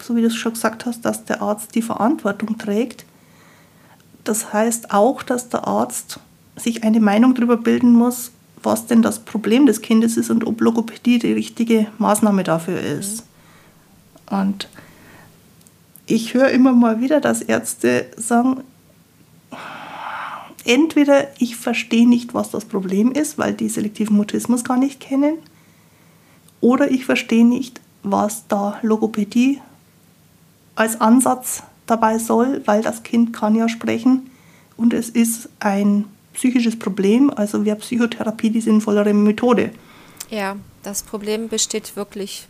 so 0.01 0.15
wie 0.15 0.21
du 0.21 0.28
es 0.28 0.36
schon 0.36 0.53
gesagt 0.53 0.86
hast, 0.86 1.03
dass 1.03 1.25
der 1.25 1.41
Arzt 1.41 1.75
die 1.75 1.82
Verantwortung 1.82 2.57
trägt. 2.57 3.05
Das 4.23 4.53
heißt 4.53 4.91
auch, 4.91 5.23
dass 5.23 5.49
der 5.49 5.67
Arzt 5.67 6.19
sich 6.55 6.84
eine 6.84 6.99
Meinung 6.99 7.36
darüber 7.36 7.57
bilden 7.57 7.91
muss, 7.91 8.32
was 8.63 8.88
denn 8.88 9.01
das 9.01 9.19
Problem 9.19 9.65
des 9.65 9.82
Kindes 9.82 10.17
ist 10.17 10.30
und 10.30 10.45
ob 10.45 10.61
Logopädie 10.61 11.19
die 11.19 11.34
richtige 11.34 11.88
Maßnahme 11.97 12.43
dafür 12.43 12.80
ist. 12.80 13.23
Und 14.30 14.67
ich 16.05 16.34
höre 16.34 16.49
immer 16.49 16.71
mal 16.71 17.01
wieder, 17.01 17.19
dass 17.19 17.41
Ärzte 17.41 18.05
sagen, 18.15 18.61
entweder 20.65 21.28
ich 21.39 21.55
verstehe 21.55 22.07
nicht, 22.07 22.34
was 22.34 22.51
das 22.51 22.65
Problem 22.65 23.11
ist, 23.11 23.38
weil 23.38 23.53
die 23.53 23.69
selektiven 23.69 24.15
Mutismus 24.15 24.63
gar 24.63 24.78
nicht 24.78 24.99
kennen, 24.99 25.36
oder 26.62 26.89
ich 26.91 27.05
verstehe 27.05 27.45
nicht, 27.45 27.82
was 28.03 28.47
da 28.47 28.80
Logopädie 28.82 29.62
als 30.76 30.99
Ansatz 31.01 31.64
dabei 31.86 32.18
soll, 32.18 32.62
weil 32.66 32.82
das 32.82 33.03
Kind 33.03 33.34
kann 33.34 33.55
ja 33.55 33.70
sprechen 33.70 34.30
und 34.76 34.93
es 34.93 35.10
ist 35.10 35.49
ein 35.60 36.05
psychisches 36.34 36.78
Problem, 36.78 37.32
also 37.32 37.66
wäre 37.66 37.78
Psychotherapie 37.78 38.51
die 38.51 38.62
sinnvollere 38.62 39.14
Methode. 39.14 39.72
Ja, 40.30 40.55
das 40.84 41.01
Problem 41.01 41.49
besteht 41.49 41.95
wirklich 41.95 42.47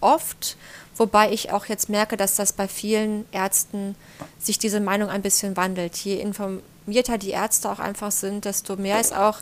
oft, 0.00 0.56
wobei 0.96 1.32
ich 1.32 1.52
auch 1.52 1.66
jetzt 1.66 1.88
merke, 1.88 2.16
dass 2.16 2.36
das 2.36 2.52
bei 2.52 2.66
vielen 2.66 3.26
Ärzten 3.32 3.94
sich 4.38 4.58
diese 4.58 4.80
Meinung 4.80 5.10
ein 5.10 5.22
bisschen 5.22 5.56
wandelt. 5.56 5.96
Je 5.96 6.16
informierter 6.20 7.18
die 7.18 7.30
Ärzte 7.30 7.70
auch 7.70 7.78
einfach 7.78 8.10
sind, 8.10 8.44
desto 8.44 8.76
mehr 8.76 9.00
ist 9.00 9.14
auch 9.14 9.38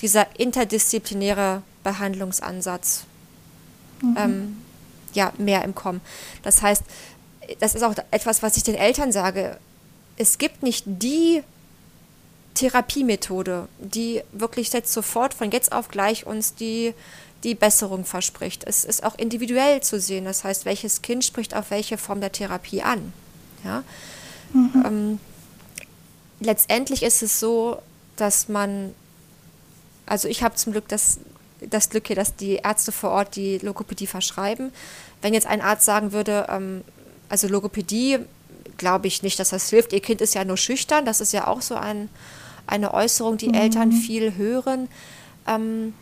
dieser 0.00 0.26
interdisziplinäre 0.38 1.62
Behandlungsansatz 1.84 3.04
mhm. 4.00 4.16
ähm, 4.18 4.56
ja, 5.14 5.32
mehr 5.38 5.64
im 5.64 5.74
Kommen. 5.74 6.00
Das 6.42 6.62
heißt, 6.62 6.82
das 7.60 7.74
ist 7.74 7.82
auch 7.82 7.94
etwas, 8.10 8.42
was 8.42 8.56
ich 8.56 8.62
den 8.62 8.74
Eltern 8.74 9.12
sage. 9.12 9.58
Es 10.16 10.38
gibt 10.38 10.62
nicht 10.62 10.84
die 10.86 11.42
Therapiemethode, 12.54 13.68
die 13.78 14.22
wirklich 14.32 14.72
jetzt 14.72 14.92
sofort 14.92 15.34
von 15.34 15.50
jetzt 15.50 15.72
auf 15.72 15.88
gleich 15.88 16.26
uns 16.26 16.54
die, 16.54 16.94
die 17.44 17.54
Besserung 17.54 18.04
verspricht. 18.04 18.64
Es 18.64 18.84
ist 18.84 19.04
auch 19.04 19.16
individuell 19.16 19.82
zu 19.82 20.00
sehen. 20.00 20.24
Das 20.24 20.42
heißt, 20.42 20.64
welches 20.64 21.02
Kind 21.02 21.24
spricht 21.24 21.54
auf 21.54 21.70
welche 21.70 21.98
Form 21.98 22.20
der 22.20 22.32
Therapie 22.32 22.82
an. 22.82 23.12
Ja? 23.64 23.84
Mhm. 24.52 24.82
Ähm, 24.84 25.20
letztendlich 26.40 27.02
ist 27.02 27.22
es 27.22 27.38
so, 27.38 27.80
dass 28.16 28.48
man, 28.48 28.94
also 30.06 30.28
ich 30.28 30.42
habe 30.42 30.54
zum 30.54 30.72
Glück 30.72 30.88
das, 30.88 31.18
das 31.60 31.90
Glück 31.90 32.06
hier, 32.06 32.16
dass 32.16 32.36
die 32.36 32.56
Ärzte 32.56 32.92
vor 32.92 33.10
Ort 33.10 33.36
die 33.36 33.58
Logopädie 33.58 34.06
verschreiben. 34.06 34.72
Wenn 35.22 35.34
jetzt 35.34 35.46
ein 35.46 35.60
Arzt 35.60 35.84
sagen 35.84 36.12
würde, 36.12 36.46
ähm, 36.48 36.82
also 37.28 37.48
Logopädie, 37.48 38.18
glaube 38.76 39.06
ich 39.06 39.22
nicht, 39.22 39.38
dass 39.38 39.50
das 39.50 39.70
hilft. 39.70 39.92
Ihr 39.92 40.00
Kind 40.00 40.20
ist 40.20 40.34
ja 40.34 40.44
nur 40.44 40.56
schüchtern, 40.56 41.04
das 41.04 41.20
ist 41.20 41.32
ja 41.32 41.46
auch 41.46 41.62
so 41.62 41.74
ein, 41.74 42.08
eine 42.66 42.92
Äußerung, 42.92 43.36
die 43.36 43.48
mhm. 43.48 43.54
Eltern 43.54 43.92
viel 43.92 44.36
hören, 44.36 44.88
ähm, 45.46 45.94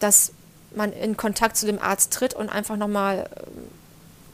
dass 0.00 0.32
man 0.74 0.92
in 0.92 1.16
Kontakt 1.16 1.56
zu 1.56 1.66
dem 1.66 1.80
Arzt 1.80 2.12
tritt 2.12 2.34
und 2.34 2.48
einfach 2.48 2.76
nochmal 2.76 3.28
ähm, 3.36 3.64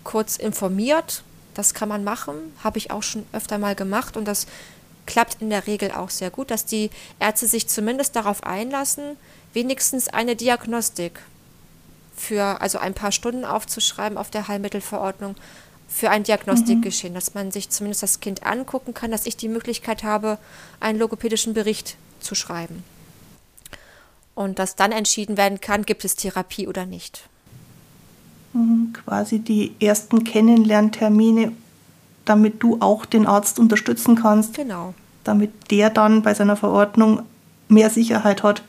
kurz 0.04 0.36
informiert. 0.36 1.22
Das 1.54 1.74
kann 1.74 1.88
man 1.88 2.02
machen, 2.02 2.34
habe 2.64 2.78
ich 2.78 2.90
auch 2.90 3.02
schon 3.02 3.26
öfter 3.32 3.58
mal 3.58 3.74
gemacht 3.74 4.16
und 4.16 4.24
das 4.24 4.46
klappt 5.06 5.42
in 5.42 5.50
der 5.50 5.66
Regel 5.66 5.90
auch 5.90 6.10
sehr 6.10 6.30
gut, 6.30 6.50
dass 6.50 6.64
die 6.64 6.90
Ärzte 7.18 7.46
sich 7.46 7.68
zumindest 7.68 8.16
darauf 8.16 8.44
einlassen, 8.44 9.16
wenigstens 9.52 10.08
eine 10.08 10.36
Diagnostik 10.36 11.20
für 12.16 12.60
also 12.60 12.78
ein 12.78 12.94
paar 12.94 13.12
Stunden 13.12 13.44
aufzuschreiben 13.44 14.18
auf 14.18 14.30
der 14.30 14.48
Heilmittelverordnung 14.48 15.34
für 15.88 16.10
ein 16.10 16.22
Diagnostikgeschehen, 16.22 17.12
mhm. 17.12 17.16
dass 17.16 17.34
man 17.34 17.50
sich 17.50 17.68
zumindest 17.68 18.02
das 18.02 18.20
Kind 18.20 18.46
angucken 18.46 18.94
kann, 18.94 19.10
dass 19.10 19.26
ich 19.26 19.36
die 19.36 19.48
Möglichkeit 19.48 20.04
habe, 20.04 20.38
einen 20.80 20.98
logopädischen 20.98 21.52
Bericht 21.52 21.96
zu 22.20 22.34
schreiben. 22.34 22.82
Und 24.34 24.58
dass 24.58 24.76
dann 24.76 24.92
entschieden 24.92 25.36
werden 25.36 25.60
kann, 25.60 25.84
gibt 25.84 26.04
es 26.04 26.16
Therapie 26.16 26.66
oder 26.66 26.86
nicht. 26.86 27.28
Mhm, 28.54 28.94
quasi 28.94 29.40
die 29.40 29.74
ersten 29.80 30.24
Kennenlerntermine, 30.24 31.52
damit 32.24 32.62
du 32.62 32.78
auch 32.80 33.04
den 33.04 33.26
Arzt 33.26 33.58
unterstützen 33.58 34.16
kannst. 34.16 34.54
Genau. 34.54 34.94
Damit 35.24 35.52
der 35.70 35.90
dann 35.90 36.22
bei 36.22 36.32
seiner 36.32 36.56
Verordnung 36.56 37.22
mehr 37.68 37.90
Sicherheit 37.90 38.42
hat, 38.42 38.62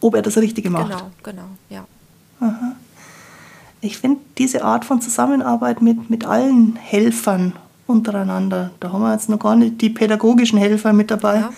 ob 0.00 0.14
er 0.14 0.22
das 0.22 0.36
Richtige 0.38 0.70
macht. 0.70 0.90
Genau, 0.90 1.10
genau, 1.22 1.48
ja. 1.68 1.84
Aha. 2.40 2.76
Ich 3.80 3.98
finde 3.98 4.20
diese 4.38 4.64
Art 4.64 4.84
von 4.84 5.00
Zusammenarbeit 5.00 5.80
mit, 5.80 6.10
mit 6.10 6.26
allen 6.26 6.76
Helfern 6.76 7.54
untereinander, 7.86 8.70
da 8.80 8.92
haben 8.92 9.02
wir 9.02 9.12
jetzt 9.12 9.28
noch 9.28 9.38
gar 9.38 9.56
nicht 9.56 9.80
die 9.80 9.90
pädagogischen 9.90 10.58
Helfer 10.58 10.92
mit 10.92 11.10
dabei, 11.10 11.36
ja. 11.36 11.50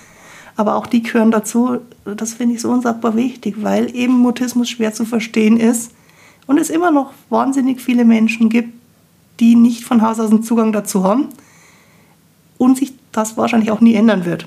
aber 0.57 0.77
auch 0.77 0.87
die 0.87 1.03
gehören 1.03 1.31
dazu, 1.31 1.79
das 2.05 2.35
finde 2.35 2.55
ich 2.55 2.61
so 2.63 2.71
unsagbar 2.71 3.17
wichtig, 3.17 3.57
weil 3.63 3.95
eben 3.95 4.19
Mutismus 4.19 4.71
schwer 4.71 4.95
zu 4.95 5.05
verstehen 5.05 5.59
ist 5.59 5.93
und 6.47 6.59
es 6.59 6.71
immer 6.71 6.91
noch 6.91 7.13
wahnsinnig 7.29 7.81
viele 7.81 8.05
Menschen 8.05 8.49
gibt, 8.49 8.73
die 9.41 9.57
nicht 9.57 9.85
von 9.85 10.01
Haus 10.01 10.21
aus 10.21 10.31
einen 10.31 10.43
Zugang 10.43 10.73
dazu 10.73 11.05
haben 11.05 11.29
und 12.57 12.79
sich 12.79 12.95
das 13.11 13.37
wahrscheinlich 13.37 13.71
auch 13.71 13.81
nie 13.81 13.95
ändern 13.95 14.25
wird. 14.25 14.47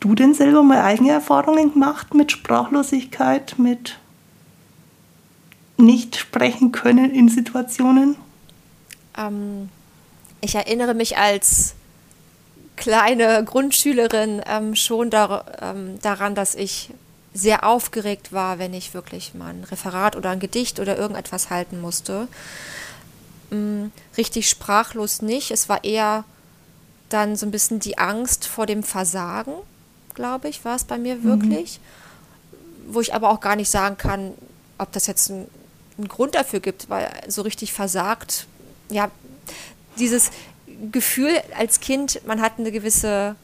Du 0.00 0.14
denn 0.14 0.32
selber 0.32 0.62
mal 0.62 0.80
eigene 0.80 1.10
Erfahrungen 1.10 1.74
gemacht 1.74 2.14
mit 2.14 2.32
Sprachlosigkeit, 2.32 3.58
mit 3.58 3.98
nicht 5.76 6.16
sprechen 6.16 6.72
können 6.72 7.14
in 7.14 7.28
Situationen? 7.28 8.16
Ähm, 9.16 9.68
ich 10.40 10.54
erinnere 10.54 10.94
mich 10.94 11.18
als 11.18 11.74
kleine 12.76 13.44
Grundschülerin 13.44 14.42
ähm, 14.46 14.74
schon 14.74 15.10
dar 15.10 15.44
ähm, 15.60 16.00
daran, 16.00 16.34
dass 16.34 16.54
ich 16.54 16.90
sehr 17.34 17.64
aufgeregt 17.64 18.32
war, 18.32 18.58
wenn 18.58 18.72
ich 18.72 18.94
wirklich 18.94 19.34
mal 19.34 19.50
ein 19.50 19.64
Referat 19.64 20.16
oder 20.16 20.30
ein 20.30 20.40
Gedicht 20.40 20.80
oder 20.80 20.96
irgendetwas 20.96 21.50
halten 21.50 21.80
musste. 21.80 22.26
Ähm, 23.52 23.92
richtig 24.16 24.48
sprachlos 24.48 25.20
nicht. 25.20 25.50
Es 25.50 25.68
war 25.68 25.84
eher 25.84 26.24
dann 27.10 27.36
so 27.36 27.44
ein 27.44 27.50
bisschen 27.50 27.80
die 27.80 27.98
Angst 27.98 28.46
vor 28.46 28.66
dem 28.66 28.82
Versagen, 28.82 29.52
glaube 30.14 30.48
ich, 30.48 30.64
war 30.64 30.76
es 30.76 30.84
bei 30.84 30.98
mir 30.98 31.16
mhm. 31.16 31.24
wirklich. 31.24 31.78
Mhm. 31.78 32.94
Wo 32.94 33.00
ich 33.00 33.14
aber 33.14 33.30
auch 33.30 33.40
gar 33.40 33.56
nicht 33.56 33.70
sagen 33.70 33.96
kann, 33.96 34.32
ob 34.78 34.90
das 34.92 35.06
jetzt 35.06 35.30
ein 35.30 35.46
einen 36.00 36.08
Grund 36.08 36.34
dafür 36.34 36.60
gibt, 36.60 36.88
weil 36.88 37.10
so 37.28 37.42
richtig 37.42 37.72
versagt, 37.72 38.46
ja, 38.88 39.10
dieses 39.98 40.30
Gefühl 40.90 41.32
als 41.56 41.80
Kind, 41.80 42.20
man 42.26 42.40
hat 42.40 42.58
eine 42.58 42.72
gewisse 42.72 43.36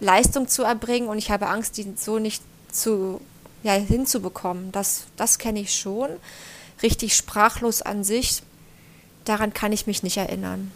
Leistung 0.00 0.48
zu 0.48 0.62
erbringen 0.62 1.08
und 1.08 1.18
ich 1.18 1.30
habe 1.30 1.48
Angst, 1.48 1.76
die 1.76 1.92
so 1.96 2.18
nicht 2.18 2.42
zu, 2.72 3.20
ja, 3.62 3.72
hinzubekommen. 3.72 4.72
Das, 4.72 5.04
das 5.16 5.38
kenne 5.38 5.60
ich 5.60 5.74
schon. 5.74 6.08
Richtig 6.82 7.14
sprachlos 7.14 7.82
an 7.82 8.04
sich, 8.04 8.42
daran 9.24 9.52
kann 9.52 9.72
ich 9.72 9.86
mich 9.86 10.02
nicht 10.02 10.16
erinnern. 10.16 10.70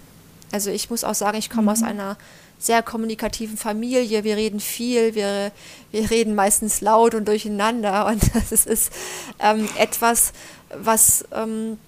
Also 0.50 0.70
ich 0.70 0.90
muss 0.90 1.04
auch 1.04 1.14
sagen, 1.14 1.38
ich 1.38 1.48
komme 1.48 1.62
mhm. 1.62 1.68
aus 1.68 1.82
einer 1.82 2.18
sehr 2.64 2.82
kommunikativen 2.82 3.56
Familie. 3.56 4.24
Wir 4.24 4.36
reden 4.36 4.60
viel, 4.60 5.14
wir, 5.14 5.52
wir 5.90 6.10
reden 6.10 6.34
meistens 6.34 6.80
laut 6.80 7.14
und 7.14 7.26
durcheinander. 7.26 8.06
Und 8.12 8.22
das 8.34 8.52
ist 8.66 8.92
ähm, 9.40 9.68
etwas, 9.76 10.32
was 10.74 11.24
ähm, 11.32 11.78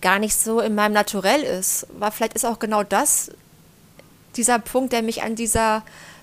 gar 0.00 0.18
nicht 0.18 0.34
so 0.34 0.60
in 0.60 0.74
meinem 0.74 0.92
Naturell 0.92 1.42
ist. 1.42 1.86
Weil 1.98 2.10
vielleicht 2.10 2.34
ist 2.34 2.46
auch 2.46 2.58
genau 2.58 2.82
das 2.82 3.30
dieser 4.36 4.58
Punkt, 4.58 4.92
der 4.92 5.02
mich 5.02 5.22
an 5.22 5.34
dieser 5.34 5.82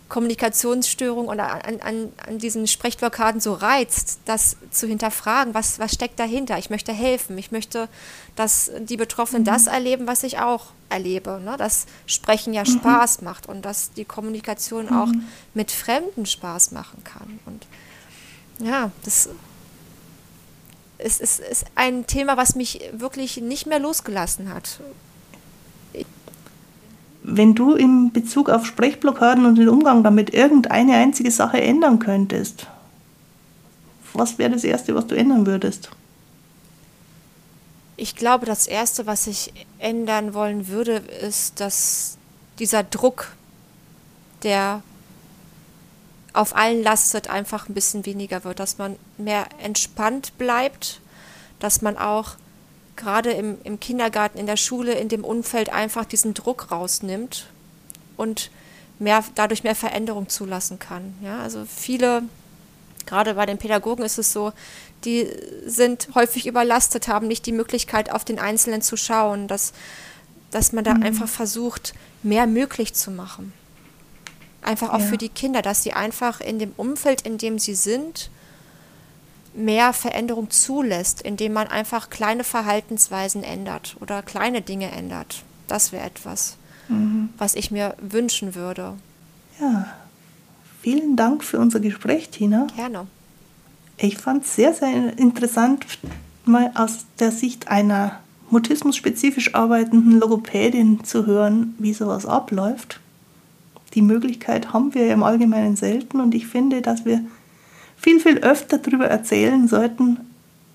Kommunikationsstörung 0.09 1.27
und 1.27 1.39
an, 1.39 1.79
an, 1.81 2.11
an 2.27 2.37
diesen 2.39 2.67
Sprechblockaden 2.67 3.39
so 3.39 3.53
reizt, 3.53 4.19
das 4.25 4.57
zu 4.71 4.87
hinterfragen, 4.87 5.53
was, 5.53 5.77
was 5.77 5.93
steckt 5.93 6.19
dahinter. 6.19 6.57
Ich 6.57 6.71
möchte 6.71 6.91
helfen, 6.91 7.37
ich 7.37 7.51
möchte, 7.51 7.87
dass 8.35 8.71
die 8.79 8.97
Betroffenen 8.97 9.43
mhm. 9.43 9.45
das 9.45 9.67
erleben, 9.67 10.07
was 10.07 10.23
ich 10.23 10.39
auch 10.39 10.67
erlebe, 10.89 11.39
ne? 11.43 11.55
dass 11.57 11.85
Sprechen 12.07 12.53
ja 12.53 12.63
mhm. 12.63 12.79
Spaß 12.79 13.21
macht 13.21 13.47
und 13.47 13.63
dass 13.63 13.93
die 13.93 14.05
Kommunikation 14.05 14.87
mhm. 14.87 14.97
auch 14.97 15.09
mit 15.53 15.71
Fremden 15.71 16.25
Spaß 16.25 16.71
machen 16.71 17.03
kann. 17.03 17.39
Und 17.45 17.67
ja, 18.59 18.91
das 19.05 19.29
ist, 20.97 21.21
ist, 21.21 21.39
ist 21.39 21.65
ein 21.75 22.07
Thema, 22.07 22.35
was 22.35 22.55
mich 22.55 22.81
wirklich 22.91 23.37
nicht 23.37 23.67
mehr 23.67 23.79
losgelassen 23.79 24.53
hat. 24.53 24.79
Wenn 27.31 27.53
du 27.53 27.75
in 27.75 28.11
Bezug 28.11 28.49
auf 28.49 28.65
Sprechblockaden 28.65 29.45
und 29.45 29.55
den 29.55 29.69
Umgang 29.69 30.03
damit 30.03 30.33
irgendeine 30.33 30.95
einzige 30.95 31.29
Sache 31.29 31.61
ändern 31.61 31.99
könntest, 31.99 32.65
was 34.13 34.39
wäre 34.39 34.51
das 34.51 34.63
Erste, 34.63 34.95
was 34.95 35.05
du 35.05 35.15
ändern 35.15 35.45
würdest? 35.45 35.91
Ich 37.97 38.15
glaube, 38.15 38.47
das 38.47 38.65
Erste, 38.65 39.05
was 39.05 39.27
ich 39.27 39.53
ändern 39.77 40.33
wollen 40.33 40.69
würde, 40.69 40.93
ist, 40.93 41.59
dass 41.59 42.17
dieser 42.57 42.81
Druck, 42.81 43.33
der 44.41 44.81
auf 46.33 46.55
allen 46.55 46.81
lastet, 46.81 47.29
einfach 47.29 47.69
ein 47.69 47.75
bisschen 47.75 48.07
weniger 48.07 48.43
wird, 48.43 48.59
dass 48.59 48.79
man 48.79 48.95
mehr 49.17 49.45
entspannt 49.61 50.35
bleibt, 50.39 51.01
dass 51.59 51.81
man 51.81 51.97
auch 51.97 52.37
gerade 52.99 53.31
im, 53.31 53.57
im 53.63 53.79
Kindergarten, 53.79 54.37
in 54.37 54.45
der 54.45 54.57
Schule, 54.57 54.93
in 54.93 55.07
dem 55.07 55.23
Umfeld 55.23 55.69
einfach 55.69 56.05
diesen 56.05 56.33
Druck 56.33 56.69
rausnimmt 56.69 57.47
und 58.17 58.51
mehr, 58.99 59.23
dadurch 59.35 59.63
mehr 59.63 59.75
Veränderung 59.75 60.29
zulassen 60.29 60.77
kann. 60.77 61.15
Ja, 61.23 61.41
also 61.41 61.65
viele, 61.65 62.23
gerade 63.05 63.33
bei 63.33 63.45
den 63.45 63.57
Pädagogen 63.57 64.03
ist 64.03 64.19
es 64.19 64.33
so, 64.33 64.51
die 65.05 65.27
sind 65.65 66.09
häufig 66.13 66.45
überlastet, 66.45 67.07
haben 67.07 67.27
nicht 67.27 67.45
die 67.45 67.53
Möglichkeit, 67.53 68.11
auf 68.11 68.25
den 68.25 68.37
Einzelnen 68.37 68.81
zu 68.81 68.97
schauen, 68.97 69.47
dass, 69.47 69.71
dass 70.51 70.73
man 70.73 70.83
da 70.83 70.93
mhm. 70.93 71.03
einfach 71.03 71.29
versucht, 71.29 71.93
mehr 72.21 72.47
möglich 72.47 72.93
zu 72.93 73.11
machen. 73.11 73.53
Einfach 74.61 74.89
auch 74.89 74.99
ja. 74.99 75.05
für 75.05 75.17
die 75.17 75.29
Kinder, 75.29 75.61
dass 75.61 75.83
sie 75.83 75.93
einfach 75.93 76.41
in 76.41 76.59
dem 76.59 76.73
Umfeld, 76.75 77.21
in 77.21 77.37
dem 77.37 77.59
sie 77.59 77.75
sind, 77.75 78.29
mehr 79.53 79.93
Veränderung 79.93 80.49
zulässt, 80.49 81.21
indem 81.21 81.53
man 81.53 81.67
einfach 81.67 82.09
kleine 82.09 82.43
Verhaltensweisen 82.43 83.43
ändert 83.43 83.97
oder 83.99 84.21
kleine 84.21 84.61
Dinge 84.61 84.91
ändert. 84.91 85.43
Das 85.67 85.91
wäre 85.91 86.05
etwas, 86.05 86.57
mhm. 86.87 87.29
was 87.37 87.55
ich 87.55 87.71
mir 87.71 87.95
wünschen 87.99 88.55
würde. 88.55 88.93
Ja, 89.59 89.93
vielen 90.81 91.15
Dank 91.15 91.43
für 91.43 91.59
unser 91.59 91.79
Gespräch, 91.79 92.29
Tina. 92.29 92.67
Gerne. 92.75 93.07
Ich 93.97 94.17
fand 94.17 94.45
es 94.45 94.55
sehr, 94.55 94.73
sehr 94.73 95.17
interessant, 95.17 95.85
mal 96.45 96.71
aus 96.75 97.05
der 97.19 97.31
Sicht 97.31 97.67
einer 97.67 98.19
mutismus-spezifisch 98.49 99.55
arbeitenden 99.55 100.19
Logopädin 100.19 101.03
zu 101.03 101.25
hören, 101.25 101.75
wie 101.77 101.93
sowas 101.93 102.25
abläuft. 102.25 102.99
Die 103.93 104.01
Möglichkeit 104.01 104.73
haben 104.73 104.93
wir 104.93 105.11
im 105.11 105.23
Allgemeinen 105.23 105.75
selten 105.75 106.19
und 106.19 106.33
ich 106.33 106.47
finde, 106.47 106.81
dass 106.81 107.05
wir 107.05 107.21
viel, 107.99 108.19
viel 108.19 108.39
öfter 108.39 108.77
darüber 108.77 109.05
erzählen 109.05 109.67
sollten, 109.67 110.17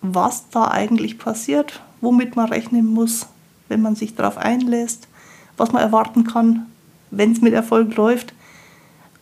was 0.02 0.48
da 0.50 0.68
eigentlich 0.68 1.18
passiert, 1.18 1.80
womit 2.00 2.36
man 2.36 2.50
rechnen 2.50 2.86
muss, 2.86 3.26
wenn 3.68 3.82
man 3.82 3.96
sich 3.96 4.14
darauf 4.14 4.36
einlässt, 4.36 5.08
was 5.56 5.72
man 5.72 5.82
erwarten 5.82 6.24
kann, 6.24 6.66
wenn 7.10 7.32
es 7.32 7.40
mit 7.40 7.54
Erfolg 7.54 7.96
läuft. 7.96 8.34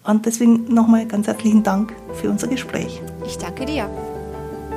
Und 0.05 0.26
deswegen 0.26 0.74
nochmal 0.74 1.07
ganz 1.07 1.28
herzlichen 1.28 1.62
Dank 1.62 1.94
für 2.20 2.28
unser 2.28 2.48
Gespräch. 2.48 3.00
Ich 3.24 3.38
danke 3.38 3.66
dir. 3.66 3.88